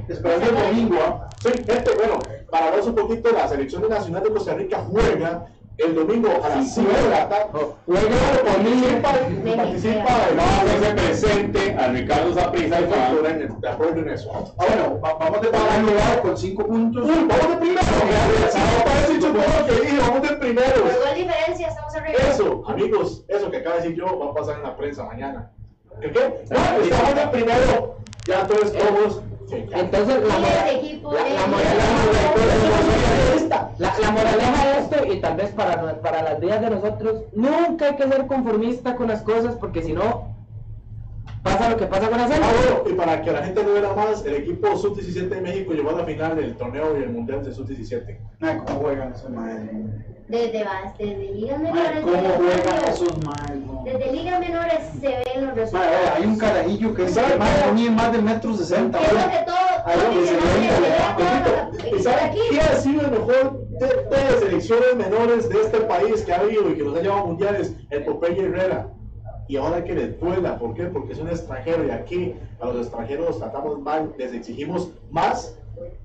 Esperando 0.08 0.46
el 0.46 0.54
domingo. 0.54 1.24
Sí, 1.42 1.48
gente, 1.50 1.90
bueno, 1.96 2.18
para 2.50 2.68
hablar 2.68 2.82
un 2.84 2.94
poquito, 2.94 3.32
la 3.32 3.48
selección 3.48 3.88
nacional 3.88 4.22
de 4.22 4.30
Costa 4.30 4.54
Rica 4.54 4.84
juega 4.88 5.46
el 5.82 5.94
domingo 5.94 6.28
a 6.42 6.48
las 6.48 6.74
5 6.74 6.90
de 6.90 7.10
la 7.10 7.28
tarde. 7.28 7.58
Juega 7.86 8.08
Participa, 8.44 9.56
participa 9.56 10.04
Vamos 10.36 10.70
a 10.70 10.76
hacer 10.76 10.94
presente 10.96 11.76
a 11.78 11.88
Ricardo 11.88 12.34
Zaprisa 12.34 12.80
y 12.80 12.84
Juan. 12.86 13.60
de 13.60 13.68
acuerdo 13.68 14.00
en 14.00 14.08
eso. 14.10 14.30
Ah, 14.58 14.64
bueno, 14.66 15.00
va- 15.00 15.14
vamos 15.14 15.40
de 15.40 15.48
primer 15.48 15.82
lugar 15.82 16.22
con 16.22 16.36
5 16.36 16.66
puntos. 16.66 17.04
Uy, 17.04 17.26
vamos 17.28 17.48
de 17.50 17.56
primero. 17.56 17.82
No 17.82 18.84
parece 18.84 19.12
hecho 19.16 19.32
todo 19.32 19.60
lo 19.60 19.66
que 19.66 19.80
dije, 19.80 19.98
vamos 20.00 20.22
de 20.28 20.36
primero. 20.36 20.74
Por 20.82 20.82
gol 21.06 21.14
diferencia 21.14 21.68
estamos 21.68 21.94
arriba. 21.94 22.18
Eso, 22.30 22.62
amigos, 22.66 23.24
eso 23.28 23.50
que 23.50 23.56
acaba 23.58 23.76
de 23.76 23.82
decir 23.82 23.96
yo 23.96 24.18
va 24.18 24.26
a 24.30 24.34
pasar 24.34 24.56
en 24.56 24.62
la 24.64 24.76
prensa 24.76 25.04
mañana. 25.04 25.50
¿Qué 26.00 26.10
qué? 26.12 26.44
No, 26.50 26.82
estamos 26.82 27.14
de 27.14 27.26
primero. 27.28 27.96
Ya 28.26 28.46
todos 28.46 28.72
todos. 28.72 29.22
Sí, 29.48 29.66
ya. 29.68 29.78
Entonces, 29.80 30.22
la, 30.28 30.36
el 30.70 30.80
la, 33.80 34.10
moraleja 34.10 34.66
de 34.66 34.78
esto, 34.78 34.96
y 35.06 35.20
tal 35.20 35.28
vez 35.42 35.50
para, 35.52 36.00
para 36.00 36.22
las 36.22 36.40
vidas 36.40 36.60
de 36.60 36.70
nosotros, 36.70 37.22
nunca 37.32 37.86
hay 37.86 37.96
que 37.96 38.08
ser 38.08 38.26
conformista 38.26 38.96
con 38.96 39.08
las 39.08 39.22
cosas, 39.22 39.54
porque 39.56 39.82
si 39.82 39.92
no, 39.92 40.34
pasa 41.42 41.70
lo 41.70 41.76
que 41.76 41.86
pasa 41.86 42.08
con 42.08 42.20
hacer. 42.20 42.40
Ah, 42.42 42.50
bueno, 42.62 42.90
y 42.90 42.92
para 42.94 43.22
que 43.22 43.32
la 43.32 43.44
gente 43.44 43.62
no 43.62 43.72
vea 43.72 43.92
más, 43.94 44.24
el 44.24 44.34
equipo 44.34 44.76
Sub-17 44.76 45.28
de 45.28 45.40
México 45.40 45.72
llegó 45.72 45.90
a 45.90 45.94
la 45.94 46.04
final 46.04 46.36
del 46.36 46.56
torneo 46.56 46.98
y 46.98 47.02
el 47.02 47.10
mundial 47.10 47.44
de 47.44 47.52
Sub-17. 47.52 48.18
Ay, 48.40 48.58
¿Cómo 48.66 48.80
juegan 48.80 49.12
esos 49.12 49.30
maes? 49.30 49.70
Desde, 50.28 50.64
desde 50.98 51.32
ligas 51.34 51.58
menores. 51.58 52.02
¿Cómo 52.02 52.28
juegan 52.28 52.84
esos 52.88 53.18
no? 53.24 53.82
Desde 53.84 54.12
ligas 54.12 54.40
menores 54.40 54.78
se 55.00 55.08
ven 55.08 55.46
los 55.46 55.54
resultados. 55.56 55.90
vea, 55.90 56.14
hay 56.16 56.24
un 56.24 56.38
carajillo 56.38 56.94
que 56.94 57.04
es 57.04 57.14
¿Sabe 57.14 57.36
más 57.36 57.72
mide 57.74 57.90
más 57.90 58.12
de 58.12 58.22
metro 58.22 58.54
sesenta. 58.54 58.98
¿Qué 58.98 59.06
es 59.06 59.12
lo 59.12 59.18
que 59.18 59.44
todo 59.46 59.56
Ahí 59.86 59.98
donde 59.98 60.26
se 60.26 60.34
ve, 62.50 62.60
ha 62.60 62.76
sido 62.76 63.00
el 63.00 63.10
mejor 63.10 63.66
de, 63.80 63.86
de 63.86 64.38
selecciones 64.38 64.96
menores 64.96 65.48
de 65.48 65.60
este 65.60 65.80
país 65.80 66.22
que 66.22 66.32
ha 66.32 66.40
habido 66.40 66.70
y 66.70 66.74
que 66.74 66.84
nos 66.84 66.96
ha 66.96 67.02
llevado 67.02 67.22
a 67.22 67.26
mundiales? 67.26 67.74
El 67.90 68.04
Popeye 68.04 68.44
Herrera. 68.44 68.88
Y 69.48 69.56
ahora 69.56 69.82
que 69.82 69.94
les 69.94 70.20
duela, 70.20 70.58
¿por 70.58 70.74
qué? 70.74 70.84
Porque 70.84 71.12
es 71.12 71.18
un 71.18 71.28
extranjero 71.28 71.84
y 71.84 71.90
aquí 71.90 72.34
a 72.60 72.66
los 72.66 72.76
extranjeros 72.76 73.26
los 73.26 73.38
tratamos 73.38 73.80
mal, 73.80 74.14
les 74.16 74.32
exigimos 74.32 74.92
más 75.10 75.58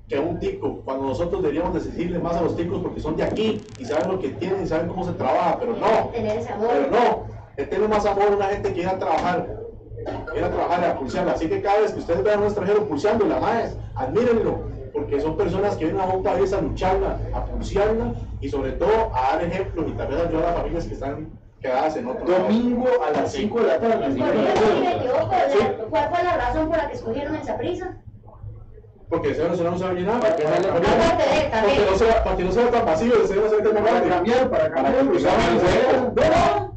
que 0.08 0.16
a 0.16 0.22
un 0.22 0.40
tico, 0.40 0.82
cuando 0.86 1.08
nosotros 1.08 1.42
deberíamos 1.42 1.74
de 1.74 1.80
exigirle 1.80 2.20
más 2.20 2.36
a 2.36 2.42
los 2.42 2.56
ticos 2.56 2.82
porque 2.82 3.00
son 3.00 3.16
de 3.16 3.24
aquí 3.24 3.62
y 3.78 3.86
saben 3.86 4.12
lo 4.12 4.20
que 4.20 4.30
tienen 4.30 4.64
y 4.64 4.68
saben 4.68 4.88
cómo 4.88 5.06
se 5.06 5.14
trabaja, 5.14 5.58
pero 5.60 5.76
no, 5.76 6.10
Tener 6.12 6.44
pero 6.60 6.92
no, 6.92 7.28
le 7.58 7.66
tiene 7.66 7.88
más 7.88 8.06
amor 8.06 8.32
a 8.32 8.36
una 8.36 8.46
gente 8.46 8.74
que 8.74 8.82
ir 8.82 8.88
a 8.88 9.00
trabajar, 9.00 9.60
ir 10.36 10.44
a 10.44 10.52
trabajar 10.52 10.82
y 10.82 10.86
a 10.86 11.00
pulsearla. 11.00 11.32
Así 11.34 11.48
que 11.48 11.62
cada 11.62 11.82
vez 11.82 11.92
que 11.92 12.00
ustedes 12.00 12.24
vean 12.24 12.38
a 12.38 12.42
un 12.42 12.46
extranjero 12.46 12.88
pulseándola, 12.88 13.40
más, 13.40 13.78
admírenlo, 13.96 14.60
porque 14.96 15.20
son 15.20 15.36
personas 15.36 15.76
que 15.76 15.86
vienen 15.86 16.02
a 16.02 16.06
un 16.06 16.24
país 16.24 16.54
a 16.54 16.62
lucharla, 16.62 17.20
a 17.34 17.46
pulsearla 17.46 18.14
y 18.40 18.48
sobre 18.48 18.72
todo 18.72 19.12
a 19.14 19.34
dar 19.36 19.44
ejemplos 19.44 19.88
y 19.90 19.92
también 19.92 20.22
a 20.22 20.24
ayudar 20.24 20.46
a 20.46 20.54
familias 20.54 20.86
que 20.86 20.94
están 20.94 21.28
quedadas 21.62 21.98
en 21.98 22.08
otro 22.08 22.26
lado. 22.26 22.44
Domingo 22.44 22.88
a 23.06 23.12
las 23.12 23.32
5 23.34 23.60
de 23.60 23.68
la 23.68 23.80
tarde. 23.80 24.14
Sí. 24.14 24.20
¿cuál 25.90 26.10
fue 26.10 26.24
la 26.24 26.38
razón 26.38 26.70
por 26.70 26.78
la 26.78 26.88
que 26.88 26.96
escogieron 26.96 27.36
esa 27.36 27.58
prisa? 27.58 27.98
Porque 29.10 29.32
el 29.32 29.38
Nacional 29.50 29.74
no 29.74 29.78
se 29.78 29.84
va 29.84 29.90
a 29.90 29.94
llenar. 29.94 30.20
Porque 30.22 30.44
Porque 30.44 30.64
sale- 30.64 30.70
Aparte 30.70 31.30
de 31.30 31.42
él 31.46 31.52
también. 31.52 31.78
no 31.92 31.98
sea, 31.98 32.24
para 32.24 32.38
que 32.38 32.44
no 32.46 32.52
sea 32.54 32.72
tan 32.72 32.86
vacío, 32.86 33.14
el 33.16 33.22
Nacional 33.22 33.50
que 33.62 33.68
es 33.68 33.74
más 33.74 33.84
Para 33.92 34.10
cambiar, 34.10 34.50
para 34.50 34.72
cambiar. 34.72 35.08
que 35.10 35.18
el 35.18 36.12
Pero, 36.16 36.75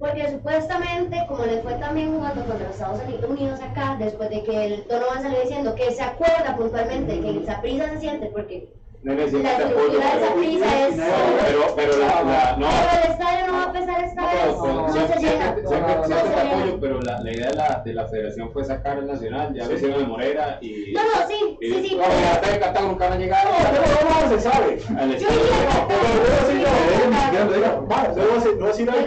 Porque 0.00 0.30
supuestamente, 0.30 1.26
como 1.28 1.44
le 1.44 1.60
fue 1.60 1.74
también 1.74 2.14
jugando 2.14 2.42
contra 2.46 2.66
los 2.66 2.74
Estados 2.74 3.00
Unidos 3.28 3.60
acá, 3.60 3.96
después 3.98 4.30
de 4.30 4.42
que 4.42 4.64
el 4.64 4.88
Donovan 4.88 5.22
salió 5.22 5.42
diciendo 5.42 5.74
que 5.74 5.92
se 5.92 6.02
acuerda 6.02 6.56
puntualmente 6.56 7.20
que 7.20 7.28
el 7.28 7.44
Saprissa 7.44 7.90
se 7.90 8.00
siente, 8.00 8.26
porque 8.28 8.72
La 9.02 9.14
te 9.56 9.64
apoyo, 9.64 9.98
pero- 9.98 10.34
prisa 10.36 10.88
es. 10.88 10.94
Pero, 10.96 11.74
pero 11.74 11.96
la, 11.96 12.22
la- 12.22 12.56
no. 12.58 12.68
Pero 12.68 13.02
el 13.04 13.10
estadio 13.12 13.46
no 13.46 13.52
va 13.54 13.62
a 13.62 13.72
pesar 13.72 14.04
esta 14.04 14.26
vez. 14.26 14.56
No, 14.58 14.82
No 14.82 14.88
se 14.92 14.98
siempre, 14.98 15.20
llena. 15.30 15.56
No 15.62 15.70
apoyo, 16.52 16.78
pero 16.80 17.00
la, 17.00 17.18
la 17.20 17.32
idea 17.32 17.48
de 17.48 17.54
la, 17.56 17.82
de 17.82 17.94
la 17.94 18.06
federación 18.08 18.52
fue 18.52 18.62
sacar 18.62 18.98
el 18.98 19.06
nacional, 19.06 19.54
ya 19.54 19.66
lo 19.66 19.72
hicieron 19.74 20.00
de 20.00 20.06
Morera 20.06 20.58
y. 20.60 20.92
No, 20.92 21.00
no, 21.02 21.26
sí, 21.26 21.56
y- 21.62 21.72
sí, 21.72 21.82
sí. 21.88 21.96
No, 21.96 22.02
ya 22.02 22.32
está 22.34 22.50
de 22.50 22.58
nunca 22.82 23.04
van 23.08 23.14
a 23.14 23.18
llegar 23.20 23.42
No, 23.46 23.52
no, 23.52 23.58
no, 24.20 24.28
se 24.28 24.38
sabe. 24.40 24.78
Yo 25.18 25.28
iría 25.30 25.40
decir 28.66 28.86
voy 28.90 29.00
a 29.00 29.04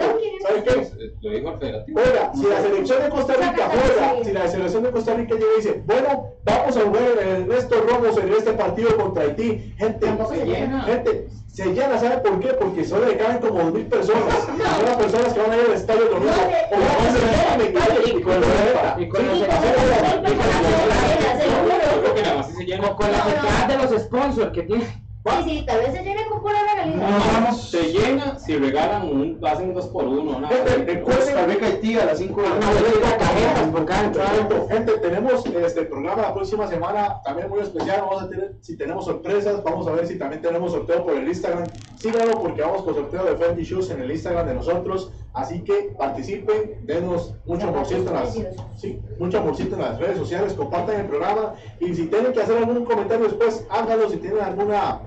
Lo 1.20 1.30
dijo 1.30 1.50
el 1.50 1.58
federativo. 1.58 2.00
Oiga, 2.00 2.32
si 2.34 2.46
la 2.46 2.60
selección 2.62 3.02
de 3.02 3.08
Costa 3.10 3.32
Rica 3.34 3.68
juega, 3.70 4.24
si 4.24 4.32
la 4.32 4.48
selección 4.48 4.82
de 4.82 4.90
Costa 4.90 5.14
Rica 5.14 5.34
llega 5.34 5.46
y 5.52 5.56
dice, 5.56 5.82
bueno, 5.86 6.28
vamos 6.44 6.76
a 6.76 6.80
jugar 6.80 7.02
en 7.22 7.28
Ernesto 7.28 7.74
Ramos 7.88 8.18
en 8.18 8.32
este 8.32 8.52
partido 8.52 8.96
contra 8.96 9.22
Haití, 9.24 9.74
gente, 9.78 10.06
Tampoco 10.06 10.34
se 10.34 10.44
llena. 10.46 10.82
gente, 10.82 11.28
se 11.52 11.66
llena, 11.72 11.98
¿sabe 11.98 12.18
por 12.18 12.40
qué? 12.40 12.48
Porque 12.54 12.84
solo 12.84 13.06
le 13.06 13.16
caben 13.16 13.38
como 13.38 13.62
dos 13.62 13.72
mil 13.72 13.86
personas. 13.86 14.34
Son 14.76 14.84
las 14.86 14.96
personas 14.96 15.32
que 15.32 15.40
van 15.40 15.52
a 15.52 15.56
ir 15.56 15.62
al 15.68 15.72
estadio 15.74 16.04
domingo. 16.08 16.32
No, 16.32 16.76
O 16.76 16.80
la 16.80 16.86
van 16.96 17.06
a 17.06 17.12
celebrar 17.12 17.60
en 17.60 17.72
calle 17.72 18.18
Y 18.18 18.22
con 18.22 18.40
la 18.40 18.96
y 18.98 19.08
con 19.08 19.26
la 19.26 19.32
Sí, 19.32 19.38
selección- 19.40 19.58
hacer 19.58 20.22
la- 20.22 20.30
y 20.30 20.34
con 20.34 20.46
la 20.46 21.74
Yo 21.94 22.00
creo 22.00 22.14
que 22.14 22.22
nada 22.22 22.36
más 22.36 22.46
sí 22.48 22.54
se 22.56 22.64
llena. 22.64 22.86
Con, 22.88 22.96
con 22.96 23.12
la 23.12 23.18
No, 23.18 23.24
no. 23.24 23.34
cantidad 23.34 23.68
de 23.68 23.76
los 23.94 24.02
sponsors 24.02 24.52
que 24.52 24.62
tiene. 24.62 25.04
Sí, 25.24 25.30
sí, 25.44 25.64
tal 25.66 25.78
vez 25.78 25.92
se 25.92 26.02
llene 26.02 26.26
con 26.28 26.42
pura 26.42 26.54
regalía. 26.70 27.18
vamos. 27.32 27.70
Se 27.70 27.82
llena 27.92 28.38
si 28.38 28.56
regalan 28.56 29.08
un, 29.08 29.40
hacen 29.42 29.68
un 29.70 29.74
dos 29.74 29.86
por 29.86 30.04
uno. 30.04 30.38
¿no? 30.38 30.48
Gente, 30.48 31.00
Costa 31.00 31.46
Rica 31.46 31.66
Haití 31.66 31.98
a 31.98 32.04
las 32.04 32.18
5 32.18 32.42
de 32.42 32.48
la 32.48 32.54
Una 32.56 32.70
tarde. 32.70 33.72
por 33.72 33.84
cada 33.86 34.04
entrada. 34.04 34.30
Gente, 34.68 34.92
tenemos 34.98 35.46
este 35.46 35.82
programa 35.86 36.22
la 36.22 36.34
próxima 36.34 36.66
semana 36.66 37.22
también 37.24 37.48
muy 37.48 37.60
especial. 37.60 38.02
Vamos 38.02 38.22
a 38.22 38.28
tener, 38.28 38.56
si 38.60 38.76
tenemos 38.76 39.06
sorpresas, 39.06 39.64
vamos 39.64 39.88
a 39.88 39.92
ver 39.92 40.06
si 40.06 40.18
también 40.18 40.42
tenemos 40.42 40.72
sorteo 40.72 41.04
por 41.04 41.14
el 41.14 41.26
Instagram. 41.26 41.64
Síganlo 41.96 42.42
porque 42.42 42.60
vamos 42.60 42.82
con 42.82 42.94
sorteo 42.94 43.24
de 43.24 43.36
Fendi 43.36 43.64
Shoes 43.64 43.90
en 43.90 44.02
el 44.02 44.10
Instagram 44.10 44.46
de 44.46 44.54
nosotros. 44.54 45.10
Así 45.32 45.64
que 45.64 45.94
participen, 45.98 46.84
denos 46.84 47.34
mucho 47.46 47.68
amorcito 47.68 48.08
en 48.08 48.14
las, 48.14 48.38
sí, 48.76 49.00
mucho 49.18 49.38
amorcito 49.38 49.74
en 49.74 49.82
las 49.82 49.98
redes 49.98 50.18
sociales, 50.18 50.52
compartan 50.52 51.00
el 51.00 51.06
programa 51.06 51.54
y 51.80 51.92
si 51.94 52.06
tienen 52.06 52.32
que 52.32 52.42
hacer 52.42 52.58
algún 52.58 52.84
comentario 52.84 53.24
después, 53.24 53.66
háganlo. 53.70 54.10
Si 54.10 54.18
tienen 54.18 54.40
alguna 54.42 55.00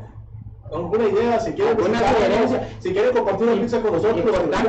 alguna 0.74 1.08
idea, 1.08 1.40
si 1.40 1.54
sugerencia. 2.14 2.70
quieren 2.92 3.14
compartir 3.14 3.48
una 3.48 3.62
pizza 3.62 3.82
con 3.82 3.94
nosotros, 3.94 4.22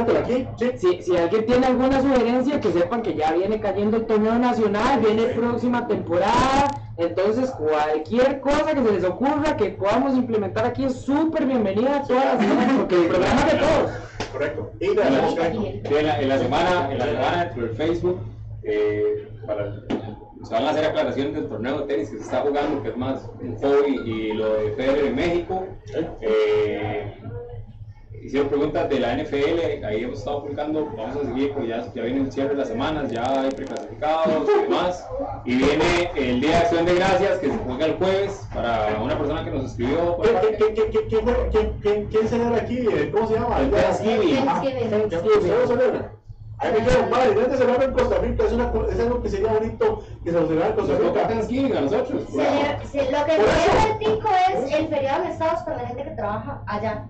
por 0.04 0.16
aquí, 0.16 0.46
sí. 0.56 0.70
Si, 0.76 1.02
si 1.02 1.16
alguien 1.16 1.46
tiene 1.46 1.66
alguna 1.66 2.00
sugerencia, 2.00 2.60
que 2.60 2.72
sepan 2.72 3.02
que 3.02 3.14
ya 3.14 3.32
viene 3.32 3.60
cayendo 3.60 3.96
el 3.96 4.06
torneo 4.06 4.38
nacional, 4.38 5.00
viene 5.00 5.24
próxima 5.34 5.86
temporada, 5.86 6.68
entonces 6.96 7.50
cualquier 7.50 8.40
cosa 8.40 8.74
que 8.74 8.82
se 8.82 8.92
les 8.92 9.04
ocurra 9.04 9.56
que 9.56 9.70
podamos 9.70 10.16
implementar 10.16 10.66
aquí 10.66 10.84
es 10.84 10.94
súper 10.94 11.46
bienvenida 11.46 12.04
todas 12.06 12.24
las 12.24 12.40
semanas, 12.40 12.74
porque 12.78 12.96
el 12.96 13.06
programa 13.06 13.40
es 13.40 13.52
de 13.52 13.58
todos. 13.58 13.90
Correcto. 14.32 14.70
Y. 14.80 14.86
Sí, 14.86 15.94
en 15.94 16.06
la, 16.06 16.20
en 16.20 16.28
la 16.28 16.38
semana, 16.38 16.92
en 16.92 16.98
la 16.98 17.06
semana 17.06 17.44
del 17.56 17.70
Facebook, 17.70 18.20
eh, 18.62 19.28
para, 19.46 19.74
se 20.42 20.54
van 20.54 20.64
a 20.64 20.70
hacer 20.70 20.84
aclaraciones 20.84 21.34
del 21.34 21.48
torneo 21.48 21.80
de 21.80 21.86
tenis 21.86 22.10
que 22.10 22.18
se 22.18 22.24
está 22.24 22.40
jugando, 22.40 22.82
que 22.82 22.90
es 22.90 22.96
más 22.96 23.28
un 23.40 23.56
hobby, 23.56 24.00
y 24.04 24.32
lo 24.32 24.54
de 24.54 24.70
Federer 24.72 25.06
en 25.06 25.16
México. 25.16 25.66
Eh, 26.20 27.14
hicieron 28.22 28.48
preguntas 28.48 28.88
de 28.88 29.00
la 29.00 29.16
NFL, 29.16 29.84
ahí 29.84 30.04
hemos 30.04 30.18
estado 30.18 30.42
publicando, 30.42 30.86
vamos 30.96 31.16
a 31.16 31.26
seguir, 31.26 31.52
porque 31.52 31.68
ya, 31.68 31.92
ya 31.92 32.02
viene 32.02 32.20
el 32.20 32.32
cierre 32.32 32.50
de 32.50 32.56
las 32.56 32.68
semanas, 32.68 33.10
ya 33.10 33.42
hay 33.42 33.50
preclasificados 33.50 34.48
y 34.48 34.62
demás. 34.62 35.08
Y 35.44 35.56
viene 35.56 36.10
el 36.14 36.40
Día 36.40 36.50
de 36.50 36.56
Acción 36.56 36.86
de 36.86 36.94
Gracias, 36.94 37.38
que 37.38 37.50
se 37.50 37.56
juega 37.56 37.86
el 37.86 37.94
jueves, 37.94 38.48
para 38.54 39.00
una 39.02 39.18
persona 39.18 39.44
que 39.44 39.50
nos 39.50 39.64
escribió. 39.66 40.18
¿Quién, 40.18 40.56
quién, 40.56 40.74
quién, 40.74 40.90
quién, 40.90 41.08
quién, 41.08 41.50
quién, 41.50 41.72
quién, 41.82 42.06
quién 42.06 42.28
celebra 42.28 42.56
aquí? 42.58 42.78
Eh, 42.78 43.10
¿Cómo 43.12 43.28
se 43.28 43.34
llama? 43.34 43.56
Thanksgiving. 43.56 44.44
Thanksgiving. 44.44 45.08
¿Ya 45.08 45.18
¿Ustedes 45.18 45.46
lo 45.46 45.66
celebran? 45.66 46.17
Ahí 46.60 46.72
me 46.72 46.80
dijeron, 46.80 47.08
padre, 47.08 47.34
¿dónde 47.34 47.50
se 47.50 47.56
celebra 47.58 47.84
en 47.84 47.92
Costa 47.92 48.18
Rica? 48.18 48.44
Es, 48.44 48.52
una, 48.52 48.72
es 48.90 49.00
algo 49.00 49.22
que 49.22 49.28
sería 49.28 49.52
bonito 49.52 50.02
que 50.24 50.30
se 50.32 50.40
lo 50.40 50.46
celebrara 50.46 50.70
en 50.70 50.76
Costa 50.76 50.92
Nos 50.94 51.02
Rica. 51.14 51.28
Thanksgiving 51.28 51.76
a 51.76 51.80
nosotros. 51.82 52.22
Se- 52.90 53.10
lo 53.12 53.24
que 53.24 53.36
el 53.36 53.98
tico 53.98 54.28
es 54.52 54.72
el 54.74 54.88
feriado 54.88 55.24
en 55.24 55.30
Estados 55.30 55.60
con 55.62 55.76
la 55.76 55.86
gente 55.86 56.02
que 56.02 56.10
trabaja 56.10 56.62
allá. 56.66 57.06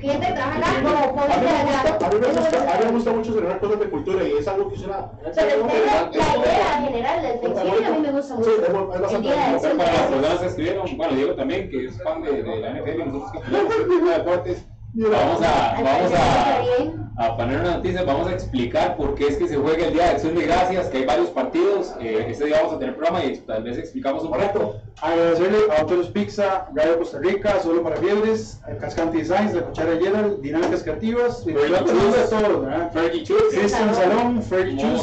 Gente 0.00 0.32
trabaja 0.32 0.58
acá 0.58 0.66
como 0.82 1.20
A 1.22 1.26
mí 1.26 1.44
me 1.44 1.50
allá. 1.50 1.82
gusta, 1.90 2.06
a 2.06 2.10
mí 2.10 2.18
me 2.18 2.26
gusta, 2.26 2.48
es 2.48 2.54
a 2.74 2.78
mí 2.78 2.84
me 2.86 2.90
gusta 2.92 3.12
mucho 3.12 3.32
celebrar 3.34 3.60
cosas 3.60 3.78
de 3.80 3.90
cultura 3.90 4.24
y 4.24 4.32
es 4.32 4.48
algo 4.48 4.68
que 4.68 4.74
es 4.76 4.82
una... 4.82 5.10
Pero 5.22 5.30
el 5.30 5.66
tema, 5.66 6.10
la 6.10 6.36
idea 6.36 6.82
general 6.82 7.22
del 7.22 7.40
Thanksgiving 7.40 7.84
a 7.84 7.90
mí 7.90 7.98
me 8.00 8.12
gusta 8.12 8.34
mucho. 8.34 8.50
Sí, 8.50 8.56
es 8.62 8.68
es 8.68 8.72
bastante 8.72 9.76
para 9.76 9.92
las 9.92 10.02
personas 10.08 10.38
que 10.40 10.46
escribieron, 10.46 10.96
bueno, 10.96 11.14
Diego 11.14 11.34
también, 11.34 11.68
que 11.70 11.84
es 11.86 12.02
fan 12.02 12.22
de, 12.22 12.42
la 12.42 12.70
NFL, 12.70 12.98
nosotros 13.12 13.30
que 13.32 14.04
de 14.06 14.10
deportes, 14.18 14.66
vamos 14.96 15.42
a, 15.42 15.74
vamos 15.82 16.12
a, 16.12 17.24
a 17.24 17.36
poner 17.36 17.60
una 17.60 17.76
noticia, 17.76 18.02
vamos 18.04 18.28
a 18.28 18.32
explicar 18.32 18.96
por 18.96 19.14
qué 19.14 19.28
es 19.28 19.36
que 19.36 19.48
se 19.48 19.56
juega 19.56 19.86
el 19.86 19.92
Día 19.92 20.04
de 20.04 20.10
Acción 20.10 20.34
de 20.34 20.46
Gracias, 20.46 20.88
que 20.88 20.98
hay 20.98 21.04
varios 21.04 21.30
partidos, 21.30 21.94
eh, 22.00 22.26
este 22.28 22.46
día 22.46 22.56
vamos 22.58 22.74
a 22.74 22.78
tener 22.78 22.96
programa 22.96 23.24
y 23.24 23.36
tal 23.38 23.62
vez 23.62 23.78
explicamos 23.78 24.22
un 24.22 24.30
poco. 24.30 24.40
Correcto. 24.40 24.76
Agradecerle 25.02 25.58
a 25.70 25.80
Autoros 25.80 26.08
Pizza, 26.08 26.68
Radio 26.74 26.98
Costa 26.98 27.18
Rica, 27.18 27.60
Solo 27.62 27.82
para 27.82 27.96
Fiebres, 27.96 28.60
Cascante 28.80 29.18
Designs, 29.18 29.54
La 29.54 29.62
Cuchara 29.66 29.96
Gerald, 29.98 30.40
Dinámicas 30.40 30.82
Creativas, 30.82 31.44
Fergie 31.44 31.78
Chus. 31.78 32.16
de 32.16 32.28
todos, 32.28 32.60
¿verdad? 32.62 32.92
Fergie 32.92 33.22
Chus, 33.22 33.42
Cristian 33.52 33.94
Salón, 33.94 34.42
Fergie 34.42 34.76
Chus, 34.76 35.02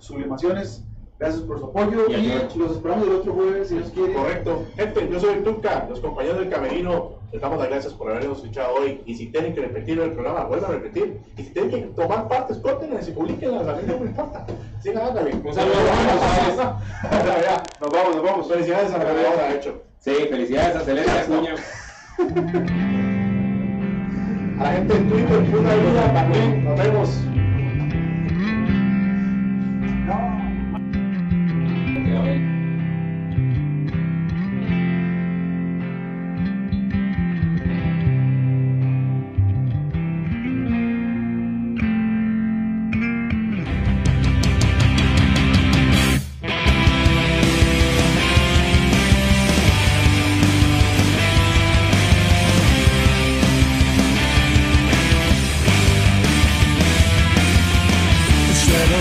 Sublimaciones, 0.00 0.84
gracias 1.18 1.42
por 1.42 1.58
su 1.58 1.66
apoyo 1.66 2.06
Y 2.08 2.14
y 2.14 2.58
los 2.58 2.72
esperamos 2.72 3.06
el 3.06 3.14
otro 3.14 3.32
jueves 3.32 3.68
si 3.68 3.76
Dios 3.76 3.90
quiere. 3.90 4.14
Correcto. 4.14 4.64
Gente, 4.76 5.08
yo 5.10 5.20
soy 5.20 5.36
Tuca, 5.42 5.86
los 5.88 6.00
compañeros 6.00 6.38
del 6.38 6.50
Camerino, 6.50 7.12
les 7.32 7.40
damos 7.40 7.58
las 7.58 7.68
gracias 7.68 7.92
por 7.94 8.10
habernos 8.10 8.38
escuchado 8.38 8.74
hoy. 8.74 9.00
Y 9.06 9.14
si 9.14 9.26
tienen 9.26 9.54
que 9.54 9.60
repetir 9.62 9.98
el 9.98 10.12
programa, 10.12 10.44
vuelvan 10.44 10.70
a 10.70 10.74
repetir. 10.74 11.20
Y 11.36 11.42
si 11.42 11.50
tienen 11.50 11.70
que 11.70 11.80
tomar 11.88 12.28
partes, 12.28 12.58
córtenlas 12.58 13.08
y 13.08 13.12
publiquenlas, 13.12 13.66
a 13.66 13.76
mí 13.76 13.82
no 13.86 13.98
me 13.98 14.06
importa. 14.06 14.46
Sí, 14.82 14.90
ándale. 14.90 15.34
Un 15.34 15.54
saludo. 15.54 15.74
Nos 17.80 17.90
vamos, 17.90 18.16
nos 18.16 18.24
vamos. 18.24 18.48
Felicidades 18.48 18.92
a 18.92 18.98
la 18.98 19.04
ganadora, 19.04 19.48
de 19.48 19.56
hecho. 19.56 19.82
Sí, 19.98 20.12
felicidades 20.30 20.76
a 20.76 20.80
Celeste 20.80 21.10
Acuña. 21.10 21.54
A 24.58 24.62
la 24.62 24.72
gente 24.72 24.94
en 24.94 25.08
Twitter, 25.08 25.58
una 25.58 25.74
vida 25.74 26.12
también. 26.14 26.64
Nos 26.64 26.78
vemos. 26.78 27.08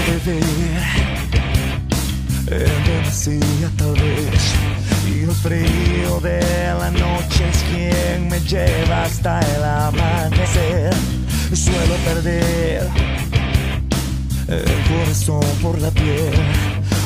Beber 0.08 1.14
demasía 2.86 3.70
tal 3.78 3.94
vez 3.94 4.54
y 5.08 5.24
el 5.24 5.32
frío 5.32 6.20
de 6.22 6.40
la 6.80 6.92
noche 6.92 7.50
es 7.50 7.64
quien 7.64 8.28
me 8.30 8.40
lleva 8.42 9.04
hasta 9.04 9.40
el 9.40 9.64
amanecer. 9.64 10.94
Suelo 11.54 11.96
perder 12.06 12.88
el 14.48 14.84
corazón 14.90 15.46
por 15.62 15.80
la 15.80 15.92
piel, 15.92 16.34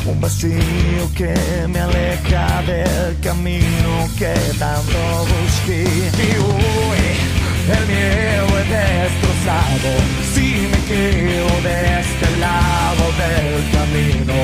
un 0.06 0.22
vacío 0.22 1.12
que 1.16 1.34
me 1.68 1.80
aleja 1.80 2.62
del 2.64 3.20
camino 3.20 4.10
que 4.18 4.34
tanto 4.58 5.26
busqué. 5.28 5.84
Y 5.84 6.38
hoy 6.38 7.37
el 7.70 7.88
miedo 7.88 8.48
he 8.60 8.64
destrozado. 8.64 9.90
Si 10.34 10.68
me 10.72 10.80
quedo 10.86 11.62
de 11.62 12.00
este 12.00 12.38
lado 12.38 13.04
del 13.22 13.72
camino, 13.72 14.38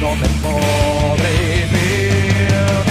no 0.00 0.16
me 0.16 0.28
podré 0.42 1.66
vivir. 1.72 2.87